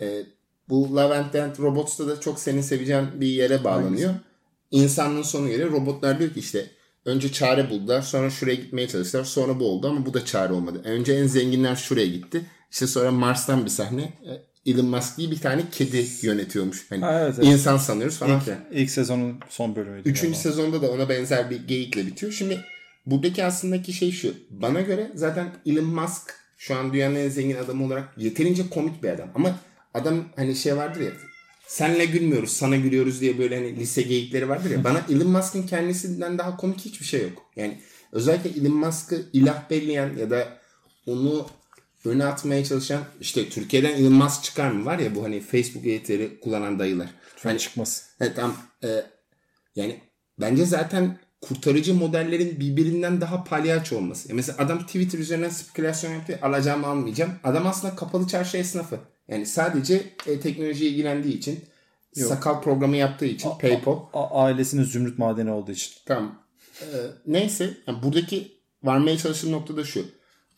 E, 0.00 0.22
bu 0.68 0.96
Love 0.96 1.16
and 1.18 1.32
Death 1.32 1.60
Robots'ta 1.60 2.06
da 2.06 2.20
çok 2.20 2.40
senin 2.40 2.60
seveceğin 2.60 3.20
bir 3.20 3.26
yere 3.26 3.64
bağlanıyor. 3.64 4.14
İnsanlığın 4.70 5.22
sonu 5.22 5.48
geliyor. 5.48 5.72
Robotlar 5.72 6.18
diyor 6.18 6.34
ki 6.34 6.40
işte 6.40 6.70
önce 7.04 7.32
çare 7.32 7.70
buldular. 7.70 8.02
Sonra 8.02 8.30
şuraya 8.30 8.54
gitmeye 8.54 8.88
çalıştılar. 8.88 9.24
Sonra 9.24 9.60
bu 9.60 9.64
oldu 9.64 9.88
ama 9.88 10.06
bu 10.06 10.14
da 10.14 10.24
çare 10.24 10.52
olmadı. 10.52 10.82
Önce 10.84 11.12
en 11.12 11.26
zenginler 11.26 11.76
şuraya 11.76 12.06
gitti. 12.06 12.46
İşte 12.70 12.86
sonra 12.86 13.10
Mars'tan 13.10 13.64
bir 13.64 13.70
sahne. 13.70 14.12
Elon 14.66 14.86
Musk 14.86 15.16
diye 15.18 15.30
bir 15.30 15.38
tane 15.40 15.62
kedi 15.72 16.06
yönetiyormuş. 16.22 16.86
Hani 16.90 17.04
Ha, 17.04 17.20
evet, 17.20 17.34
evet. 17.38 17.46
insan 17.52 17.76
sanıyoruz 17.76 18.16
falan 18.16 18.36
İlk, 18.36 18.44
filan. 18.44 18.58
ilk 18.72 18.90
sezonun 18.90 19.40
son 19.48 19.76
bölümüydü. 19.76 20.08
Üçüncü 20.08 20.22
galiba. 20.32 20.38
sezonda 20.38 20.82
da 20.82 20.90
ona 20.90 21.08
benzer 21.08 21.50
bir 21.50 21.68
geyikle 21.68 22.06
bitiyor. 22.06 22.32
Şimdi 22.32 22.60
buradaki 23.06 23.44
aslındaki 23.44 23.92
şey 23.92 24.12
şu. 24.12 24.34
Bana 24.50 24.80
göre 24.80 25.10
zaten 25.14 25.48
Elon 25.66 25.84
Musk 25.84 26.34
şu 26.58 26.74
an 26.76 26.92
dünyanın 26.92 27.14
en 27.14 27.28
zengin 27.28 27.56
adamı 27.56 27.84
olarak 27.86 28.08
yeterince 28.18 28.68
komik 28.70 29.02
bir 29.02 29.08
adam. 29.08 29.28
Ama 29.34 29.58
adam 29.94 30.24
hani 30.36 30.56
şey 30.56 30.76
vardır 30.76 31.00
ya 31.00 31.10
senle 31.66 32.04
gülmüyoruz 32.04 32.50
sana 32.52 32.76
gülüyoruz 32.76 33.20
diye 33.20 33.38
böyle 33.38 33.56
hani 33.56 33.76
lise 33.76 34.02
geyikleri 34.02 34.48
vardır 34.48 34.70
ya. 34.70 34.84
Bana 34.84 35.06
Elon 35.10 35.30
Musk'ın 35.30 35.62
kendisinden 35.62 36.38
daha 36.38 36.56
komik 36.56 36.80
hiçbir 36.80 37.06
şey 37.06 37.22
yok. 37.22 37.42
Yani 37.56 37.80
özellikle 38.12 38.60
Elon 38.60 38.76
Musk'ı 38.76 39.22
ilah 39.32 39.70
belleyen 39.70 40.16
ya 40.16 40.30
da 40.30 40.48
onu 41.06 41.46
öne 42.04 42.24
atmaya 42.24 42.64
çalışan 42.64 43.02
işte 43.20 43.48
Türkiye'den 43.48 43.94
Elon 43.94 44.28
çıkar 44.42 44.70
mı 44.70 44.84
var 44.84 44.98
ya 44.98 45.14
bu 45.14 45.24
hani 45.24 45.40
Facebook 45.40 45.86
editleri 45.86 46.40
kullanan 46.40 46.78
dayılar. 46.78 47.08
Hani 47.42 47.58
çıkmaz. 47.58 48.10
Evet 48.20 48.36
tam 48.36 48.56
e, 48.84 48.88
yani 49.76 50.00
bence 50.40 50.64
zaten 50.64 51.18
kurtarıcı 51.40 51.94
modellerin 51.94 52.60
birbirinden 52.60 53.20
daha 53.20 53.44
palyaço 53.44 53.96
olması. 53.96 54.28
Ya 54.28 54.34
mesela 54.34 54.58
adam 54.58 54.86
Twitter 54.86 55.18
üzerinden 55.18 55.48
spekülasyon 55.48 56.12
yaptı. 56.12 56.38
Alacağımı 56.42 56.86
almayacağım. 56.86 57.32
Adam 57.44 57.66
aslında 57.66 57.96
kapalı 57.96 58.26
çarşı 58.26 58.56
esnafı. 58.56 58.98
Yani 59.28 59.46
sadece 59.46 60.02
e, 60.26 60.40
teknolojiye 60.40 60.90
ilgilendiği 60.90 61.38
için 61.38 61.64
sakal 62.14 62.62
programı 62.62 62.96
yaptığı 62.96 63.26
için 63.26 63.50
PayPal. 63.60 63.98
A- 64.12 64.44
ailesinin 64.44 64.84
zümrüt 64.84 65.18
madeni 65.18 65.50
olduğu 65.50 65.72
için. 65.72 65.92
Tamam. 66.06 66.42
Ee, 66.82 66.86
neyse 67.26 67.76
yani 67.86 68.02
buradaki 68.02 68.52
varmaya 68.82 69.18
çalıştığım 69.18 69.52
nokta 69.52 69.76
da 69.76 69.84
şu. 69.84 70.06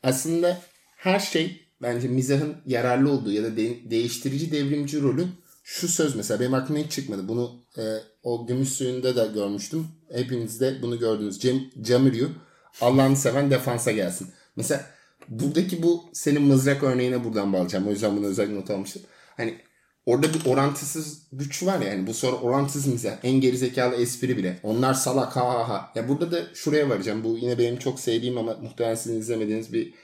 Aslında 0.02 0.60
her 1.02 1.18
şey 1.20 1.60
bence 1.82 2.08
mizahın 2.08 2.56
yararlı 2.66 3.10
olduğu 3.10 3.32
ya 3.32 3.42
da 3.42 3.56
de- 3.56 3.90
değiştirici 3.90 4.52
devrimci 4.52 5.02
rolü 5.02 5.26
şu 5.64 5.88
söz 5.88 6.16
mesela 6.16 6.40
benim 6.40 6.54
aklıma 6.54 6.80
hiç 6.80 6.92
çıkmadı. 6.92 7.28
Bunu 7.28 7.50
e, 7.78 7.82
o 8.22 8.46
gümüş 8.46 8.68
suyunda 8.68 9.16
da 9.16 9.26
görmüştüm. 9.26 9.86
Hepiniz 10.12 10.60
de 10.60 10.82
bunu 10.82 10.98
gördünüz. 10.98 11.38
Cem, 11.38 11.60
Camırıyor. 11.82 12.30
Allah'ını 12.80 13.16
seven 13.16 13.50
defansa 13.50 13.92
gelsin. 13.92 14.28
Mesela 14.56 14.86
buradaki 15.28 15.82
bu 15.82 16.04
senin 16.12 16.42
mızrak 16.42 16.82
örneğine 16.82 17.24
buradan 17.24 17.52
bağlayacağım. 17.52 17.88
O 17.88 17.90
yüzden 17.90 18.16
bunu 18.16 18.26
özel 18.26 18.50
not 18.50 18.70
almıştım. 18.70 19.02
Hani 19.36 19.58
orada 20.06 20.26
bir 20.34 20.50
orantısız 20.50 21.22
güç 21.32 21.62
var 21.62 21.80
ya. 21.80 21.92
Yani 21.92 22.06
bu 22.06 22.14
sonra 22.14 22.36
orantısız 22.36 22.86
mizah. 22.86 23.16
En 23.22 23.40
gerizekalı 23.40 23.94
espri 23.94 24.36
bile. 24.36 24.60
Onlar 24.62 24.94
salak 24.94 25.36
ha 25.36 25.48
ha 25.48 25.68
ha. 25.68 25.92
Ya 25.94 26.08
burada 26.08 26.32
da 26.32 26.42
şuraya 26.54 26.88
varacağım. 26.88 27.24
Bu 27.24 27.38
yine 27.38 27.58
benim 27.58 27.76
çok 27.78 28.00
sevdiğim 28.00 28.38
ama 28.38 28.54
muhtemelen 28.54 28.94
sizin 28.94 29.20
izlemediğiniz 29.20 29.72
bir 29.72 29.94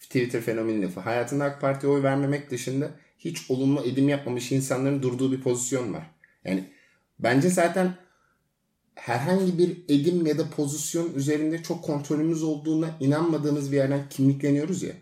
Twitter 0.00 0.40
fenomeni 0.40 0.82
lafı. 0.82 1.00
Hayatında 1.00 1.44
AK 1.44 1.60
Parti'ye 1.60 1.92
oy 1.92 2.02
vermemek 2.02 2.50
dışında 2.50 2.90
hiç 3.18 3.50
olumlu 3.50 3.82
edim 3.84 4.08
yapmamış 4.08 4.52
insanların 4.52 5.02
durduğu 5.02 5.32
bir 5.32 5.40
pozisyon 5.40 5.92
var. 5.92 6.10
Yani 6.44 6.64
bence 7.18 7.48
zaten 7.48 7.94
herhangi 8.94 9.58
bir 9.58 9.84
edim 9.88 10.26
ya 10.26 10.38
da 10.38 10.50
pozisyon 10.50 11.14
üzerinde 11.14 11.62
çok 11.62 11.84
kontrolümüz 11.84 12.42
olduğuna 12.42 12.90
inanmadığımız 13.00 13.72
bir 13.72 13.76
yerden 13.76 14.08
kimlikleniyoruz 14.10 14.82
ya. 14.82 14.92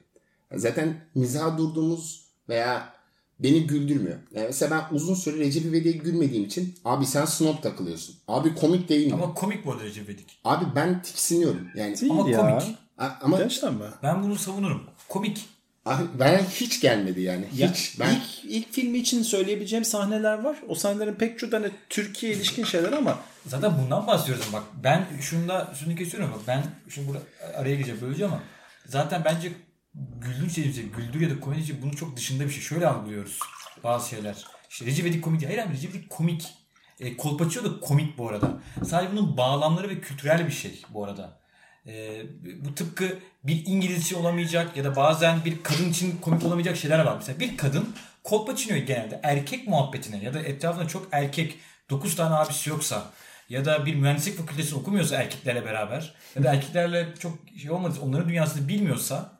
Zaten 0.55 0.95
mizaha 1.15 1.59
durduğumuz 1.59 2.27
veya 2.49 2.97
beni 3.39 3.67
güldürmüyor. 3.67 4.17
Yani 4.35 4.47
mesela 4.47 4.89
ben 4.91 4.97
uzun 4.97 5.15
süre 5.15 5.39
Recep 5.39 5.65
İvedik'e 5.65 5.99
gülmediğim 5.99 6.45
için 6.45 6.75
abi 6.85 7.07
sen 7.07 7.25
snob 7.25 7.63
takılıyorsun. 7.63 8.17
Abi 8.29 8.55
komik 8.55 8.89
değil 8.89 9.07
mi? 9.07 9.13
Ama 9.15 9.35
komik 9.35 9.67
bu 9.67 9.73
arada 9.73 9.85
Recep 9.85 10.05
İvedik. 10.05 10.39
Abi 10.45 10.65
ben 10.77 11.03
tiksiniyorum. 11.03 11.69
Yani 11.75 12.01
Değil 12.01 12.13
Ama 12.13 12.31
ya. 12.31 12.59
komik. 12.59 12.77
A- 12.99 13.11
ama 13.23 13.39
Gerçekten 13.39 13.75
mi? 13.75 13.85
Ben 14.03 14.23
bunu 14.23 14.37
savunurum. 14.37 14.83
Komik. 15.09 15.45
abi 15.87 16.03
bana 16.19 16.39
hiç 16.39 16.81
gelmedi 16.81 17.21
yani. 17.21 17.49
Ya, 17.57 17.71
Hiç. 17.73 18.01
Ben 18.01 18.15
ilk, 18.15 18.45
ilk 18.45 18.73
filmi 18.73 18.99
için 18.99 19.23
söyleyebileceğim 19.23 19.85
sahneler 19.85 20.39
var. 20.39 20.57
O 20.69 20.75
sahnelerin 20.75 21.15
pek 21.15 21.39
çoğu 21.39 21.53
da 21.53 21.57
hani 21.57 21.71
Türkiye 21.89 22.33
ilişkin 22.33 22.65
şeyler 22.65 22.93
ama 22.93 23.19
Zaten 23.47 23.79
bundan 23.83 24.07
bahsediyoruz 24.07 24.53
bak. 24.53 24.63
Ben 24.85 25.07
şunda 25.21 25.73
şunu 25.81 25.95
kesiyorum 25.95 26.31
bak. 26.33 26.41
Ben 26.47 26.63
şimdi 26.95 27.09
burada 27.09 27.23
araya 27.57 27.75
gireceğim 27.75 28.01
böleceğim 28.01 28.33
ama 28.33 28.43
zaten 28.87 29.23
bence 29.25 29.53
güldüğünç 29.95 30.51
dediğimiz 30.51 30.77
şey, 30.77 30.85
güldür 30.85 31.21
ya 31.21 31.31
da 31.31 31.41
komedi 31.41 31.61
için 31.61 31.79
bunun 31.83 31.93
çok 31.93 32.17
dışında 32.17 32.45
bir 32.45 32.51
şey. 32.51 32.63
Şöyle 32.63 32.87
algılıyoruz 32.87 33.39
bazı 33.85 34.09
şeyler. 34.09 34.45
İşte 34.71 34.87
Recep 34.87 35.07
İvedik 35.07 35.25
komik. 35.25 35.47
Hayır 35.47 35.59
abi 35.59 35.75
Recep 35.75 35.91
İvedik 35.95 36.11
komik. 36.11 36.55
E, 37.01 37.17
Kolpaçino 37.17 37.65
da 37.65 37.81
komik 37.81 38.19
bu 38.19 38.29
arada. 38.29 38.59
Sadece 38.89 39.13
bunun 39.13 39.37
bağlamları 39.37 39.89
ve 39.89 40.01
kültürel 40.01 40.47
bir 40.47 40.53
şey 40.53 40.83
bu 40.91 41.05
arada. 41.05 41.41
E, 41.87 42.23
bu 42.65 42.75
tıpkı 42.75 43.19
bir 43.45 43.67
İngilizce 43.67 44.17
olamayacak 44.17 44.77
ya 44.77 44.85
da 44.85 44.97
bazen 44.97 45.45
bir 45.45 45.63
kadın 45.63 45.91
için 45.91 46.17
komik 46.21 46.45
olamayacak 46.45 46.77
şeyler 46.77 47.05
var. 47.05 47.17
Mesela 47.17 47.41
bir 47.41 47.57
kadın 47.57 47.95
Kolpaçino'yu 48.25 48.87
genelde 48.87 49.21
erkek 49.23 49.69
muhabbetine 49.69 50.25
ya 50.25 50.35
da 50.35 50.41
etrafında 50.41 50.89
çok 50.89 51.09
erkek 51.13 51.59
9 51.91 52.17
tane 52.17 52.35
abisi 52.35 52.71
yoksa 52.71 53.11
ya 53.49 53.65
da 53.65 53.87
bir 53.87 53.95
mühendislik 53.95 54.39
fakültesi 54.39 54.75
okumuyorsa 54.75 55.17
erkeklerle 55.17 55.65
beraber 55.65 56.15
ya 56.37 56.45
da 56.45 56.55
erkeklerle 56.55 57.15
çok 57.19 57.39
şey 57.63 57.71
olmadıysa 57.71 58.03
onların 58.03 58.29
dünyasını 58.29 58.69
bilmiyorsa 58.69 59.39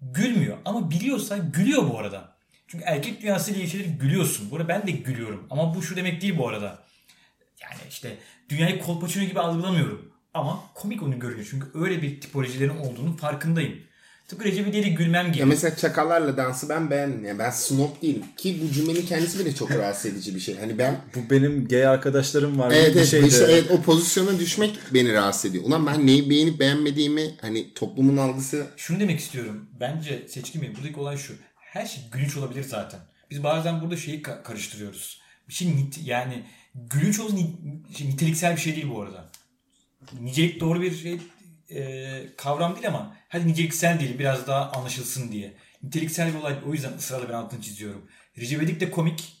gülmüyor. 0.00 0.56
Ama 0.64 0.90
biliyorsa 0.90 1.36
gülüyor 1.36 1.90
bu 1.90 1.98
arada. 1.98 2.32
Çünkü 2.68 2.84
erkek 2.84 3.22
dünyasıyla 3.22 3.60
ilgili 3.60 3.70
şeyleri 3.70 3.98
gülüyorsun. 3.98 4.50
Bu 4.50 4.56
arada 4.56 4.68
ben 4.68 4.86
de 4.86 4.90
gülüyorum. 4.90 5.46
Ama 5.50 5.74
bu 5.74 5.82
şu 5.82 5.96
demek 5.96 6.22
değil 6.22 6.38
bu 6.38 6.48
arada. 6.48 6.78
Yani 7.62 7.80
işte 7.88 8.16
dünyayı 8.48 8.80
kolpaçino 8.80 9.24
gibi 9.24 9.40
algılamıyorum. 9.40 10.12
Ama 10.34 10.60
komik 10.74 11.02
onu 11.02 11.18
görünüyor. 11.18 11.46
Çünkü 11.50 11.66
öyle 11.74 12.02
bir 12.02 12.20
tipolojilerin 12.20 12.78
olduğunu 12.78 13.16
farkındayım. 13.16 13.78
Tıpkı 14.28 14.44
Recep 14.44 14.66
İvedik'e 14.66 14.88
gülmem 14.88 15.26
ya 15.26 15.32
gibi. 15.32 15.44
mesela 15.44 15.76
çakallarla 15.76 16.36
dansı 16.36 16.68
ben 16.68 16.90
beğendim. 16.90 17.24
Yani 17.24 17.38
ben 17.38 17.50
snob 17.50 18.02
değilim. 18.02 18.22
Ki 18.36 18.60
bu 18.62 18.72
cümlenin 18.72 19.06
kendisi 19.06 19.38
bile 19.38 19.54
çok 19.54 19.70
rahatsız 19.76 20.12
edici 20.12 20.34
bir 20.34 20.40
şey. 20.40 20.58
Hani 20.58 20.78
ben 20.78 20.96
bu 21.14 21.30
benim 21.30 21.68
gay 21.68 21.86
arkadaşlarım 21.86 22.58
var. 22.58 22.70
Evet 22.70 22.90
bir 22.94 22.98
evet, 22.98 23.08
şeydi. 23.08 23.26
işte, 23.26 23.44
evet 23.44 23.70
o 23.70 23.82
pozisyona 23.82 24.38
düşmek 24.38 24.78
beni 24.94 25.12
rahatsız 25.12 25.50
ediyor. 25.50 25.64
Ulan 25.64 25.86
ben 25.86 26.06
neyi 26.06 26.30
beğenip 26.30 26.60
beğenmediğimi 26.60 27.34
hani 27.40 27.74
toplumun 27.74 28.16
algısı 28.16 28.66
Şunu 28.76 29.00
demek 29.00 29.20
istiyorum. 29.20 29.68
Bence 29.80 30.26
seçkin 30.28 30.62
benim. 30.62 30.76
Buradaki 30.76 31.00
olay 31.00 31.16
şu. 31.16 31.34
Her 31.56 31.86
şey 31.86 32.02
gülünç 32.12 32.36
olabilir 32.36 32.64
zaten. 32.68 33.00
Biz 33.30 33.42
bazen 33.44 33.80
burada 33.80 33.96
şeyi 33.96 34.22
ka- 34.22 34.42
karıştırıyoruz. 34.42 35.20
Bir 35.48 35.54
şey 35.54 35.68
nit- 35.68 36.04
yani 36.04 36.44
gülünç 36.74 37.20
olsun 37.20 37.36
ni- 37.36 37.96
şey, 37.96 38.08
niteliksel 38.08 38.56
bir 38.56 38.60
şey 38.60 38.76
değil 38.76 38.88
bu 38.90 39.02
arada. 39.02 39.27
Nicelik 40.20 40.60
doğru 40.60 40.80
bir 40.82 40.94
şey 40.96 41.18
e, 41.70 42.22
kavram 42.36 42.74
değil 42.74 42.88
ama 42.88 43.16
hadi 43.28 43.48
niceliksel 43.48 44.00
değil 44.00 44.18
biraz 44.18 44.46
daha 44.46 44.70
anlaşılsın 44.72 45.32
diye. 45.32 45.52
Niteliksel 45.82 46.34
bir 46.34 46.38
olay 46.38 46.56
o 46.66 46.72
yüzden 46.72 46.92
ısrarla 46.92 47.28
ben 47.28 47.34
altını 47.34 47.62
çiziyorum. 47.62 48.06
Recep 48.38 48.58
İvedik 48.62 48.80
de 48.80 48.90
komik. 48.90 49.32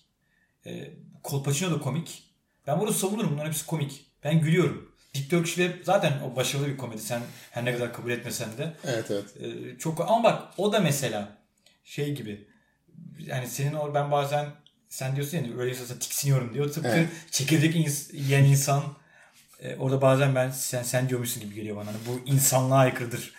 E, 0.66 0.90
Kolpaçino 1.22 1.70
da 1.70 1.78
komik. 1.80 2.22
Ben 2.66 2.80
burada 2.80 2.92
savunurum 2.92 3.30
bunların 3.32 3.48
hepsi 3.50 3.66
komik. 3.66 4.06
Ben 4.24 4.40
gülüyorum. 4.40 4.92
Dick 5.14 5.30
Turkish 5.30 5.54
Web 5.54 5.84
zaten 5.84 6.20
o 6.20 6.36
başarılı 6.36 6.66
bir 6.68 6.76
komedi. 6.76 7.02
Sen 7.02 7.22
her 7.50 7.64
ne 7.64 7.72
kadar 7.74 7.92
kabul 7.92 8.10
etmesen 8.10 8.48
de. 8.58 8.76
evet 8.84 9.10
evet. 9.10 9.24
Ee, 9.40 9.78
çok 9.78 10.00
ama 10.00 10.24
bak 10.24 10.42
o 10.56 10.72
da 10.72 10.80
mesela 10.80 11.38
şey 11.84 12.14
gibi 12.14 12.48
yani 13.18 13.46
senin 13.46 13.74
o 13.74 13.94
ben 13.94 14.10
bazen 14.10 14.46
sen 14.88 15.16
diyorsun 15.16 15.38
ya 15.38 15.58
öyle 15.58 15.74
tiksiniyorum 15.74 16.54
diyor. 16.54 16.72
Tıpkı 16.72 16.88
Evet. 16.88 17.08
çekirdek 17.30 17.76
ins- 17.76 18.16
yiyen 18.16 18.44
insan 18.44 18.82
e, 19.60 19.76
orada 19.76 20.02
bazen 20.02 20.34
ben 20.34 20.50
sen 20.50 20.82
sen 20.82 21.08
diyormuşsun 21.08 21.42
gibi 21.42 21.54
geliyor 21.54 21.76
bana. 21.76 21.86
Hani 21.86 21.96
bu 22.06 22.30
insanlığa 22.30 22.78
aykırıdır. 22.78 23.34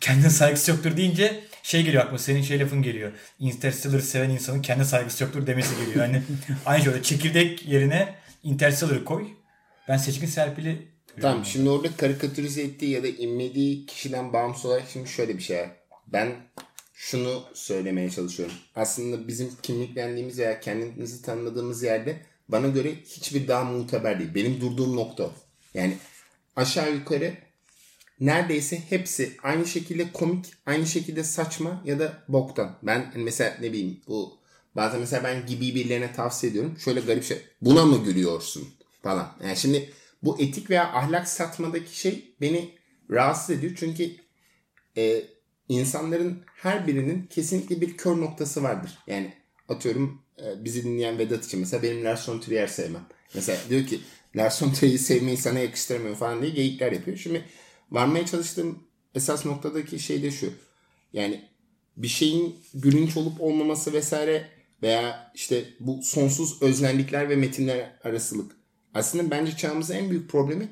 Kendine 0.00 0.30
saygısı 0.30 0.70
yoktur 0.70 0.96
deyince 0.96 1.44
şey 1.62 1.82
geliyor 1.82 2.02
aklıma 2.02 2.18
senin 2.18 2.42
şey 2.42 2.60
lafın 2.60 2.82
geliyor. 2.82 3.12
Interstellar'ı 3.38 4.02
seven 4.02 4.30
insanın 4.30 4.62
kendi 4.62 4.84
saygısı 4.84 5.24
yoktur 5.24 5.46
demesi 5.46 5.76
geliyor. 5.76 6.06
Hani 6.06 6.22
aynı 6.66 6.84
şöyle 6.84 7.02
çekirdek 7.02 7.66
yerine 7.66 8.14
Interstellar'ı 8.42 9.04
koy. 9.04 9.26
Ben 9.88 9.96
seçkin 9.96 10.26
Serpil'i 10.26 10.94
Tamam 11.20 11.44
şimdi 11.44 11.68
orada 11.70 11.96
karikatürize 11.96 12.62
ettiği 12.62 12.90
ya 12.90 13.02
da 13.02 13.08
inmediği 13.08 13.86
kişiden 13.86 14.32
bağımsız 14.32 14.66
olarak 14.66 14.84
şimdi 14.92 15.08
şöyle 15.08 15.36
bir 15.36 15.42
şey. 15.42 15.66
Ben 16.06 16.32
şunu 16.94 17.42
söylemeye 17.54 18.10
çalışıyorum. 18.10 18.54
Aslında 18.76 19.28
bizim 19.28 19.50
kimliklendiğimiz 19.62 20.38
veya 20.38 20.60
kendimizi 20.60 21.22
tanımladığımız 21.22 21.82
yerde 21.82 22.20
bana 22.48 22.68
göre 22.68 22.94
hiçbir 22.94 23.48
daha 23.48 23.64
muteber 23.64 24.18
değil. 24.18 24.34
Benim 24.34 24.60
durduğum 24.60 24.96
nokta. 24.96 25.30
Yani 25.74 25.96
aşağı 26.56 26.94
yukarı 26.94 27.34
neredeyse 28.20 28.82
hepsi 28.88 29.36
aynı 29.42 29.66
şekilde 29.66 30.12
komik, 30.12 30.46
aynı 30.66 30.86
şekilde 30.86 31.24
saçma 31.24 31.82
ya 31.84 31.98
da 31.98 32.24
boktan. 32.28 32.78
Ben 32.82 33.10
hani 33.12 33.24
mesela 33.24 33.56
ne 33.60 33.72
bileyim 33.72 34.00
bu 34.08 34.38
bazen 34.76 35.00
mesela 35.00 35.24
ben 35.24 35.46
gibi 35.46 35.74
birilerine 35.74 36.12
tavsiye 36.12 36.50
ediyorum. 36.50 36.78
Şöyle 36.78 37.00
garip 37.00 37.24
şey. 37.24 37.38
Buna 37.60 37.84
mı 37.84 38.04
gülüyorsun 38.04 38.68
falan. 39.02 39.36
Yani 39.44 39.56
şimdi 39.56 39.92
bu 40.22 40.40
etik 40.40 40.70
veya 40.70 40.92
ahlak 40.92 41.28
satmadaki 41.28 41.98
şey 42.00 42.34
beni 42.40 42.70
rahatsız 43.10 43.58
ediyor. 43.58 43.72
Çünkü 43.76 44.10
e, 44.96 45.22
insanların 45.68 46.42
her 46.56 46.86
birinin 46.86 47.26
kesinlikle 47.26 47.80
bir 47.80 47.96
kör 47.96 48.20
noktası 48.20 48.62
vardır. 48.62 48.98
Yani 49.06 49.34
atıyorum 49.68 50.22
e, 50.38 50.64
bizi 50.64 50.84
dinleyen 50.84 51.18
Vedat 51.18 51.44
için 51.44 51.60
mesela 51.60 51.82
benim 51.82 52.04
Lars 52.04 52.28
von 52.28 52.40
Trier 52.40 52.66
sevmem. 52.66 53.06
Mesela 53.34 53.58
diyor 53.68 53.86
ki 53.86 54.00
Lars 54.36 54.62
von 54.62 54.72
Trier'i 54.72 54.98
sevmeyi 54.98 55.36
sana 55.36 55.58
yakıştıramıyor 55.58 56.16
falan 56.16 56.42
diye 56.42 56.50
geyikler 56.50 56.92
yapıyor. 56.92 57.16
Şimdi 57.16 57.44
varmaya 57.90 58.26
çalıştığım 58.26 58.78
esas 59.14 59.46
noktadaki 59.46 59.98
şey 59.98 60.22
de 60.22 60.30
şu. 60.30 60.52
Yani 61.12 61.44
bir 61.96 62.08
şeyin 62.08 62.56
gülünç 62.74 63.16
olup 63.16 63.40
olmaması 63.40 63.92
vesaire 63.92 64.48
veya 64.82 65.32
işte 65.34 65.64
bu 65.80 66.02
sonsuz 66.02 66.62
özlenlikler 66.62 67.28
ve 67.28 67.36
metinler 67.36 67.98
arasılık. 68.04 68.52
Aslında 68.94 69.30
bence 69.30 69.56
çağımızın 69.56 69.94
en 69.94 70.10
büyük 70.10 70.30
problemi 70.30 70.68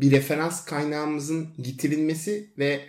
bir 0.00 0.10
referans 0.10 0.64
kaynağımızın 0.64 1.48
getirilmesi 1.60 2.50
ve 2.58 2.80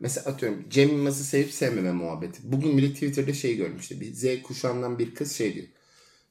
mesela 0.00 0.30
atıyorum 0.30 0.64
Cem 0.70 0.88
Yılmaz'ı 0.88 1.24
sevip 1.24 1.52
sevmeme 1.52 1.92
muhabbeti. 1.92 2.40
Bugün 2.42 2.78
bile 2.78 2.92
Twitter'da 2.92 3.32
şey 3.32 3.56
görmüştü. 3.56 4.00
Bir 4.00 4.12
Z 4.14 4.42
kuşağından 4.42 4.98
bir 4.98 5.14
kız 5.14 5.32
şey 5.32 5.54
diyor. 5.54 5.66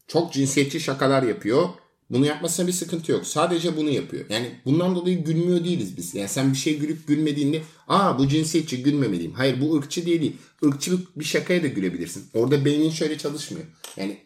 Çok 0.08 0.34
cinsiyetçi 0.34 0.80
şakalar 0.80 1.24
yapıyor. 1.24 1.70
Bunu 2.12 2.26
yapmasına 2.26 2.68
bir 2.68 2.72
sıkıntı 2.72 3.12
yok. 3.12 3.28
Sadece 3.28 3.78
bunu 3.78 3.90
yapıyor. 3.90 4.26
Yani 4.30 4.52
bundan 4.66 4.96
dolayı 4.96 5.24
gülmüyor 5.24 5.64
değiliz 5.64 5.98
biz. 5.98 6.16
Yani 6.16 6.30
sen 6.30 6.52
bir 6.52 6.58
şey 6.58 6.80
gülüp 6.80 7.08
gülmediğinde 7.08 7.62
aa 7.88 8.20
bu 8.20 8.28
cinsiyetçi 8.28 8.84
gülmemeliyim. 8.84 9.34
Hayır 9.34 9.62
bu 9.62 9.76
ırkçı 9.78 10.06
diye 10.06 10.22
değil. 10.22 10.38
Irkçılık 10.64 11.20
bir 11.20 11.24
şakaya 11.24 11.64
da 11.64 11.68
gülebilirsin. 11.68 12.30
Orada 12.34 12.66
beynin 12.66 12.90
şöyle 12.90 13.18
çalışmıyor. 13.18 13.66
Yani 13.98 14.18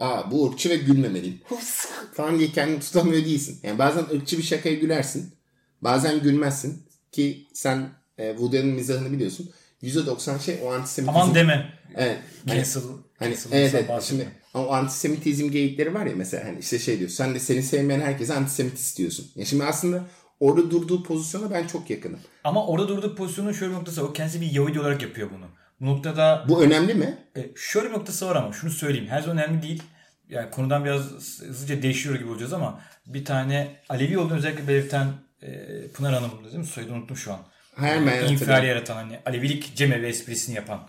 aa 0.00 0.30
bu 0.30 0.48
ırkçı 0.50 0.70
ve 0.70 0.76
gülmemeliyim. 0.76 1.40
falan 2.12 2.38
diye 2.38 2.50
kendini 2.50 2.80
tutamıyor 2.80 3.24
değilsin. 3.24 3.60
Yani 3.62 3.78
bazen 3.78 4.04
ırkçı 4.14 4.38
bir 4.38 4.42
şakaya 4.42 4.74
gülersin. 4.74 5.34
Bazen 5.82 6.22
gülmezsin. 6.22 6.82
Ki 7.12 7.46
sen 7.54 7.90
e, 8.18 8.30
Woody 8.30 8.58
Allen'ın 8.58 8.74
mizahını 8.74 9.12
biliyorsun. 9.12 9.50
%90 9.82 10.40
şey 10.40 10.58
o 10.64 10.72
antisemitizm. 10.72 11.18
Aman 11.18 11.34
deme. 11.34 11.74
Evet. 11.94 12.18
Hani, 12.48 12.56
Cancel. 12.56 12.82
hani, 13.18 13.34
cancel 13.34 13.58
evet, 13.58 13.74
evet. 13.74 14.02
Şimdi 14.02 14.22
ama 14.22 14.47
o 14.58 14.72
antisemitizm 14.72 15.50
geyikleri 15.50 15.94
var 15.94 16.06
ya 16.06 16.12
mesela 16.16 16.44
hani 16.44 16.58
işte 16.58 16.78
şey 16.78 16.98
diyor. 16.98 17.10
Sen 17.10 17.34
de 17.34 17.40
seni 17.40 17.62
sevmeyen 17.62 18.00
herkese 18.00 18.34
antisemitist 18.34 18.98
diyorsun. 18.98 19.30
Ya 19.36 19.44
şimdi 19.44 19.64
aslında 19.64 20.04
orada 20.40 20.70
durduğu 20.70 21.02
pozisyona 21.02 21.50
ben 21.50 21.66
çok 21.66 21.90
yakınım. 21.90 22.20
Ama 22.44 22.66
orada 22.66 22.88
durduğu 22.88 23.14
pozisyonun 23.14 23.52
şöyle 23.52 23.72
bir 23.72 23.78
noktası 23.78 24.02
var. 24.02 24.08
O 24.08 24.12
kendisi 24.12 24.40
bir 24.40 24.50
Yahudi 24.50 24.80
olarak 24.80 25.02
yapıyor 25.02 25.28
bunu. 25.36 25.46
Bu 25.80 25.86
noktada 25.86 26.44
Bu 26.48 26.62
önemli 26.62 26.94
mi? 26.94 27.18
e, 27.36 27.46
şöyle 27.56 27.88
bir 27.88 27.94
noktası 27.94 28.26
var 28.26 28.36
ama 28.36 28.52
şunu 28.52 28.70
söyleyeyim. 28.70 29.06
Her 29.08 29.20
zaman 29.20 29.38
önemli 29.38 29.62
değil. 29.62 29.82
Yani 30.28 30.50
konudan 30.50 30.84
biraz 30.84 31.02
hızlıca 31.40 31.82
değişiyor 31.82 32.14
gibi 32.14 32.30
olacağız 32.30 32.52
ama 32.52 32.80
bir 33.06 33.24
tane 33.24 33.76
Alevi 33.88 34.18
olduğunu 34.18 34.38
özellikle 34.38 34.68
belirten 34.68 35.06
e, 35.42 35.48
Pınar 35.94 36.14
Hanım 36.14 36.30
değil 36.44 36.56
mi? 36.56 36.66
Soyadını 36.66 36.96
unuttum 36.96 37.16
şu 37.16 37.32
an. 37.32 37.40
Hayır 37.74 38.06
ben 38.06 38.32
İnfial 38.32 38.64
yaratan 38.64 38.94
hani 38.94 39.18
Alevilik 39.26 39.76
cemevi 39.76 40.06
esprisini 40.06 40.56
yapan 40.56 40.88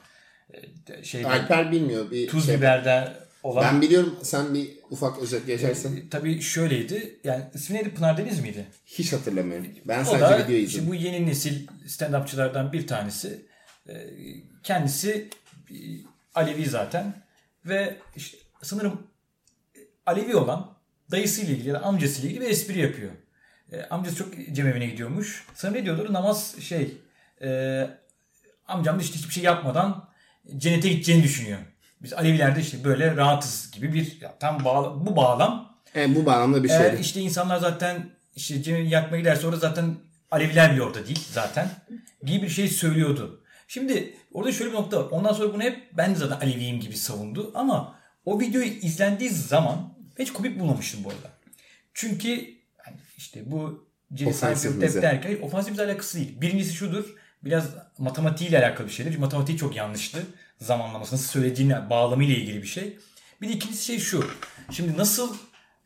e, 0.89 1.03
şeyde, 1.03 1.27
Alper 1.27 1.71
bilmiyor. 1.71 2.11
Bir 2.11 2.27
tuz 2.27 2.45
şey. 2.45 2.57
biberde 2.57 3.13
olan 3.43 3.63
Ben 3.63 3.81
biliyorum 3.81 4.15
sen 4.23 4.53
bir 4.53 4.69
ufak 4.89 5.19
özet 5.19 5.47
geçersen. 5.47 5.95
E, 5.95 6.09
tabii 6.09 6.41
şöyleydi. 6.41 7.19
Yani 7.23 7.43
ismi 7.53 7.75
neydi? 7.75 7.93
Pınar 7.93 8.17
Deniz 8.17 8.39
miydi? 8.39 8.67
Hiç 8.85 9.13
hatırlamıyorum. 9.13 9.67
Ben 9.85 10.01
O 10.01 10.05
sadece 10.05 10.25
da 10.25 10.37
video 10.47 10.55
izledim. 10.55 10.87
bu 10.89 10.95
yeni 10.95 11.25
nesil 11.27 11.67
stand-upçılardan 11.87 12.73
bir 12.73 12.87
tanesi. 12.87 13.45
Ee, 13.89 13.93
Kendisi 14.63 15.29
e, 15.71 15.75
Alevi 16.35 16.65
zaten 16.65 17.13
ve 17.65 17.97
işte 18.15 18.37
sanırım 18.61 19.07
e, 19.75 19.79
Alevi 20.05 20.35
olan 20.35 20.77
dayısıyla 21.11 21.53
ilgili 21.53 21.67
ya 21.67 21.73
da 21.73 21.79
amcasıyla 21.83 22.29
ilgili 22.29 22.45
bir 22.45 22.49
espri 22.49 22.79
yapıyor. 22.79 23.11
Ee, 23.71 23.81
Amcası 23.81 24.15
çok 24.17 24.27
cemevine 24.53 24.85
gidiyormuş. 24.85 25.45
Sanırım 25.55 25.79
ne 25.81 25.85
diyorlar? 25.85 26.13
Namaz 26.13 26.55
şey 26.59 26.97
e, 27.41 27.49
amcam 28.67 28.99
da 28.99 29.01
işte 29.03 29.15
hiçbir 29.17 29.33
şey 29.33 29.43
yapmadan 29.43 30.09
cennete 30.57 30.89
gideceğini 30.89 31.23
düşünüyor. 31.23 31.59
Biz 32.01 32.13
Alevilerde 32.13 32.59
işte 32.59 32.83
böyle 32.83 33.15
rahatız 33.15 33.71
gibi 33.71 33.93
bir 33.93 34.21
ya 34.21 34.37
tam 34.39 34.65
bağla, 34.65 35.05
bu 35.05 35.15
bağlam 35.15 35.79
Evet, 35.95 36.09
bu 36.15 36.25
bağlamda 36.25 36.63
bir 36.63 36.69
şey. 36.69 37.01
işte 37.01 37.21
insanlar 37.21 37.57
zaten 37.57 38.09
işte 38.35 38.63
cemevi 38.63 38.89
yakmaya 38.89 39.19
giderse 39.19 39.47
orada 39.47 39.57
zaten 39.59 39.95
Aleviler 40.31 40.73
bile 40.73 40.81
orada 40.81 41.07
değil 41.07 41.27
zaten 41.31 41.69
gibi 42.23 42.41
bir 42.41 42.49
şey 42.49 42.67
söylüyordu. 42.67 43.43
Şimdi 43.67 44.13
orada 44.33 44.51
şöyle 44.51 44.71
bir 44.71 44.75
nokta 44.75 44.99
var. 44.99 45.07
Ondan 45.11 45.33
sonra 45.33 45.53
bunu 45.53 45.63
hep 45.63 45.89
ben 45.97 46.15
de 46.15 46.19
zaten 46.19 46.47
Aleviyim 46.47 46.79
gibi 46.79 46.97
savundu 46.97 47.51
ama 47.55 47.95
o 48.25 48.39
videoyu 48.39 48.67
izlendiği 48.67 49.29
zaman 49.29 49.93
hiç 50.19 50.33
komik 50.33 50.59
bulmamıştım 50.59 51.03
bu 51.03 51.09
arada. 51.09 51.29
Çünkü 51.93 52.29
yani 52.87 52.97
işte 53.17 53.51
bu 53.51 53.87
Jerry 54.15 54.29
Ofansif 54.29 54.61
Seinfeld 54.61 54.81
mizah. 54.83 54.95
hep 54.95 55.03
derken 55.03 55.29
hayır, 55.29 55.41
ofansif 55.41 55.79
alakası 55.79 56.17
değil. 56.17 56.41
Birincisi 56.41 56.73
şudur. 56.73 57.15
Biraz 57.43 57.65
matematiğiyle 57.97 58.59
alakalı 58.59 58.87
bir 58.87 58.91
şeydir. 58.93 59.11
Çünkü 59.11 59.21
matematiği 59.21 59.57
çok 59.57 59.75
yanlıştı. 59.75 60.23
Zamanlaması, 60.59 61.15
nasıl 61.15 61.27
söylediğine, 61.27 61.89
bağlamıyla 61.89 62.35
ilgili 62.35 62.61
bir 62.61 62.67
şey. 62.67 62.97
Bir 63.41 63.49
de 63.49 63.53
ikincisi 63.53 63.85
şey 63.85 63.99
şu. 63.99 64.31
Şimdi 64.71 64.97
nasıl 64.97 65.35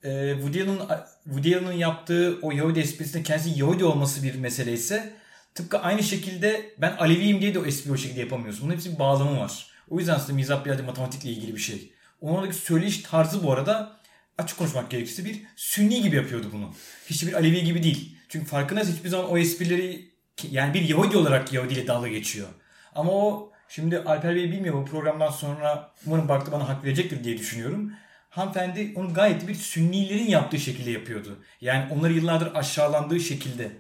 e, 0.04 0.32
Woody 0.34 0.62
Allen'ın 0.62 0.90
Woody 1.24 1.56
Allen'ın 1.56 1.74
yaptığı 1.74 2.40
o 2.42 2.52
Yahudi 2.52 2.80
esprisinde 2.80 3.24
kendisi 3.24 3.60
Yahudi 3.60 3.86
olması 3.86 4.24
bir 4.24 4.36
mesele 4.36 4.74
ise 4.74 5.14
tıpkı 5.56 5.80
aynı 5.80 6.04
şekilde 6.04 6.74
ben 6.78 6.96
Aleviyim 6.98 7.42
diye 7.42 7.54
de 7.54 7.60
o 7.60 7.66
espriyi 7.66 7.94
o 7.94 7.98
şekilde 7.98 8.20
yapamıyorsun. 8.20 8.64
Bunun 8.66 8.74
hepsi 8.74 8.94
bir 8.94 9.00
bağlamı 9.00 9.40
var. 9.40 9.68
O 9.90 10.00
yüzden 10.00 10.14
aslında 10.14 10.34
mizah 10.34 10.66
da 10.66 10.84
matematikle 10.84 11.30
ilgili 11.30 11.56
bir 11.56 11.62
şey. 11.62 11.94
Onun 12.22 12.38
oradaki 12.38 12.56
söyleyiş 12.56 13.02
tarzı 13.02 13.44
bu 13.44 13.52
arada 13.52 14.00
açık 14.38 14.58
konuşmak 14.58 14.90
gerekirse 14.90 15.26
bir 15.26 15.42
sünni 15.56 16.02
gibi 16.02 16.16
yapıyordu 16.16 16.48
bunu. 16.54 16.74
Hiçbir 17.10 17.34
Alevi 17.34 17.64
gibi 17.64 17.84
değil. 17.84 18.18
Çünkü 18.30 18.46
farkındaysa 18.46 18.92
hiçbir 18.92 19.10
zaman 19.10 19.30
o 19.32 19.38
esprileri 19.38 20.10
yani 20.52 20.74
bir 20.74 20.82
Yahudi 20.82 21.18
olarak 21.18 21.54
Yahudi 21.54 21.74
ile 21.74 21.88
dalga 21.88 22.08
geçiyor. 22.08 22.48
Ama 22.96 23.12
o 23.12 23.53
şimdi 23.76 24.00
Alper 24.00 24.36
Bey 24.36 24.52
bilmiyor 24.52 24.76
bu 24.76 24.86
programdan 24.86 25.32
sonra 25.32 25.92
umarım 26.06 26.30
baktı 26.30 26.52
bana 26.52 26.70
hak 26.70 26.84
verecektir 26.84 27.24
diye 27.24 27.38
düşünüyorum. 27.38 27.94
Hanımefendi 28.30 28.94
onu 28.96 29.14
gayet 29.14 29.48
bir 29.48 29.56
sünnilerin 29.56 30.28
yaptığı 30.28 30.60
şekilde 30.60 30.92
yapıyordu. 30.92 31.40
Yani 31.62 31.94
onları 31.94 32.14
yıllardır 32.14 32.56
aşağılandığı 32.56 33.20
şekilde. 33.20 33.72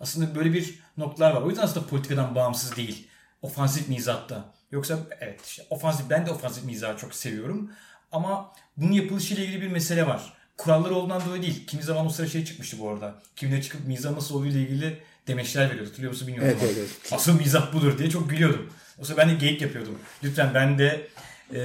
Aslında 0.00 0.34
böyle 0.34 0.52
bir 0.52 0.78
noktalar 0.96 1.34
var. 1.34 1.42
O 1.42 1.48
yüzden 1.48 1.62
aslında 1.62 1.86
politikadan 1.86 2.34
bağımsız 2.34 2.76
değil. 2.76 3.08
Ofansif 3.42 3.88
mizatta. 3.88 4.44
Yoksa 4.70 4.98
evet 5.20 5.46
işte 5.46 5.62
ofansif 5.70 6.10
ben 6.10 6.26
de 6.26 6.30
ofansif 6.30 6.64
mizahı 6.64 6.98
çok 6.98 7.14
seviyorum. 7.14 7.70
Ama 8.12 8.52
bunun 8.76 8.92
yapılışıyla 8.92 9.44
ilgili 9.44 9.62
bir 9.62 9.68
mesele 9.68 10.06
var. 10.06 10.32
Kuralları 10.56 10.94
olduğundan 10.94 11.26
dolayı 11.26 11.42
değil. 11.42 11.66
Kimi 11.66 11.82
zaman 11.82 12.06
o 12.06 12.08
sıra 12.08 12.26
şey 12.26 12.44
çıkmıştı 12.44 12.76
bu 12.80 12.90
arada. 12.90 13.22
Kimine 13.36 13.62
çıkıp 13.62 13.86
mizah 13.86 14.12
nasıl 14.12 14.34
olduğu 14.34 14.46
ile 14.46 14.60
ilgili 14.60 15.02
demeçler 15.28 15.70
veriyordu. 15.70 15.88
Hatırlıyor 15.88 16.12
musun 16.12 16.28
bilmiyorum 16.28 16.50
Evet, 16.52 16.62
ama. 16.62 16.72
evet, 16.72 16.88
evet. 17.02 17.12
Asıl 17.12 17.38
mizah 17.38 17.72
budur 17.72 17.98
diye 17.98 18.10
çok 18.10 18.30
gülüyordum. 18.30 18.72
O 18.98 19.04
sırada 19.04 19.20
ben 19.22 19.30
de 19.30 19.34
geyik 19.34 19.62
yapıyordum. 19.62 19.98
Lütfen 20.24 20.54
ben 20.54 20.78
de 20.78 21.08
e, 21.54 21.60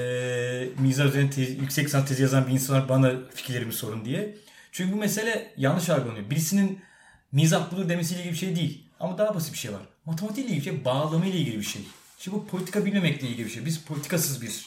mizah 0.80 1.06
üzerine 1.06 1.30
tez- 1.30 1.60
yüksek 1.62 1.90
sanat 1.90 2.08
tezi 2.08 2.22
yazan 2.22 2.48
bir 2.48 2.52
insan 2.52 2.76
olarak 2.76 2.90
bana 2.90 3.12
fikirlerimi 3.36 3.74
sorun 3.74 4.06
diye. 4.06 4.38
Çünkü 4.72 4.94
bu 4.94 4.98
mesele 4.98 5.54
yanlış 5.58 5.90
algılanıyor. 5.90 6.30
Birisinin 6.30 6.80
mizah 7.32 7.72
budur 7.72 7.90
demesiyle 7.90 8.20
ilgili 8.22 8.34
bir 8.34 8.40
şey 8.40 8.56
değil. 8.56 8.84
Ama 9.00 9.18
daha 9.18 9.36
basit 9.36 9.54
bir 9.54 9.58
şey 9.58 9.74
var. 9.74 9.82
Matematikle 10.06 10.44
ilgili 10.44 10.58
bir 10.58 10.64
şey, 10.64 10.86
bağlamayla 10.86 11.40
ilgili 11.40 11.58
bir 11.60 11.64
şey. 11.64 11.82
Şimdi 12.20 12.38
bu 12.38 12.48
politika 12.48 12.86
bilmemekle 12.86 13.28
ilgili 13.28 13.46
bir 13.46 13.52
şey. 13.52 13.66
Biz 13.66 13.82
politikasız 13.82 14.42
bir, 14.42 14.66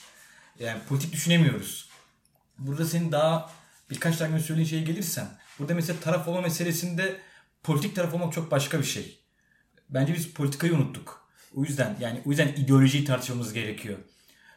yani 0.58 0.78
politik 0.88 1.12
düşünemiyoruz. 1.12 1.88
Burada 2.58 2.84
senin 2.84 3.12
daha 3.12 3.50
birkaç 3.90 4.16
tane 4.16 4.38
söylediğin 4.40 4.68
şeye 4.68 4.82
gelirsen, 4.82 5.26
burada 5.58 5.74
mesela 5.74 6.00
taraf 6.00 6.28
olma 6.28 6.40
meselesinde 6.40 7.16
politik 7.66 7.96
taraf 7.96 8.14
olmak 8.14 8.32
çok 8.32 8.50
başka 8.50 8.78
bir 8.78 8.84
şey. 8.84 9.18
Bence 9.90 10.14
biz 10.14 10.32
politikayı 10.32 10.74
unuttuk. 10.74 11.26
O 11.54 11.64
yüzden 11.64 11.96
yani 12.00 12.20
o 12.26 12.30
yüzden 12.30 12.48
ideolojiyi 12.48 13.04
tartışmamız 13.04 13.52
gerekiyor. 13.52 13.98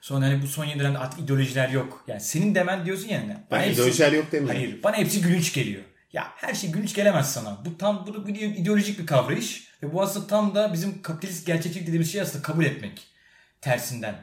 Sonra 0.02 0.26
hani 0.26 0.42
bu 0.42 0.48
son 0.48 0.66
yeni 0.66 0.80
dönemde 0.80 0.98
artık 0.98 1.20
ideolojiler 1.20 1.70
yok. 1.70 2.04
Yani 2.08 2.22
senin 2.22 2.56
demen 2.56 2.86
diyorsun 2.86 3.10
yani. 3.10 3.38
Ben 3.52 3.60
hepsi- 3.60 3.74
ideolojiler 3.74 4.12
yok 4.12 4.32
demiyorum. 4.32 4.62
Hayır. 4.62 4.84
Bana 4.84 4.98
hepsi 4.98 5.22
gülünç 5.22 5.54
geliyor. 5.54 5.82
Ya 6.14 6.28
her 6.36 6.54
şey 6.54 6.72
gülünç 6.72 6.96
gelemez 6.96 7.34
sana. 7.34 7.66
Bu 7.66 7.78
tam 7.78 8.08
bu, 8.08 8.28
bu 8.28 8.30
ideolojik 8.30 9.00
bir 9.00 9.06
kavrayış. 9.06 9.70
Ve 9.84 9.94
bu 9.94 10.02
aslında 10.02 10.28
tam 10.28 10.56
da 10.56 10.74
bizim 10.74 11.02
kapitalist 11.02 11.48
gerçeklik 11.48 11.82
dediğimiz 11.82 12.12
şeyi 12.12 12.22
aslında 12.22 12.42
kabul 12.44 12.66
etmek. 12.66 13.08
Tersinden. 13.62 14.16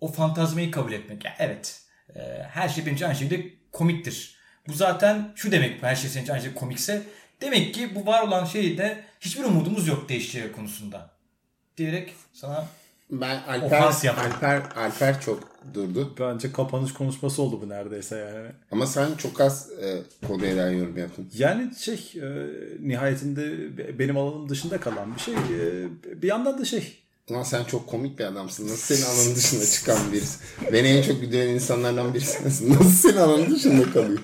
O 0.00 0.12
fantazmayı 0.12 0.70
kabul 0.70 0.92
etmek. 0.92 1.24
Ya 1.24 1.36
evet. 1.38 1.80
e, 2.16 2.20
her 2.50 2.68
şey 2.68 2.86
benim 2.86 2.96
için 2.96 3.04
aynı 3.04 3.16
şekilde 3.16 3.50
komiktir. 3.72 4.36
Bu 4.68 4.72
zaten 4.72 5.32
şu 5.36 5.52
demek 5.52 5.82
her 5.82 5.96
şey 5.96 6.10
senin 6.10 6.24
için 6.24 6.32
aynı 6.32 6.42
şekilde 6.42 6.60
komikse. 6.60 7.02
Demek 7.40 7.74
ki 7.74 7.94
bu 7.94 8.06
var 8.06 8.22
olan 8.22 8.44
şeyde 8.44 9.04
hiçbir 9.20 9.44
umudumuz 9.44 9.88
yok 9.88 10.08
değişeceği 10.08 10.52
konusunda. 10.52 11.10
Diyerek 11.76 12.12
sana 12.32 12.66
Ben 13.10 13.42
Alper, 13.42 13.66
Ofans 13.66 14.04
yaptım. 14.04 14.32
Alper, 14.32 14.62
Alper 14.76 15.20
çok 15.20 15.48
durdu. 15.74 16.14
Bence 16.20 16.52
kapanış 16.52 16.92
konuşması 16.92 17.42
oldu 17.42 17.60
bu 17.62 17.68
neredeyse 17.68 18.16
yani. 18.34 18.48
Ama 18.72 18.86
sen 18.86 19.14
çok 19.18 19.40
az 19.40 19.70
e, 19.82 20.02
konuya 20.28 20.56
dair 20.56 20.76
yorum 20.76 20.96
yaptın. 20.96 21.30
Yani 21.38 21.74
şey 21.78 22.12
e, 22.16 22.26
nihayetinde 22.80 23.78
be- 23.78 23.98
benim 23.98 24.16
alanım 24.16 24.48
dışında 24.48 24.80
kalan 24.80 25.14
bir 25.14 25.20
şey. 25.20 25.34
E, 25.34 26.22
bir 26.22 26.28
yandan 26.28 26.58
da 26.58 26.64
şey 26.64 26.98
Ulan 27.30 27.42
sen 27.42 27.64
çok 27.64 27.86
komik 27.86 28.18
bir 28.18 28.24
adamsın. 28.24 28.64
Nasıl 28.68 28.94
senin 28.96 29.06
alanın 29.10 29.34
dışında 29.36 29.66
çıkan 29.66 30.12
birisi? 30.12 30.38
Beni 30.72 30.88
en 30.88 31.02
çok 31.02 31.20
güldüren 31.20 31.48
insanlardan 31.48 32.14
birisi. 32.14 32.44
Nasıl 32.44 32.90
senin 32.90 33.16
alanın 33.16 33.50
dışında 33.54 33.90
kalıyor? 33.92 34.18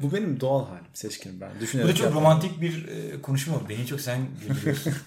bu 0.00 0.12
benim 0.12 0.40
doğal 0.40 0.66
halim 0.66 0.84
seçkin 0.94 1.40
ben. 1.40 1.50
bu 1.56 1.60
Düşünerek 1.60 1.88
da 1.88 1.94
çok 1.94 2.04
yapmam. 2.04 2.22
romantik 2.22 2.60
bir 2.60 2.88
e, 2.88 3.22
konuşma 3.22 3.56
oldu. 3.56 3.64
Beni 3.68 3.86
çok 3.86 4.00
sen 4.00 4.20
güldürüyorsun. 4.48 4.92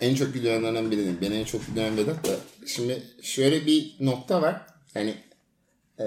En 0.00 0.14
çok 0.14 0.34
güldürenlerden 0.34 0.90
biriyim. 0.90 1.18
Beni 1.20 1.34
en 1.34 1.44
çok 1.44 1.66
güldüren 1.66 1.96
Vedat 1.96 2.28
da. 2.28 2.36
Şimdi 2.66 3.02
şöyle 3.22 3.66
bir 3.66 3.96
nokta 4.00 4.42
var. 4.42 4.66
Yani 4.94 5.14
e, 6.00 6.04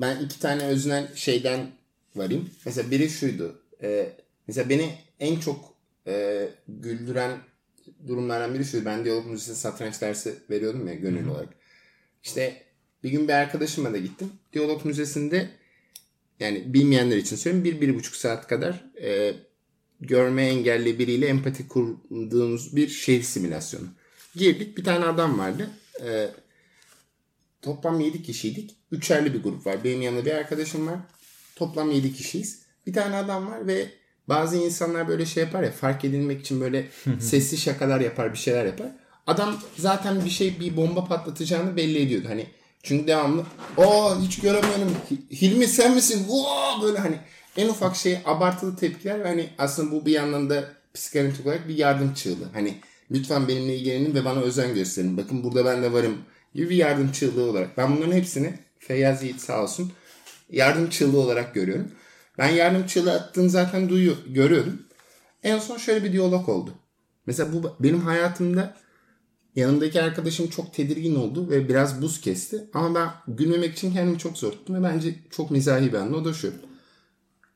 ben 0.00 0.16
iki 0.20 0.40
tane 0.40 0.64
öznel 0.64 1.14
şeyden 1.14 1.70
varayım. 2.16 2.50
Mesela 2.66 2.90
biri 2.90 3.10
şuydu. 3.10 3.62
E, 3.82 4.12
Mesela 4.46 4.68
beni 4.68 4.94
en 5.20 5.40
çok 5.40 5.74
e, 6.06 6.48
güldüren 6.68 7.38
durumlardan 8.06 8.54
biri 8.54 8.64
şu. 8.64 8.84
Ben 8.84 9.04
diyalog 9.04 9.26
müziği 9.26 9.56
satranç 9.56 10.00
dersi 10.00 10.34
veriyordum 10.50 10.88
ya 10.88 10.94
gönüllü 10.94 11.30
olarak. 11.30 11.48
İşte 12.22 12.62
bir 13.04 13.10
gün 13.10 13.28
bir 13.28 13.32
arkadaşımla 13.32 13.92
da 13.92 13.98
gittim. 13.98 14.32
Diyalog 14.52 14.84
Müzesi'nde 14.84 15.50
yani 16.40 16.74
bilmeyenler 16.74 17.16
için 17.16 17.36
söyleyeyim 17.36 17.64
bir, 17.64 17.80
bir 17.80 17.94
buçuk 17.94 18.16
saat 18.16 18.46
kadar 18.46 18.84
e, 19.02 19.34
görme 20.00 20.46
engelli 20.46 20.98
biriyle 20.98 21.26
empati 21.26 21.68
kurduğumuz 21.68 22.76
bir 22.76 22.88
şehir 22.88 23.22
simülasyonu. 23.22 23.86
Girdik 24.34 24.78
bir 24.78 24.84
tane 24.84 25.04
adam 25.04 25.38
vardı. 25.38 25.70
E, 26.04 26.28
toplam 27.62 28.00
7 28.00 28.22
kişiydik. 28.22 28.76
Üçerli 28.92 29.34
bir 29.34 29.42
grup 29.42 29.66
var. 29.66 29.84
Benim 29.84 30.02
yanımda 30.02 30.24
bir 30.24 30.30
arkadaşım 30.30 30.86
var. 30.86 30.98
Toplam 31.56 31.90
7 31.90 32.12
kişiyiz. 32.12 32.62
Bir 32.86 32.92
tane 32.92 33.16
adam 33.16 33.46
var 33.46 33.66
ve 33.66 33.99
bazı 34.30 34.56
insanlar 34.56 35.08
böyle 35.08 35.26
şey 35.26 35.42
yapar 35.42 35.62
ya 35.62 35.72
fark 35.72 36.04
edilmek 36.04 36.40
için 36.40 36.60
böyle 36.60 36.86
sesli 37.20 37.58
şakalar 37.58 38.00
yapar 38.00 38.32
bir 38.32 38.38
şeyler 38.38 38.66
yapar. 38.66 38.86
Adam 39.26 39.60
zaten 39.76 40.24
bir 40.24 40.30
şey 40.30 40.60
bir 40.60 40.76
bomba 40.76 41.04
patlatacağını 41.04 41.76
belli 41.76 42.02
ediyordu. 42.02 42.26
Hani 42.28 42.46
çünkü 42.82 43.06
devamlı 43.06 43.44
o 43.76 44.16
hiç 44.20 44.40
göremiyorum 44.40 44.96
Hilmi 45.32 45.66
sen 45.66 45.94
misin? 45.94 46.26
Oo! 46.30 46.82
böyle 46.82 46.98
hani 46.98 47.16
en 47.56 47.68
ufak 47.68 47.96
şey 47.96 48.18
abartılı 48.24 48.76
tepkiler 48.76 49.24
ve 49.24 49.28
hani 49.28 49.48
aslında 49.58 49.92
bu 49.92 50.06
bir 50.06 50.12
yandan 50.12 50.50
da 50.50 50.64
psikanalitik 50.94 51.46
olarak 51.46 51.68
bir 51.68 51.76
yardım 51.76 52.14
çığlığı. 52.14 52.48
Hani 52.52 52.74
lütfen 53.10 53.48
benimle 53.48 53.76
ilgilenin 53.76 54.14
ve 54.14 54.24
bana 54.24 54.40
özen 54.40 54.74
gösterin. 54.74 55.16
Bakın 55.16 55.44
burada 55.44 55.64
ben 55.64 55.82
de 55.82 55.92
varım 55.92 56.18
gibi 56.54 56.70
bir 56.70 56.76
yardım 56.76 57.12
çığlığı 57.12 57.50
olarak. 57.50 57.76
Ben 57.76 57.96
bunların 57.96 58.12
hepsini 58.12 58.54
Feyyaz 58.78 59.22
Yiğit 59.22 59.40
sağ 59.40 59.62
olsun 59.62 59.92
yardım 60.50 60.90
çığlığı 60.90 61.20
olarak 61.20 61.54
görüyorum. 61.54 61.90
Ben 62.40 62.48
yardım 62.48 62.86
çığlığı 62.86 63.12
attığını 63.12 63.50
zaten 63.50 63.88
duyuyor, 63.88 64.16
görüyordum. 64.26 64.82
En 65.42 65.58
son 65.58 65.76
şöyle 65.76 66.04
bir 66.04 66.12
diyalog 66.12 66.48
oldu. 66.48 66.74
Mesela 67.26 67.52
bu 67.52 67.76
benim 67.80 68.00
hayatımda 68.00 68.76
yanımdaki 69.56 70.02
arkadaşım 70.02 70.48
çok 70.48 70.74
tedirgin 70.74 71.14
oldu 71.14 71.50
ve 71.50 71.68
biraz 71.68 72.02
buz 72.02 72.20
kesti. 72.20 72.64
Ama 72.74 72.94
ben 72.94 73.36
gülmemek 73.36 73.72
için 73.72 73.92
kendimi 73.92 74.18
çok 74.18 74.38
zor 74.38 74.52
tuttum 74.52 74.76
ve 74.76 74.82
bence 74.82 75.14
çok 75.30 75.50
mizahi 75.50 75.92
bir 75.92 75.98
anla. 75.98 76.16
O 76.16 76.24
da 76.24 76.32
şu. 76.32 76.52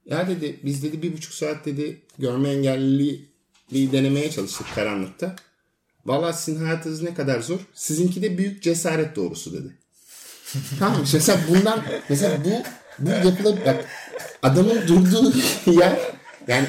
Ya 0.07 0.28
dedi 0.28 0.61
biz 0.64 0.82
dedi 0.82 1.03
bir 1.03 1.12
buçuk 1.12 1.35
saat 1.35 1.66
dedi 1.66 2.03
görme 2.18 2.51
engelliliği 2.51 3.93
denemeye 3.93 4.30
çalıştık 4.30 4.66
karanlıkta. 4.74 5.37
Valla 6.07 6.32
sizin 6.32 6.64
hayatınız 6.64 7.03
ne 7.03 7.14
kadar 7.14 7.41
zor. 7.41 7.61
Sizinki 7.74 8.22
de 8.22 8.39
büyük 8.39 8.62
cesaret 8.62 9.16
doğrusu 9.16 9.53
dedi. 9.53 9.78
tamam 10.78 11.05
mesela 11.12 11.41
bundan 11.49 11.85
mesela 12.09 12.45
bu 12.45 12.51
bu. 12.99 13.57
Bak, 13.66 13.85
adamın 14.45 14.88
durduğu 14.88 15.32
yer 15.66 15.99
yani 16.49 16.66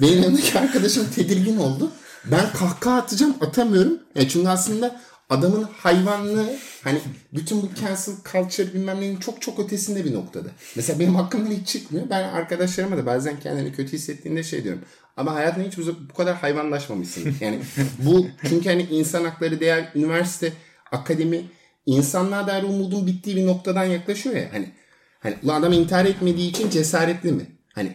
benim 0.00 0.22
yanındaki 0.22 0.58
arkadaşım 0.58 1.10
tedirgin 1.14 1.56
oldu. 1.56 1.90
Ben 2.24 2.52
kahkaha 2.52 2.96
atacağım 2.96 3.34
atamıyorum. 3.40 3.98
Yani 4.14 4.28
çünkü 4.28 4.48
aslında 4.48 5.00
adamın 5.30 5.62
hayvanlığı 5.62 6.56
hani 6.84 6.98
bütün 7.32 7.62
bu 7.62 7.68
cancel 7.74 8.14
culture 8.32 8.74
bilmem 8.74 9.00
neyin 9.00 9.16
çok 9.16 9.42
çok 9.42 9.58
ötesinde 9.58 10.04
bir 10.04 10.14
noktada. 10.14 10.48
Mesela 10.76 10.98
benim 10.98 11.14
hakkımdan 11.14 11.50
hiç 11.50 11.68
çıkmıyor. 11.68 12.10
Ben 12.10 12.22
arkadaşlarıma 12.22 12.96
da 12.96 13.06
bazen 13.06 13.40
kendini 13.40 13.72
kötü 13.72 13.92
hissettiğinde 13.92 14.42
şey 14.42 14.64
diyorum. 14.64 14.82
Ama 15.16 15.34
hayatında 15.34 15.66
hiç 15.66 15.78
bu 16.10 16.14
kadar 16.14 16.36
hayvanlaşmamışsın. 16.36 17.34
Yani 17.40 17.58
bu 17.98 18.26
çünkü 18.48 18.68
hani 18.68 18.82
insan 18.82 19.24
hakları 19.24 19.60
değer 19.60 19.92
üniversite 19.94 20.52
akademi 20.92 21.44
insanlığa 21.86 22.46
dair 22.46 22.62
umudun 22.62 23.06
bittiği 23.06 23.36
bir 23.36 23.46
noktadan 23.46 23.84
yaklaşıyor 23.84 24.36
ya. 24.36 24.48
Hani 24.52 24.72
hani 25.22 25.36
ulan 25.42 25.60
adam 25.60 25.72
intihar 25.72 26.04
etmediği 26.04 26.50
için 26.50 26.70
cesaretli 26.70 27.32
mi? 27.32 27.46
Hani 27.74 27.94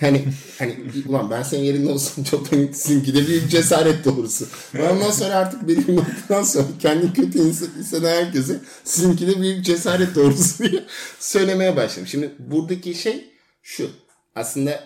hani 0.00 0.24
hani 0.58 0.76
ulan 1.08 1.30
ben 1.30 1.42
senin 1.42 1.62
yerinde 1.62 1.88
olsam 1.88 2.24
çok 2.24 2.46
sizinki 2.72 3.14
de 3.14 3.26
büyük 3.26 3.50
cesaret 3.50 4.04
doğrusu. 4.04 4.46
Ondan 4.74 5.10
sonra 5.10 5.34
artık 5.34 5.68
bir 5.68 5.96
noktadan 5.96 6.42
sonra 6.42 6.66
kendi 6.82 7.12
kötü 7.12 7.44
hisseden 7.44 8.24
herkese 8.24 8.60
sizinki 8.84 9.26
de 9.26 9.40
büyük 9.40 9.64
cesaret 9.64 10.14
doğrusu 10.14 10.64
diye 10.64 10.84
söylemeye 11.18 11.76
başladım. 11.76 12.06
Şimdi 12.06 12.30
buradaki 12.38 12.94
şey 12.94 13.24
şu. 13.62 13.90
Aslında 14.34 14.84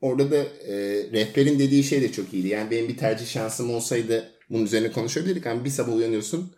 orada 0.00 0.30
da 0.30 0.36
e, 0.66 0.74
rehberin 1.12 1.58
dediği 1.58 1.84
şey 1.84 2.02
de 2.02 2.12
çok 2.12 2.34
iyiydi. 2.34 2.48
Yani 2.48 2.70
benim 2.70 2.88
bir 2.88 2.96
tercih 2.96 3.26
şansım 3.26 3.74
olsaydı 3.74 4.30
bunun 4.50 4.64
üzerine 4.64 4.92
konuşabilirdik. 4.92 5.46
Ama 5.46 5.64
bir 5.64 5.70
sabah 5.70 5.92
uyanıyorsun 5.92 6.54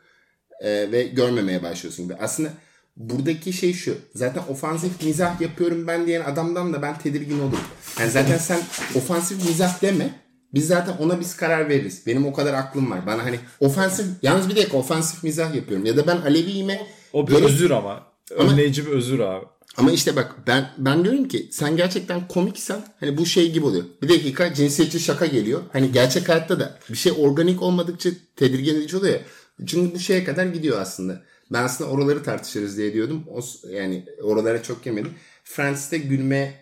e, 0.61 0.93
ve 0.93 1.03
görmemeye 1.03 1.63
başlıyorsun 1.63 2.05
gibi. 2.05 2.15
Aslında 2.15 2.53
buradaki 2.97 3.53
şey 3.53 3.73
şu. 3.73 3.95
Zaten 4.15 4.43
ofansif 4.49 5.03
mizah 5.03 5.41
yapıyorum 5.41 5.87
ben 5.87 6.07
diyen 6.07 6.21
adamdan 6.21 6.73
da 6.73 6.83
ben 6.83 6.99
tedirgin 6.99 7.39
olurum. 7.39 7.65
Yani 8.01 8.11
zaten 8.11 8.39
sen 8.39 8.61
ofansif 8.95 9.45
mizah 9.49 9.83
deme. 9.83 10.25
Biz 10.55 10.67
zaten 10.67 10.97
ona 10.97 11.21
biz 11.21 11.37
karar 11.37 11.69
veririz. 11.69 12.07
Benim 12.07 12.27
o 12.27 12.33
kadar 12.33 12.55
aklım 12.55 12.91
var. 12.91 13.07
Bana 13.07 13.25
hani 13.25 13.39
ofansif, 13.61 14.07
yalnız 14.23 14.49
bir 14.49 14.57
dakika 14.57 14.77
ofansif 14.77 15.25
mizah 15.25 15.55
yapıyorum. 15.55 15.87
Ya 15.87 15.97
da 15.97 16.07
ben 16.07 16.17
Alevi'yime... 16.17 16.87
O 17.13 17.27
bir 17.27 17.33
göre... 17.33 17.45
özür 17.45 17.71
ama. 17.71 18.07
Önleyici 18.31 18.87
bir 18.87 18.91
özür 18.91 19.19
abi. 19.19 19.47
Ama 19.77 19.93
işte 19.93 20.17
bak 20.17 20.35
ben 20.47 20.71
ben 20.79 21.05
diyorum 21.05 21.29
ki 21.29 21.49
sen 21.53 21.77
gerçekten 21.77 22.29
komiksen 22.29 22.81
hani 23.01 23.19
bu 23.19 23.27
şey 23.27 23.53
gibi 23.53 23.67
oluyor. 23.67 23.85
Bir 24.03 24.09
dakika 24.09 24.55
cinsiyetçi 24.55 25.01
şaka 25.01 25.27
geliyor. 25.27 25.63
Hani 25.73 25.93
gerçek 25.93 26.29
hayatta 26.29 26.61
da 26.61 26.79
bir 26.91 26.97
şey 26.97 27.13
organik 27.19 27.63
olmadıkça 27.63 28.11
tedirgin 28.37 28.75
edici 28.75 28.97
oluyor 28.97 29.15
ya. 29.15 29.21
Çünkü 29.67 29.95
bu 29.95 29.99
şeye 29.99 30.25
kadar 30.25 30.47
gidiyor 30.47 30.81
aslında. 30.81 31.23
Ben 31.53 31.63
aslında 31.63 31.91
oraları 31.91 32.23
tartışırız 32.23 32.77
diye 32.77 32.93
diyordum. 32.93 33.25
O, 33.31 33.41
yani 33.71 34.05
oralara 34.23 34.63
çok 34.63 34.87
yemedim. 34.87 35.15
Friends'te 35.45 35.99
gülme 35.99 36.55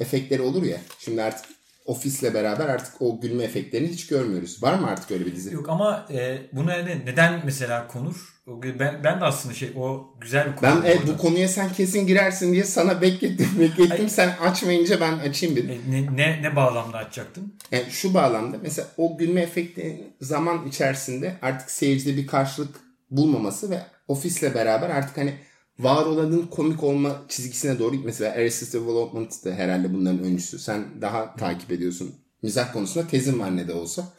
efektleri 0.00 0.42
olur 0.42 0.62
ya. 0.62 0.78
Şimdi 0.98 1.22
artık 1.22 1.44
Ofis'le 1.86 2.34
beraber 2.34 2.68
artık 2.68 3.02
o 3.02 3.20
gülme 3.20 3.44
efektlerini 3.44 3.88
hiç 3.88 4.06
görmüyoruz. 4.06 4.62
Var 4.62 4.74
mı 4.74 4.86
artık 4.86 5.10
öyle 5.10 5.26
bir 5.26 5.36
dizi? 5.36 5.54
Yok 5.54 5.68
ama 5.68 6.06
e, 6.10 6.38
buna 6.52 6.74
ne, 6.74 7.02
neden 7.06 7.42
mesela 7.44 7.86
konur? 7.86 8.32
Ben, 8.46 9.04
ben 9.04 9.20
de 9.20 9.24
aslında 9.24 9.54
şey 9.54 9.72
o 9.76 10.14
güzel 10.20 10.52
bir 10.52 10.56
konu. 10.56 10.70
Ben 10.70 10.88
evet, 10.88 11.00
bu 11.06 11.18
konuya 11.18 11.48
sen 11.48 11.72
kesin 11.72 12.06
girersin 12.06 12.52
diye 12.52 12.64
sana 12.64 13.00
beklettim 13.02 13.48
beklettim. 13.60 14.08
Sen 14.08 14.36
açmayınca 14.40 15.00
ben 15.00 15.18
açayım 15.18 15.56
dedim. 15.56 15.70
E, 15.70 15.92
ne, 15.92 16.16
ne, 16.16 16.42
ne 16.42 16.56
bağlamda 16.56 16.98
açacaktın? 16.98 17.54
Yani 17.72 17.90
şu 17.90 18.14
bağlamda 18.14 18.56
mesela 18.62 18.88
o 18.96 19.18
gülme 19.18 19.40
efekti 19.40 20.04
zaman 20.20 20.66
içerisinde 20.66 21.36
artık 21.42 21.70
seyircide 21.70 22.16
bir 22.16 22.26
karşılık 22.26 22.80
bulmaması 23.10 23.70
ve 23.70 23.82
ofisle 24.08 24.54
beraber 24.54 24.90
artık 24.90 25.16
hani 25.16 25.34
var 25.78 26.06
olanın 26.06 26.46
komik 26.46 26.82
olma 26.82 27.22
çizgisine 27.28 27.78
doğru 27.78 27.96
gitmesi 27.96 28.24
ve 28.24 28.32
Arrested 28.32 28.80
Development 28.80 29.44
da 29.44 29.50
herhalde 29.50 29.94
bunların 29.94 30.24
öncüsü. 30.24 30.58
Sen 30.58 30.84
daha 31.00 31.36
takip 31.36 31.72
ediyorsun. 31.72 32.14
Mizah 32.42 32.72
konusunda 32.72 33.08
tezin 33.08 33.38
var 33.38 33.56
ne 33.56 33.68
de 33.68 33.72
olsa. 33.72 34.12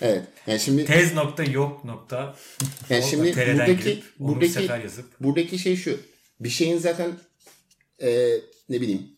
Evet. 0.00 0.22
Yani 0.46 0.60
şimdi 0.60 0.84
tez 0.84 1.14
nokta 1.14 1.44
yok 1.44 1.84
nokta. 1.84 2.36
Yani 2.90 3.04
şimdi 3.10 3.36
buradaki 3.36 3.84
girip, 3.84 4.04
buradaki 4.18 4.68
buradaki 5.20 5.58
şey 5.58 5.76
şu. 5.76 6.00
Bir 6.40 6.48
şeyin 6.48 6.78
zaten 6.78 7.10
e, 8.02 8.30
ne 8.68 8.80
bileyim 8.80 9.17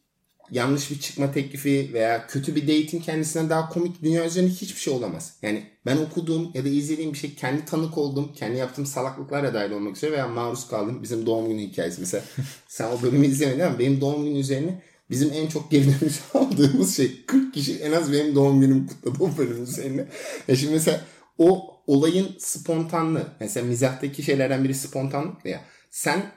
yanlış 0.51 0.91
bir 0.91 0.99
çıkma 0.99 1.33
teklifi 1.33 1.91
veya 1.93 2.27
kötü 2.27 2.57
bir 2.57 2.63
date'in 2.63 3.01
kendisinden 3.01 3.51
daha 3.51 3.69
komik 3.69 4.03
dünya 4.03 4.27
üzerinde 4.27 4.51
hiçbir 4.51 4.81
şey 4.81 4.93
olamaz. 4.93 5.35
Yani 5.43 5.67
ben 5.87 5.97
okuduğum 5.97 6.51
ya 6.55 6.65
da 6.65 6.69
izlediğim 6.69 7.13
bir 7.13 7.19
şey 7.19 7.35
kendi 7.35 7.65
tanık 7.65 7.99
oldum. 7.99 8.33
Kendi 8.37 8.59
yaptığım 8.59 8.87
salaklıklarla 8.87 9.55
dahil 9.55 9.71
olmak 9.71 9.97
üzere 9.97 10.13
veya 10.13 10.29
maruz 10.29 10.69
kaldım. 10.69 11.03
Bizim 11.03 11.27
doğum 11.27 11.49
günü 11.49 11.61
hikayesi 11.61 12.01
mesela. 12.01 12.25
Sen 12.69 12.89
o 12.91 13.03
bölümü 13.03 13.27
izlemedin 13.27 13.61
ama 13.61 13.79
benim 13.79 14.01
doğum 14.01 14.25
günü 14.25 14.39
üzerine 14.39 14.83
bizim 15.11 15.33
en 15.33 15.47
çok 15.47 15.71
geri 15.71 15.85
dönüş 15.85 16.21
aldığımız 16.35 16.97
şey 16.97 17.27
40 17.27 17.55
kişi 17.55 17.79
en 17.79 17.93
az 17.93 18.13
benim 18.13 18.35
doğum 18.35 18.61
günümü 18.61 18.87
kutladı 18.87 19.25
o 19.25 19.39
bölüm 19.39 19.63
üzerine. 19.63 20.07
Ya 20.49 20.57
şimdi 20.57 20.73
mesela 20.73 21.01
o 21.39 21.77
olayın 21.87 22.29
spontanlığı. 22.39 23.27
Mesela 23.41 23.67
mizahtaki 23.67 24.23
şeylerden 24.23 24.65
biri 24.65 24.75
spontanlık 24.75 25.45
ya. 25.45 25.65
Sen 25.91 26.33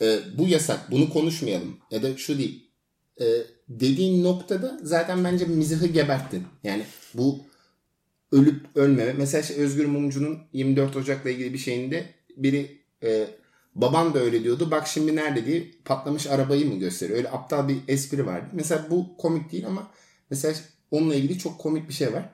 e, 0.00 0.18
bu 0.38 0.48
yasak 0.48 0.90
bunu 0.90 1.10
konuşmayalım 1.10 1.78
ya 1.90 2.02
da 2.02 2.16
şu 2.16 2.38
değil 2.38 2.65
e, 3.20 3.24
dediğin 3.68 4.24
noktada 4.24 4.80
zaten 4.82 5.24
bence 5.24 5.44
mizahı 5.44 5.86
geberttin. 5.86 6.42
Yani 6.64 6.84
bu 7.14 7.40
ölüp 8.32 8.76
ölmeme. 8.76 9.12
Mesela 9.12 9.42
işte 9.42 9.54
Özgür 9.54 9.86
Mumcu'nun 9.86 10.38
24 10.52 10.96
Ocak'la 10.96 11.30
ilgili 11.30 11.52
bir 11.52 11.58
şeyinde 11.58 12.06
biri 12.36 12.78
e, 13.02 13.26
baban 13.74 14.14
da 14.14 14.18
öyle 14.18 14.44
diyordu. 14.44 14.70
Bak 14.70 14.86
şimdi 14.86 15.16
nerede 15.16 15.46
diye 15.46 15.64
patlamış 15.84 16.26
arabayı 16.26 16.66
mı 16.66 16.78
gösteriyor. 16.78 17.18
Öyle 17.18 17.30
aptal 17.30 17.68
bir 17.68 17.76
espri 17.88 18.26
vardı. 18.26 18.46
Mesela 18.52 18.86
bu 18.90 19.16
komik 19.16 19.52
değil 19.52 19.66
ama 19.66 19.90
mesela 20.30 20.54
onunla 20.90 21.14
ilgili 21.14 21.38
çok 21.38 21.58
komik 21.58 21.88
bir 21.88 21.94
şey 21.94 22.12
var. 22.12 22.30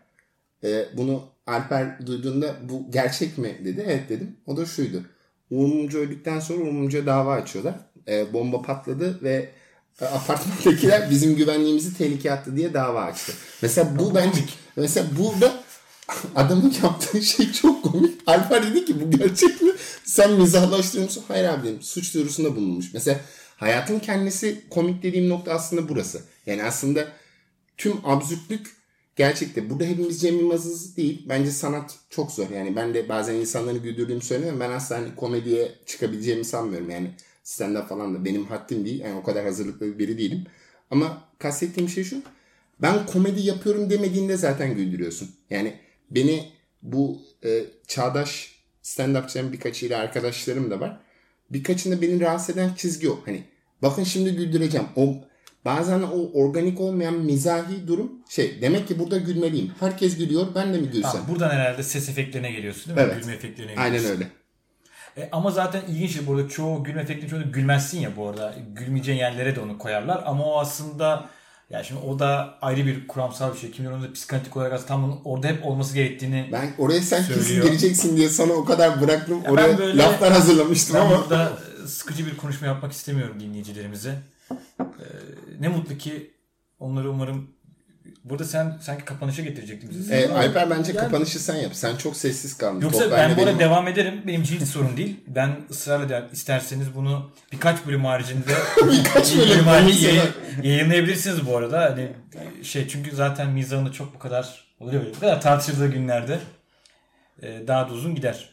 E, 0.64 0.86
bunu 0.96 1.24
Alper 1.46 2.06
duyduğunda 2.06 2.56
bu 2.68 2.90
gerçek 2.90 3.38
mi 3.38 3.60
dedi. 3.64 3.84
Evet 3.86 4.08
dedim. 4.08 4.36
O 4.46 4.56
da 4.56 4.66
şuydu. 4.66 5.02
Uğur 5.50 5.68
Mumcu 5.68 5.98
öldükten 5.98 6.40
sonra 6.40 6.64
Uğur 6.64 6.72
Mumcu'ya 6.72 7.06
dava 7.06 7.34
açıyorlar. 7.34 7.74
E, 8.08 8.32
bomba 8.32 8.62
patladı 8.62 9.18
ve 9.22 9.50
apartmandakiler 10.01 11.11
bizim 11.11 11.36
güvenliğimizi 11.36 11.99
tehlikeye 11.99 12.34
attı 12.34 12.57
diye 12.57 12.74
dava 12.74 13.03
açtı. 13.03 13.32
Mesela 13.62 13.99
bu 13.99 14.14
bence 14.14 14.40
mesela 14.76 15.07
burada 15.18 15.62
adamın 16.36 16.74
yaptığı 16.82 17.22
şey 17.22 17.53
çok 17.53 17.84
komik. 17.84 18.20
Alper 18.26 18.66
dedi 18.66 18.84
ki 18.84 19.01
bu 19.01 19.18
gerçek 19.18 19.62
mi? 19.62 19.70
Sen 20.05 20.32
mizahlaştırıyor 20.32 21.09
musun? 21.09 21.24
Hayır 21.28 21.45
abi 21.49 21.68
dedim. 21.68 21.82
Suç 21.82 22.14
duyurusunda 22.14 22.57
bulunmuş. 22.57 22.95
Mesela 22.95 23.20
hayatın 23.57 23.99
kendisi 23.99 24.64
komik 24.70 25.03
dediğim 25.03 25.28
nokta 25.28 25.53
aslında 25.53 25.88
burası. 25.88 26.22
Yani 26.47 26.64
aslında 26.64 27.09
tüm 27.76 27.97
absürtlük 28.05 28.76
gerçekte. 29.16 29.70
Burada 29.70 29.84
hepimiz 29.84 30.20
Cem 30.20 30.38
Yılmaz'ız 30.38 30.97
değil. 30.97 31.26
Bence 31.28 31.51
sanat 31.51 31.95
çok 32.11 32.32
zor. 32.32 32.51
Yani 32.51 32.76
ben 32.76 32.95
de 32.95 33.09
bazen 33.09 33.34
insanları 33.34 33.78
güldürdüğümü 33.78 34.22
söylüyorum. 34.22 34.61
Ben 34.61 34.70
asla 34.70 34.97
hani 34.97 35.16
komediye 35.16 35.72
çıkabileceğimi 35.86 36.45
sanmıyorum. 36.45 36.90
Yani 36.90 37.11
stand-up 37.45 37.88
falan 37.88 38.14
da 38.14 38.24
benim 38.24 38.45
haddim 38.45 38.84
değil. 38.84 39.01
Yani 39.01 39.14
o 39.14 39.22
kadar 39.22 39.45
hazırlıklı 39.45 39.99
biri 39.99 40.18
değilim. 40.18 40.45
Ama 40.90 41.24
kastettiğim 41.38 41.90
şey 41.90 42.05
şu. 42.05 42.22
Ben 42.82 43.07
komedi 43.07 43.40
yapıyorum 43.40 43.90
demediğinde 43.90 44.36
zaten 44.36 44.74
güldürüyorsun. 44.74 45.30
Yani 45.51 45.74
beni 46.11 46.53
bu 46.82 47.22
e, 47.45 47.64
çağdaş 47.86 48.53
stand-upçıların 48.82 49.53
birkaçıyla 49.53 49.99
arkadaşlarım 49.99 50.70
da 50.70 50.80
var. 50.80 51.01
Birkaçında 51.51 52.03
beni 52.03 52.20
rahatsız 52.20 52.57
eden 52.57 52.74
çizgi 52.74 53.11
o. 53.11 53.20
Hani 53.24 53.45
bakın 53.82 54.05
şimdi 54.05 54.36
güldüreceğim. 54.36 54.86
O 54.97 55.14
bazen 55.64 56.03
o 56.03 56.30
organik 56.32 56.80
olmayan 56.80 57.14
mizahi 57.14 57.86
durum 57.86 58.12
şey 58.28 58.62
demek 58.62 58.88
ki 58.88 58.99
burada 58.99 59.18
gülmeliyim. 59.18 59.72
Herkes 59.80 60.18
gülüyor 60.18 60.47
ben 60.55 60.74
de 60.74 60.78
mi 60.78 60.86
gülsem? 60.86 61.12
Tamam, 61.12 61.28
buradan 61.28 61.51
herhalde 61.51 61.82
ses 61.82 62.09
efektlerine 62.09 62.53
geliyorsun 62.53 62.97
değil 62.97 63.07
mi? 63.07 63.12
Evet. 63.12 63.22
Gülme 63.22 63.34
efektlerine 63.34 63.74
geliyorsun. 63.74 63.95
Aynen 63.99 64.11
öyle. 64.11 64.28
E, 65.16 65.28
ama 65.32 65.50
zaten 65.50 65.82
ilginç 65.88 66.10
şey 66.14 66.26
burada 66.26 66.48
çoğu 66.48 66.84
gülme 66.84 67.02
efektinin 67.02 67.30
çoğu 67.30 67.52
gülmezsin 67.52 68.00
ya 68.00 68.16
bu 68.16 68.28
arada. 68.28 68.54
Gülmeyeceğin 68.72 69.18
yerlere 69.18 69.56
de 69.56 69.60
onu 69.60 69.78
koyarlar 69.78 70.22
ama 70.26 70.44
o 70.44 70.60
aslında 70.60 71.28
ya 71.70 71.84
şimdi 71.84 72.00
o 72.00 72.18
da 72.18 72.58
ayrı 72.62 72.86
bir 72.86 73.08
kuramsal 73.08 73.54
bir 73.54 73.58
şey. 73.58 73.70
Kimler 73.70 73.90
onu 73.90 74.02
da 74.02 74.12
psikanalitik 74.12 74.56
olarak 74.56 74.72
aslında 74.72 74.88
tam 74.88 75.20
orada 75.24 75.46
hep 75.48 75.66
olması 75.66 75.94
gerektiğini 75.94 76.48
Ben 76.52 76.70
oraya 76.78 77.00
sen 77.00 77.26
kesin 77.26 77.40
Söylüyor. 77.42 77.66
geleceksin 77.66 78.16
diye 78.16 78.28
sana 78.28 78.52
o 78.52 78.64
kadar 78.64 79.00
bıraktım. 79.00 79.40
ben 79.44 79.50
oraya 79.50 79.78
böyle- 79.78 79.98
laflar 79.98 80.32
hazırlamıştım 80.32 80.96
Ben 80.96 81.00
ama. 81.00 81.18
burada 81.18 81.52
sıkıcı 81.86 82.26
bir 82.26 82.36
konuşma 82.36 82.66
yapmak 82.66 82.92
istemiyorum 82.92 83.40
dinleyicilerimize. 83.40 84.14
Ee, 84.80 84.84
ne 85.60 85.68
mutlu 85.68 85.98
ki 85.98 86.30
onları 86.80 87.10
umarım 87.10 87.50
burada 88.24 88.44
sen 88.44 88.78
sanki 88.80 89.04
kapanışa 89.04 89.42
getirecektin 89.42 89.90
bizi. 89.90 90.14
E, 90.14 90.28
Alper 90.28 90.70
bence 90.70 90.92
Yani- 90.92 91.00
kapanışı 91.04 91.38
sen 91.40 91.54
yap. 91.56 91.70
Sen 91.74 91.96
çok 91.96 92.16
sessiz 92.16 92.56
kaldın. 92.58 92.80
Yoksa 92.80 92.98
Top 92.98 93.12
ben 93.12 93.18
bende 93.18 93.36
bu 93.36 93.40
arada 93.40 93.46
benim- 93.50 93.60
devam 93.60 93.88
ederim. 93.88 94.22
Benim 94.26 94.42
için 94.42 94.60
hiç 94.60 94.68
sorun 94.68 94.96
değil. 94.96 95.16
Ben 95.26 95.56
ısrarla 95.70 96.08
der, 96.08 96.24
isterseniz 96.32 96.94
bunu 96.94 97.30
birkaç 97.52 97.86
bölüm 97.86 98.04
haricinde 98.04 98.54
Birkaç 98.92 99.36
bölüm 99.36 99.48
bölüm 99.50 99.64
harici 99.64 99.88
olursa 99.92 100.06
da- 100.06 100.10
yayın- 100.10 100.62
yayınlayabilirsiniz 100.62 101.46
bu 101.46 101.56
arada. 101.56 101.80
Hani 101.90 102.12
şey 102.64 102.88
çünkü 102.88 103.16
zaten 103.16 103.50
mizahını 103.50 103.92
çok 103.92 104.14
bu 104.14 104.18
kadar 104.18 104.64
oluyor 104.80 105.02
böyle. 105.04 105.14
Bu 105.16 105.20
kadar 105.20 105.40
tartışıldığı 105.40 105.88
günlerde 105.88 106.38
e, 107.42 107.62
daha 107.66 107.88
da 107.88 107.92
uzun 107.92 108.14
gider. 108.14 108.52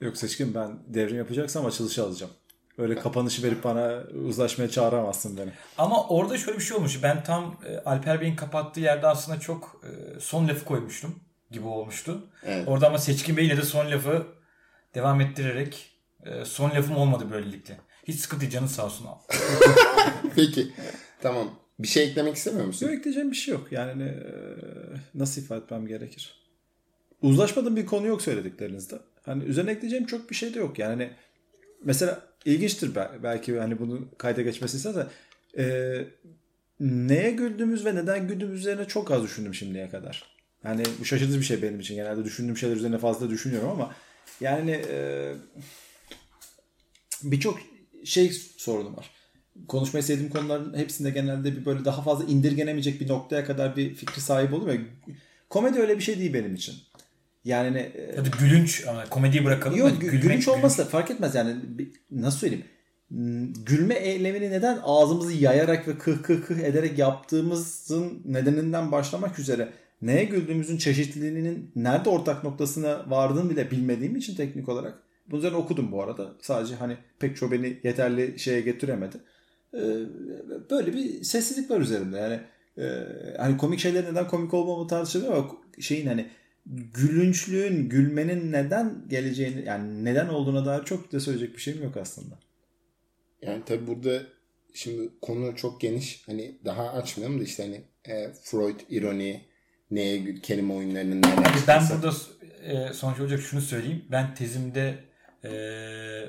Yok 0.00 0.16
seçkin 0.16 0.54
ben 0.54 0.70
devrim 0.86 1.16
yapacaksam 1.16 1.66
açılışı 1.66 2.04
alacağım. 2.04 2.32
Öyle 2.78 2.94
kapanışı 2.94 3.42
verip 3.42 3.64
bana 3.64 4.02
uzlaşmaya 4.26 4.70
çağıramazsın 4.70 5.36
beni. 5.36 5.50
Ama 5.78 6.08
orada 6.08 6.38
şöyle 6.38 6.58
bir 6.58 6.64
şey 6.64 6.76
olmuş. 6.76 7.02
Ben 7.02 7.24
tam 7.24 7.56
e, 7.66 7.78
Alper 7.78 8.20
Bey'in 8.20 8.36
kapattığı 8.36 8.80
yerde 8.80 9.06
aslında 9.06 9.40
çok 9.40 9.82
e, 9.84 10.20
son 10.20 10.48
lafı 10.48 10.64
koymuştum 10.64 11.14
gibi 11.50 11.66
olmuştu. 11.66 12.26
Evet. 12.42 12.68
Orada 12.68 12.86
ama 12.86 12.98
Seçkin 12.98 13.36
Bey 13.36 13.44
yine 13.44 13.56
de 13.56 13.62
son 13.62 13.90
lafı 13.90 14.26
devam 14.94 15.20
ettirerek 15.20 15.90
e, 16.24 16.44
son 16.44 16.70
lafım 16.70 16.96
olmadı 16.96 17.26
böylelikle. 17.30 17.80
Hiç 18.04 18.20
sıkıntı 18.20 18.40
değil, 18.40 18.52
canın 18.52 18.66
sağ 18.66 18.84
olsun 18.84 19.06
abi. 19.06 19.38
Peki. 20.34 20.72
Tamam. 21.22 21.50
Bir 21.78 21.88
şey 21.88 22.04
eklemek 22.04 22.36
istemiyor 22.36 22.66
musun? 22.66 22.86
Yok 22.86 22.94
ekleyeceğim 22.94 23.30
bir 23.30 23.36
şey 23.36 23.54
yok. 23.54 23.72
Yani 23.72 24.02
e, 24.02 24.24
nasıl 25.14 25.42
ifade 25.42 25.64
etmem 25.64 25.86
gerekir? 25.86 26.34
Uzlaşmadığım 27.22 27.76
bir 27.76 27.86
konu 27.86 28.06
yok 28.06 28.22
söylediklerinizde. 28.22 28.98
Hani 29.22 29.44
üzerine 29.44 29.70
ekleyeceğim 29.70 30.06
çok 30.06 30.30
bir 30.30 30.34
şey 30.34 30.54
de 30.54 30.58
yok. 30.58 30.78
Yani 30.78 30.90
hani 30.90 31.10
mesela 31.84 32.27
ilginçtir 32.54 32.94
bel- 32.94 33.22
belki 33.22 33.58
hani 33.58 33.78
bunu 33.78 34.08
kayda 34.18 34.42
geçmesi 34.42 34.76
istersen 34.76 35.06
e, 35.58 36.04
neye 36.80 37.30
güldüğümüz 37.30 37.84
ve 37.84 37.94
neden 37.94 38.28
güldüğümüz 38.28 38.60
üzerine 38.60 38.84
çok 38.84 39.10
az 39.10 39.22
düşündüm 39.22 39.54
şimdiye 39.54 39.88
kadar. 39.88 40.38
Yani 40.64 40.82
bu 41.00 41.04
şaşırtıcı 41.04 41.38
bir 41.38 41.44
şey 41.44 41.62
benim 41.62 41.80
için. 41.80 41.94
Genelde 41.94 42.24
düşündüğüm 42.24 42.56
şeyler 42.56 42.76
üzerine 42.76 42.98
fazla 42.98 43.30
düşünüyorum 43.30 43.70
ama 43.70 43.94
yani 44.40 44.82
e, 44.90 45.32
birçok 47.22 47.58
şey 48.04 48.30
sorunum 48.56 48.96
var. 48.96 49.10
Konuşmayı 49.68 50.04
sevdiğim 50.04 50.30
konuların 50.30 50.76
hepsinde 50.78 51.10
genelde 51.10 51.56
bir 51.56 51.64
böyle 51.64 51.84
daha 51.84 52.02
fazla 52.02 52.24
indirgenemeyecek 52.24 53.00
bir 53.00 53.08
noktaya 53.08 53.44
kadar 53.44 53.76
bir 53.76 53.94
fikri 53.94 54.20
sahip 54.20 54.52
ya. 54.52 54.80
Komedi 55.50 55.78
öyle 55.78 55.98
bir 55.98 56.02
şey 56.02 56.18
değil 56.18 56.34
benim 56.34 56.54
için. 56.54 56.74
Yani 57.48 57.78
e, 57.78 58.16
Ya 58.16 58.24
da 58.24 58.28
gülünç 58.40 58.84
ama 58.88 59.04
komediyi 59.10 59.44
bırakalım 59.44 59.76
Yok 59.78 59.90
gülmek- 60.00 60.22
gülünç 60.22 60.48
olması 60.48 60.78
da 60.78 60.84
fark 60.84 61.10
etmez 61.10 61.34
yani. 61.34 61.56
Nasıl 62.10 62.38
söyleyeyim? 62.38 62.64
Hmm, 63.08 63.52
gülme 63.52 63.94
eylemini 63.94 64.50
neden 64.50 64.78
ağzımızı 64.82 65.32
yayarak 65.32 65.88
ve 65.88 65.98
kıh 65.98 66.22
kıh 66.22 66.46
kıh 66.46 66.58
ederek 66.58 66.98
yaptığımızın 66.98 68.22
nedeninden 68.24 68.92
başlamak 68.92 69.38
üzere 69.38 69.68
neye 70.02 70.24
güldüğümüzün 70.24 70.76
çeşitliliğinin 70.76 71.70
nerede 71.76 72.08
ortak 72.10 72.44
noktasına 72.44 73.10
vardığını 73.10 73.50
bile 73.50 73.70
bilmediğim 73.70 74.16
için 74.16 74.34
teknik 74.36 74.68
olarak 74.68 74.98
bunun 75.30 75.38
üzerine 75.40 75.56
okudum 75.56 75.92
bu 75.92 76.02
arada. 76.02 76.32
Sadece 76.40 76.74
hani 76.74 76.96
pek 77.18 77.36
çok 77.36 77.52
beni 77.52 77.78
yeterli 77.84 78.38
şeye 78.38 78.60
getiremedi. 78.60 79.16
Ee, 79.74 79.78
böyle 80.70 80.92
bir 80.94 81.24
sessizlik 81.24 81.70
var 81.70 81.80
üzerimde. 81.80 82.16
Yani 82.18 82.40
e, 82.78 83.06
hani 83.38 83.56
komik 83.56 83.80
şeyler 83.80 84.04
neden 84.04 84.28
komik 84.28 84.54
olmamı 84.54 84.88
tartışılıyor 84.88 85.32
ama 85.36 85.46
şeyin 85.80 86.06
hani 86.06 86.26
gülünçlüğün, 86.68 87.88
gülmenin 87.88 88.52
neden 88.52 89.04
geleceğini 89.08 89.64
yani 89.64 90.04
neden 90.04 90.28
olduğuna 90.28 90.66
dair 90.66 90.84
çok 90.84 91.12
da 91.12 91.20
söyleyecek 91.20 91.56
bir 91.56 91.60
şeyim 91.60 91.82
yok 91.82 91.96
aslında. 91.96 92.38
Yani 93.42 93.64
tabi 93.64 93.86
burada 93.86 94.22
şimdi 94.74 95.08
konu 95.22 95.56
çok 95.56 95.80
geniş. 95.80 96.22
Hani 96.26 96.58
daha 96.64 96.88
açmayalım 96.92 97.40
da 97.40 97.44
işte 97.44 97.62
hani 97.62 97.82
e, 98.16 98.32
Freud, 98.42 98.80
ironi, 98.90 99.44
neye 99.90 100.34
kelime 100.34 100.72
oyunlarının 100.72 101.22
neler 101.22 101.32
Abi 101.32 101.44
ben 101.68 101.80
çıkması. 101.80 101.94
burada 101.94 102.14
e, 102.62 102.92
sonuç 102.92 103.20
olacak 103.20 103.40
şunu 103.40 103.60
söyleyeyim. 103.60 104.04
Ben 104.10 104.34
tezimde 104.34 104.94
e, 105.44 105.50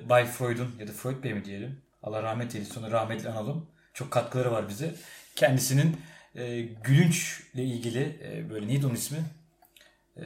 Bay 0.09 0.25
Freud'un 0.25 0.71
ya 0.79 0.87
da 0.87 0.91
Freud 0.91 1.23
Bey 1.23 1.33
mi 1.33 1.45
diyelim. 1.45 1.81
Allah 2.03 2.23
rahmet 2.23 2.55
eylesin. 2.55 2.73
Sonra 2.73 2.91
rahmetli 2.91 3.29
analım. 3.29 3.67
Çok 3.93 4.11
katkıları 4.11 4.51
var 4.51 4.69
bize. 4.69 4.95
Kendisinin 5.35 5.95
e, 6.35 6.61
gülünçle 6.61 7.63
ilgili 7.63 8.19
e, 8.23 8.49
böyle 8.49 8.67
neydi 8.67 8.85
onun 8.85 8.95
ismi? 8.95 9.17
E, 10.19 10.23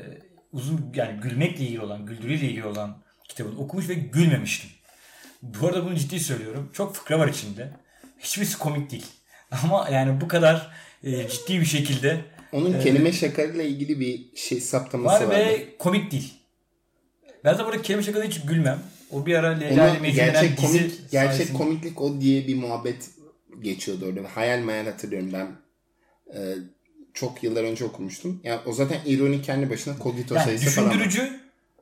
uzun 0.51 0.91
yani 0.95 1.21
gülmekle 1.21 1.63
ilgili 1.63 1.81
olan, 1.81 2.05
güldürüyle 2.05 2.45
ilgili 2.45 2.65
olan 2.65 3.03
kitabını 3.29 3.59
okumuş 3.59 3.89
ve 3.89 3.93
gülmemiştim. 3.93 4.69
Bu 5.41 5.67
arada 5.67 5.85
bunu 5.85 5.95
ciddi 5.95 6.19
söylüyorum. 6.19 6.69
Çok 6.73 6.95
fıkra 6.95 7.19
var 7.19 7.27
içinde. 7.27 7.71
Hiçbirisi 8.19 8.57
komik 8.57 8.91
değil. 8.91 9.05
Ama 9.63 9.89
yani 9.89 10.21
bu 10.21 10.27
kadar 10.27 10.71
e, 11.03 11.27
ciddi 11.27 11.59
bir 11.59 11.65
şekilde 11.65 12.21
Onun 12.51 12.79
kelime 12.79 13.11
şakarıyla 13.11 13.63
ilgili 13.63 13.99
bir 13.99 14.35
şey 14.35 14.61
saptaması 14.61 15.27
var 15.27 15.35
vardı. 15.35 15.35
ve 15.49 15.77
komik 15.79 16.11
değil. 16.11 16.33
Ben 17.43 17.57
de 17.57 17.65
burada 17.65 17.81
kelime 17.81 18.03
şakada 18.03 18.23
hiç 18.23 18.41
gülmem. 18.41 18.79
O 19.11 19.25
bir 19.25 19.35
ara 19.35 19.49
Leyla 19.49 19.73
ile 19.73 19.81
Onun 19.91 20.01
Mecnun 20.01 20.17
denen 20.17 20.33
gerçek 20.33 20.61
dizi 20.61 20.77
komik, 20.79 21.11
gerçek 21.11 21.47
sayesinde- 21.47 21.57
komiklik 21.57 22.01
o 22.01 22.21
diye 22.21 22.47
bir 22.47 22.55
muhabbet 22.55 23.09
geçiyordu 23.61 24.05
orada. 24.05 24.27
Hayal 24.35 24.59
meyal 24.59 24.85
hatırlıyorum 24.85 25.33
ben. 25.33 25.47
e, 26.39 26.39
çok 27.13 27.43
yıllar 27.43 27.63
önce 27.63 27.85
okumuştum. 27.85 28.41
Yani 28.43 28.59
o 28.65 28.73
zaten 28.73 28.99
ironi 29.05 29.41
kendi 29.41 29.69
başına 29.69 29.97
kogito 29.97 30.35
yani 30.35 30.45
sayısı 30.45 30.69
falan 30.69 30.89
var. 30.89 30.93
düşündürücü 30.95 31.39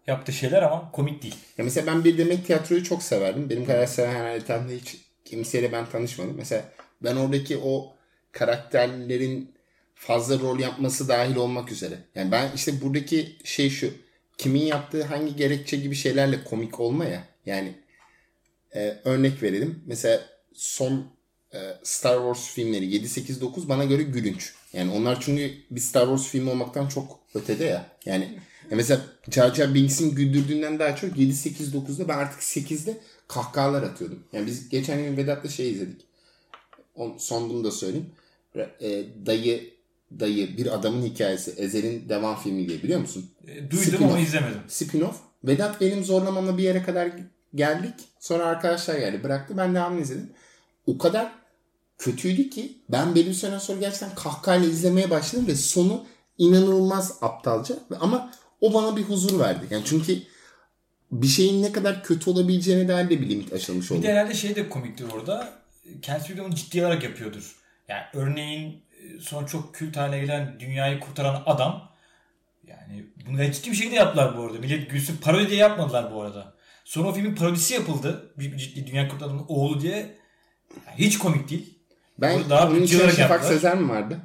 yaptığı 0.08 0.34
şeyler 0.34 0.62
ama 0.62 0.92
komik 0.92 1.24
değil. 1.24 1.36
Ya 1.58 1.66
mesela 1.66 1.88
ben 1.88 2.04
bir 2.04 2.18
demek 2.18 2.46
tiyatroyu 2.46 2.84
çok 2.84 3.04
severdim. 3.04 3.50
Benim 3.50 3.66
kadar 3.66 3.86
seven 3.86 4.16
herhalde 4.16 4.76
hiç 4.76 4.98
kimseyle 5.26 5.72
ben 5.72 5.86
tanışmadım. 5.86 6.36
Mesela 6.38 6.64
ben 7.04 7.16
oradaki 7.16 7.58
o 7.58 7.94
karakterlerin 8.32 9.54
fazla 9.96 10.40
rol 10.40 10.60
yapması 10.60 11.08
dahil 11.08 11.36
olmak 11.36 11.72
üzere. 11.72 11.96
Yani 12.16 12.32
ben 12.32 12.52
işte 12.56 12.82
buradaki 12.82 13.38
şey 13.44 13.70
şu. 13.70 13.92
Kimin 14.38 14.62
yaptığı 14.62 15.04
hangi 15.04 15.36
gerekçe 15.36 15.78
gibi 15.78 15.96
şeylerle 15.96 16.44
komik 16.44 16.80
olma 16.80 17.06
ya. 17.06 17.24
Yani 17.46 17.76
e, 18.76 18.98
örnek 19.04 19.44
verelim. 19.44 19.84
Mesela 19.86 20.22
son 20.54 21.12
e, 21.54 21.60
Star 21.84 22.18
Wars 22.18 22.54
filmleri 22.54 22.86
7, 22.86 23.10
8, 23.10 23.42
9 23.42 23.70
bana 23.70 23.86
göre 23.86 24.04
gülünç. 24.04 24.54
Yani 24.74 24.92
onlar 24.92 25.22
çünkü 25.22 25.52
bir 25.72 25.80
Star 25.80 26.02
Wars 26.06 26.28
filmi 26.28 26.50
olmaktan 26.50 26.88
çok 26.88 27.20
ötede 27.36 27.66
ya. 27.66 27.86
Yani 28.06 28.24
ya 28.72 28.78
mesela 28.78 29.02
Jar 29.32 29.54
Jar 29.56 29.74
Binks'in 29.74 30.16
güldürdüğünden 30.16 30.80
daha 30.80 30.96
çok 30.96 31.18
7, 31.18 31.34
8, 31.34 31.74
9'da 31.76 32.08
ben 32.08 32.18
artık 32.18 32.42
8'de 32.42 32.98
kahkahalar 33.28 33.84
atıyordum. 33.84 34.24
Yani 34.34 34.48
biz 34.48 34.70
geçen 34.70 35.04
gün 35.04 35.18
Vedat'la 35.18 35.50
şey 35.50 35.72
izledik. 35.72 36.02
On, 36.96 37.18
son 37.18 37.50
bunu 37.50 37.64
da 37.64 37.72
söyleyeyim. 37.72 38.10
E, 38.82 39.06
dayı 39.26 39.70
dayı 40.20 40.58
bir 40.58 40.74
adamın 40.76 41.06
hikayesi 41.06 41.52
Ezel'in 41.52 42.10
devam 42.10 42.40
filmi 42.40 42.70
diye 42.70 42.84
biliyor 42.84 43.00
musun? 43.00 43.32
E, 43.48 43.72
Duydum 43.72 43.78
Spin-off. 43.80 44.04
ama 44.04 44.20
izlemedim. 44.20 44.62
spin-off. 44.70 45.14
Vedat 45.44 45.82
benim 45.82 46.04
zorlamamla 46.04 46.58
bir 46.58 46.64
yere 46.64 46.84
kadar 46.84 47.12
geldik. 47.56 47.94
Sonra 48.20 48.46
arkadaşlar 48.46 48.98
geldi 49.00 49.24
bıraktı. 49.24 49.58
Ben 49.58 49.76
devamını 49.76 50.02
izledim. 50.02 50.30
O 50.88 50.98
kadar 50.98 51.32
kötüydü 52.02 52.50
ki 52.50 52.78
ben 52.90 53.16
belli 53.16 53.28
bir 53.30 53.34
süre 53.34 53.60
sonra 53.60 53.80
gerçekten 53.80 54.16
kahkahayla 54.16 54.68
izlemeye 54.68 55.10
başladım 55.10 55.48
ve 55.48 55.56
sonu 55.56 56.06
inanılmaz 56.38 57.18
aptalca. 57.22 57.76
Ama 58.00 58.32
o 58.62 58.74
bana 58.74 58.98
bir 58.98 59.04
huzur 59.04 59.40
verdi. 59.40 59.66
Yani 59.70 59.84
çünkü 59.86 60.18
bir 61.12 61.28
şeyin 61.28 61.64
ne 61.64 61.72
kadar 61.72 62.04
kötü 62.04 62.30
olabileceğine 62.30 62.88
dair 62.88 63.10
de 63.10 63.22
bir 63.22 63.30
limit 63.30 63.54
aşılmış 63.54 63.92
Bir 63.92 63.96
oldu. 63.96 64.04
de 64.04 64.12
herhalde 64.12 64.34
şey 64.34 64.56
de 64.56 64.70
komiktir 64.70 65.06
orada. 65.14 65.54
Kendisi 66.02 66.30
bir 66.34 66.38
de 66.38 66.42
onu 66.42 66.56
ciddi 66.56 66.86
olarak 66.86 67.04
yapıyordur. 67.04 67.56
Yani 67.88 68.04
örneğin 68.14 68.82
e, 69.02 69.20
sonra 69.20 69.48
çok 69.48 69.76
kült 69.76 69.98
haline 69.98 70.20
gelen 70.20 70.60
dünyayı 70.60 71.00
kurtaran 71.00 71.44
adam 71.46 71.92
yani 72.68 73.06
bunu 73.28 73.52
ciddi 73.52 73.72
bir 73.72 73.76
şekilde 73.76 73.96
yaptılar 73.96 74.38
bu 74.38 74.42
arada. 74.42 74.60
Millet 74.60 74.90
gülsün 74.90 75.18
parodi 75.18 75.50
diye 75.50 75.60
yapmadılar 75.60 76.14
bu 76.14 76.22
arada. 76.22 76.54
Sonra 76.86 77.08
o 77.08 77.14
filmin 77.14 77.36
parodisi 77.36 77.74
yapıldı. 77.74 78.34
Bir, 78.40 78.52
bir 78.52 78.58
ciddi 78.58 78.88
dünya 78.88 79.08
kurtaranın 79.08 79.46
oğlu 79.48 79.82
diye. 79.82 80.18
Yani 80.88 80.98
hiç 80.98 81.18
komik 81.18 81.50
değil. 81.50 81.81
Ben 82.22 82.40
Bunu 82.40 82.50
daha 82.50 82.68
onun 82.68 82.76
olarak 82.76 82.90
Şafak 82.90 83.20
yaptılar. 83.20 83.54
Sezer 83.54 83.78
mi 83.78 83.90
vardı? 83.90 84.18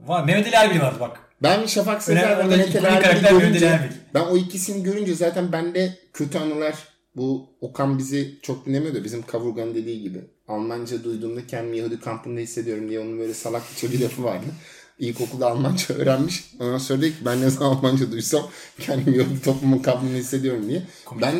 Var. 0.00 0.24
Mehmet 0.24 0.46
Ali 0.46 0.54
Erbil 0.54 0.80
vardı 0.80 0.96
bak. 1.00 1.20
Ben 1.42 1.66
Şafak 1.66 2.02
Sezer 2.02 2.38
ve 2.38 2.42
Mehmet 2.42 2.76
Ali 2.76 2.86
Erbil'i 2.86 3.30
görünce 3.30 3.80
ben 4.14 4.20
o 4.20 4.36
ikisini 4.36 4.82
görünce 4.82 5.14
zaten 5.14 5.52
bende 5.52 5.98
kötü 6.12 6.38
anılar 6.38 6.74
bu 7.16 7.46
Okan 7.60 7.98
bizi 7.98 8.38
çok 8.42 8.66
dinlemiyor 8.66 8.94
da 8.94 9.04
bizim 9.04 9.22
Kavurgan 9.22 9.74
dediği 9.74 10.02
gibi. 10.02 10.18
Almanca 10.48 11.04
duyduğumda 11.04 11.46
kendimi 11.46 11.78
Yahudi 11.78 12.00
kampında 12.00 12.40
hissediyorum 12.40 12.88
diye 12.88 13.00
onun 13.00 13.18
böyle 13.18 13.34
salakça 13.34 13.92
bir 13.92 14.00
lafı 14.00 14.24
vardı. 14.24 14.46
İlkokulda 14.98 15.46
Almanca 15.46 15.94
öğrenmiş. 15.94 16.54
Ondan 16.60 16.78
sonra 16.78 17.00
dedi 17.00 17.10
ki 17.10 17.24
ben 17.24 17.40
ne 17.40 17.50
zaman 17.50 17.76
Almanca 17.76 18.12
duysam 18.12 18.50
kendimi 18.80 19.18
Yahudi 19.18 19.42
toplumun 19.42 19.78
kampında 19.78 20.16
hissediyorum 20.16 20.68
diye. 20.68 20.82
Ben 21.20 21.34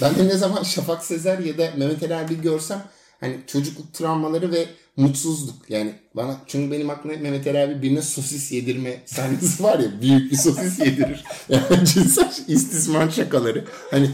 ben 0.00 0.14
de 0.14 0.28
ne 0.28 0.36
zaman 0.36 0.62
Şafak 0.62 1.04
Sezer 1.04 1.38
ya 1.38 1.58
da 1.58 1.70
Mehmet 1.76 2.02
Ali 2.02 2.12
Erbil 2.12 2.38
görsem 2.38 2.82
hani 3.20 3.36
çocukluk 3.46 3.94
travmaları 3.94 4.52
ve 4.52 4.66
mutsuzluk 4.96 5.70
yani 5.70 5.94
bana 6.14 6.40
çünkü 6.46 6.72
benim 6.72 6.90
aklıma 6.90 7.16
Mehmet 7.16 7.46
Ali 7.46 7.56
Erbil 7.56 7.82
birine 7.82 8.02
sosis 8.02 8.52
yedirme 8.52 9.02
sahnesi 9.06 9.62
var 9.62 9.78
ya 9.78 10.00
büyük 10.00 10.32
bir 10.32 10.36
sosis 10.36 10.78
yedirir. 10.86 11.24
Yani 11.48 11.86
cinsel 11.86 12.32
istismar 12.48 13.10
şakaları. 13.10 13.64
Hani 13.90 14.10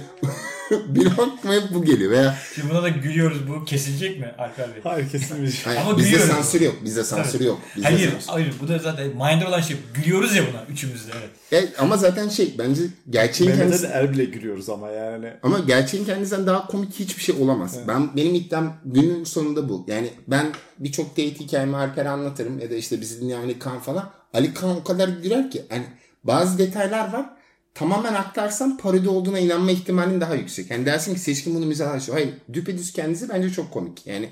benim 0.88 1.10
aklıma 1.12 1.54
hep 1.54 1.74
bu 1.74 1.84
geliyor 1.84 2.10
veya 2.10 2.36
Şimdi 2.54 2.70
buna 2.70 2.82
da 2.82 2.88
gülüyoruz. 2.88 3.48
Bu 3.48 3.64
kesilecek 3.64 4.20
mi 4.20 4.34
Alper 4.38 4.68
Bey? 4.74 4.80
Hayır 4.84 5.10
kesilmiş. 5.10 5.66
hani 5.66 5.78
Ama 5.78 5.98
bizde 5.98 6.10
gülüyoruz. 6.10 6.34
sansür 6.34 6.60
yok. 6.60 6.74
Bizde 6.84 7.04
sansür 7.04 7.40
yok. 7.40 7.58
Bizde 7.76 7.88
Hayır, 7.88 8.10
sansür- 8.12 8.32
hayır. 8.32 8.54
Bu 8.62 8.68
da 8.68 8.78
zaten 8.78 9.08
minder 9.08 9.46
olan 9.46 9.60
şey. 9.60 9.76
Gülüyoruz 9.94 10.36
ya 10.36 10.42
buna 10.52 10.64
üçümüz 10.72 11.06
de. 11.08 11.12
Evet. 11.20 11.30
Evet, 11.52 11.68
ama 11.78 11.96
zaten 11.96 12.28
şey 12.28 12.54
bence 12.58 12.82
gerçeğin 13.10 13.52
Mehmet 13.52 13.66
kendisi 13.70 13.88
Ali 13.88 13.94
Erbil'e 14.06 14.24
gülüyoruz 14.24 14.68
ama 14.68 14.90
yani. 14.90 15.32
Ama 15.42 15.58
gerçeğin 15.58 16.04
kendisinden 16.04 16.46
daha 16.46 16.66
komik 16.66 16.94
hiçbir 16.94 17.22
şey 17.22 17.34
olamaz. 17.42 17.78
Ben 17.88 18.16
benim 18.16 18.34
iddiam 18.34 18.76
günün 18.84 19.24
sonunda 19.24 19.68
bu. 19.68 19.84
Yani 19.88 20.10
ben 20.28 20.46
birçok 20.78 21.10
date 21.10 21.34
hikayemi 21.34 21.76
Alper'e 21.76 22.08
anlatırım 22.08 22.58
ya 22.58 22.70
da 22.70 22.74
işte 22.74 23.00
bizi 23.00 23.20
dinleyen 23.20 23.40
Ali 23.40 23.58
Kaan 23.58 23.78
falan. 23.78 24.10
Ali 24.34 24.54
Kaan 24.54 24.76
o 24.76 24.84
kadar 24.84 25.08
güler 25.08 25.50
ki. 25.50 25.62
Hani 25.68 25.84
bazı 26.24 26.58
detaylar 26.58 27.12
var. 27.12 27.26
Tamamen 27.74 28.14
aktarsam 28.14 28.76
parodi 28.76 29.08
olduğuna 29.08 29.38
inanma 29.38 29.70
ihtimalin 29.70 30.20
daha 30.20 30.34
yüksek. 30.34 30.70
Yani 30.70 30.86
dersin 30.86 31.14
ki 31.14 31.20
seçkin 31.20 31.54
bunu 31.54 31.66
mizah 31.66 31.92
açıyor. 31.92 32.18
Hayır 32.18 32.34
düpedüz 32.52 32.92
kendisi 32.92 33.28
bence 33.28 33.50
çok 33.50 33.70
komik. 33.70 34.06
Yani 34.06 34.30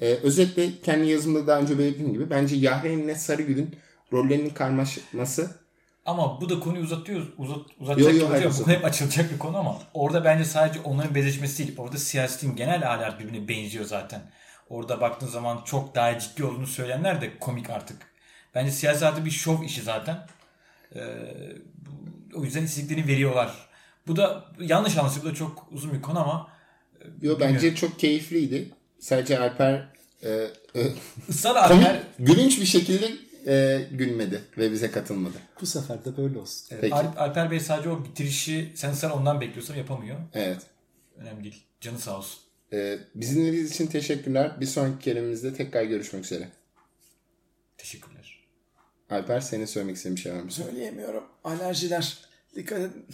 e, 0.00 0.06
özetle 0.06 0.80
kendi 0.80 1.08
yazımda 1.08 1.46
daha 1.46 1.60
önce 1.60 1.78
belirttiğim 1.78 2.12
gibi 2.12 2.30
bence 2.30 2.56
Yahren 2.56 2.98
ile 2.98 3.14
Sarıgül'ün 3.14 3.76
rollerinin 4.12 4.50
karmaşması 4.50 5.50
Ama 6.06 6.40
bu 6.40 6.48
da 6.48 6.60
konuyu 6.60 6.84
uzatıyoruz. 6.84 7.28
Uzat, 7.38 7.58
uzatacak 7.80 8.14
Yo, 8.14 8.20
yo, 8.20 8.30
hayır. 8.30 8.50
Bu 8.64 8.68
hep 8.70 8.84
açılacak 8.84 9.32
bir 9.32 9.38
konu 9.38 9.58
ama 9.58 9.78
orada 9.94 10.24
bence 10.24 10.44
sadece 10.44 10.80
onların 10.80 11.14
benzeşmesi 11.14 11.58
değil. 11.58 11.78
Orada 11.78 11.98
siyasetin 11.98 12.56
genel 12.56 12.92
ahlak 12.92 13.20
birbirine 13.20 13.48
benziyor 13.48 13.84
zaten. 13.84 14.22
Orada 14.68 15.00
baktığın 15.00 15.26
zaman 15.26 15.62
çok 15.64 15.94
daha 15.94 16.18
ciddi 16.18 16.44
olduğunu 16.44 16.66
söyleyenler 16.66 17.20
de 17.20 17.38
komik 17.38 17.70
artık. 17.70 17.96
Bence 18.54 18.70
siyaset 18.70 19.02
artık 19.02 19.24
bir 19.24 19.30
şov 19.30 19.62
işi 19.62 19.82
zaten. 19.82 20.26
Ee, 20.94 21.00
o 22.34 22.44
yüzden 22.44 22.62
istediklerini 22.62 23.06
veriyorlar. 23.06 23.68
Bu 24.06 24.16
da 24.16 24.44
yanlış 24.60 24.96
anlaşılıyor. 24.96 25.24
Bu 25.24 25.30
da 25.30 25.34
çok 25.34 25.68
uzun 25.70 25.92
bir 25.92 26.02
konu 26.02 26.20
ama 26.20 26.48
Yo, 27.22 27.40
bence 27.40 27.74
çok 27.74 27.98
keyifliydi. 27.98 28.70
Sadece 28.98 29.38
Alper 29.38 29.88
e, 30.22 30.30
e, 30.74 30.92
Alper, 31.44 32.02
gülünç 32.18 32.60
bir 32.60 32.66
şekilde 32.66 33.12
e, 33.46 33.86
gülmedi 33.90 34.42
ve 34.58 34.72
bize 34.72 34.90
katılmadı. 34.90 35.36
Bu 35.60 35.66
sefer 35.66 36.04
de 36.04 36.16
böyle 36.16 36.38
olsun. 36.38 36.66
Evet, 36.70 36.80
Peki. 36.80 36.94
Alp- 36.94 37.18
Alper 37.18 37.50
Bey 37.50 37.60
sadece 37.60 37.88
o 37.88 38.04
bitirişi 38.04 38.72
sen 38.74 38.92
sen 38.92 39.10
ondan 39.10 39.40
bekliyorsan 39.40 39.74
yapamıyor. 39.74 40.16
Evet. 40.34 40.62
Önemli 41.16 41.44
değil. 41.44 41.64
Canı 41.80 41.98
sağ 41.98 42.18
olsun. 42.18 42.40
E, 42.72 42.98
bizi 43.14 43.36
dinlediğiniz 43.36 43.70
için 43.70 43.86
teşekkürler. 43.86 44.60
Bir 44.60 44.66
sonraki 44.66 45.04
kelimemizde 45.04 45.54
tekrar 45.54 45.82
görüşmek 45.82 46.24
üzere. 46.24 46.48
Teşekkürler. 47.78 48.15
Alper 49.10 49.40
senin 49.40 49.64
söylemek 49.64 49.96
istediğin 49.96 50.16
bir 50.16 50.20
şey 50.20 50.32
var 50.32 50.40
mı? 50.42 50.50
Söyleyemiyorum. 50.50 51.24
Alerjiler. 51.44 52.18
Dikkat 52.56 52.78
edin. 52.78 53.06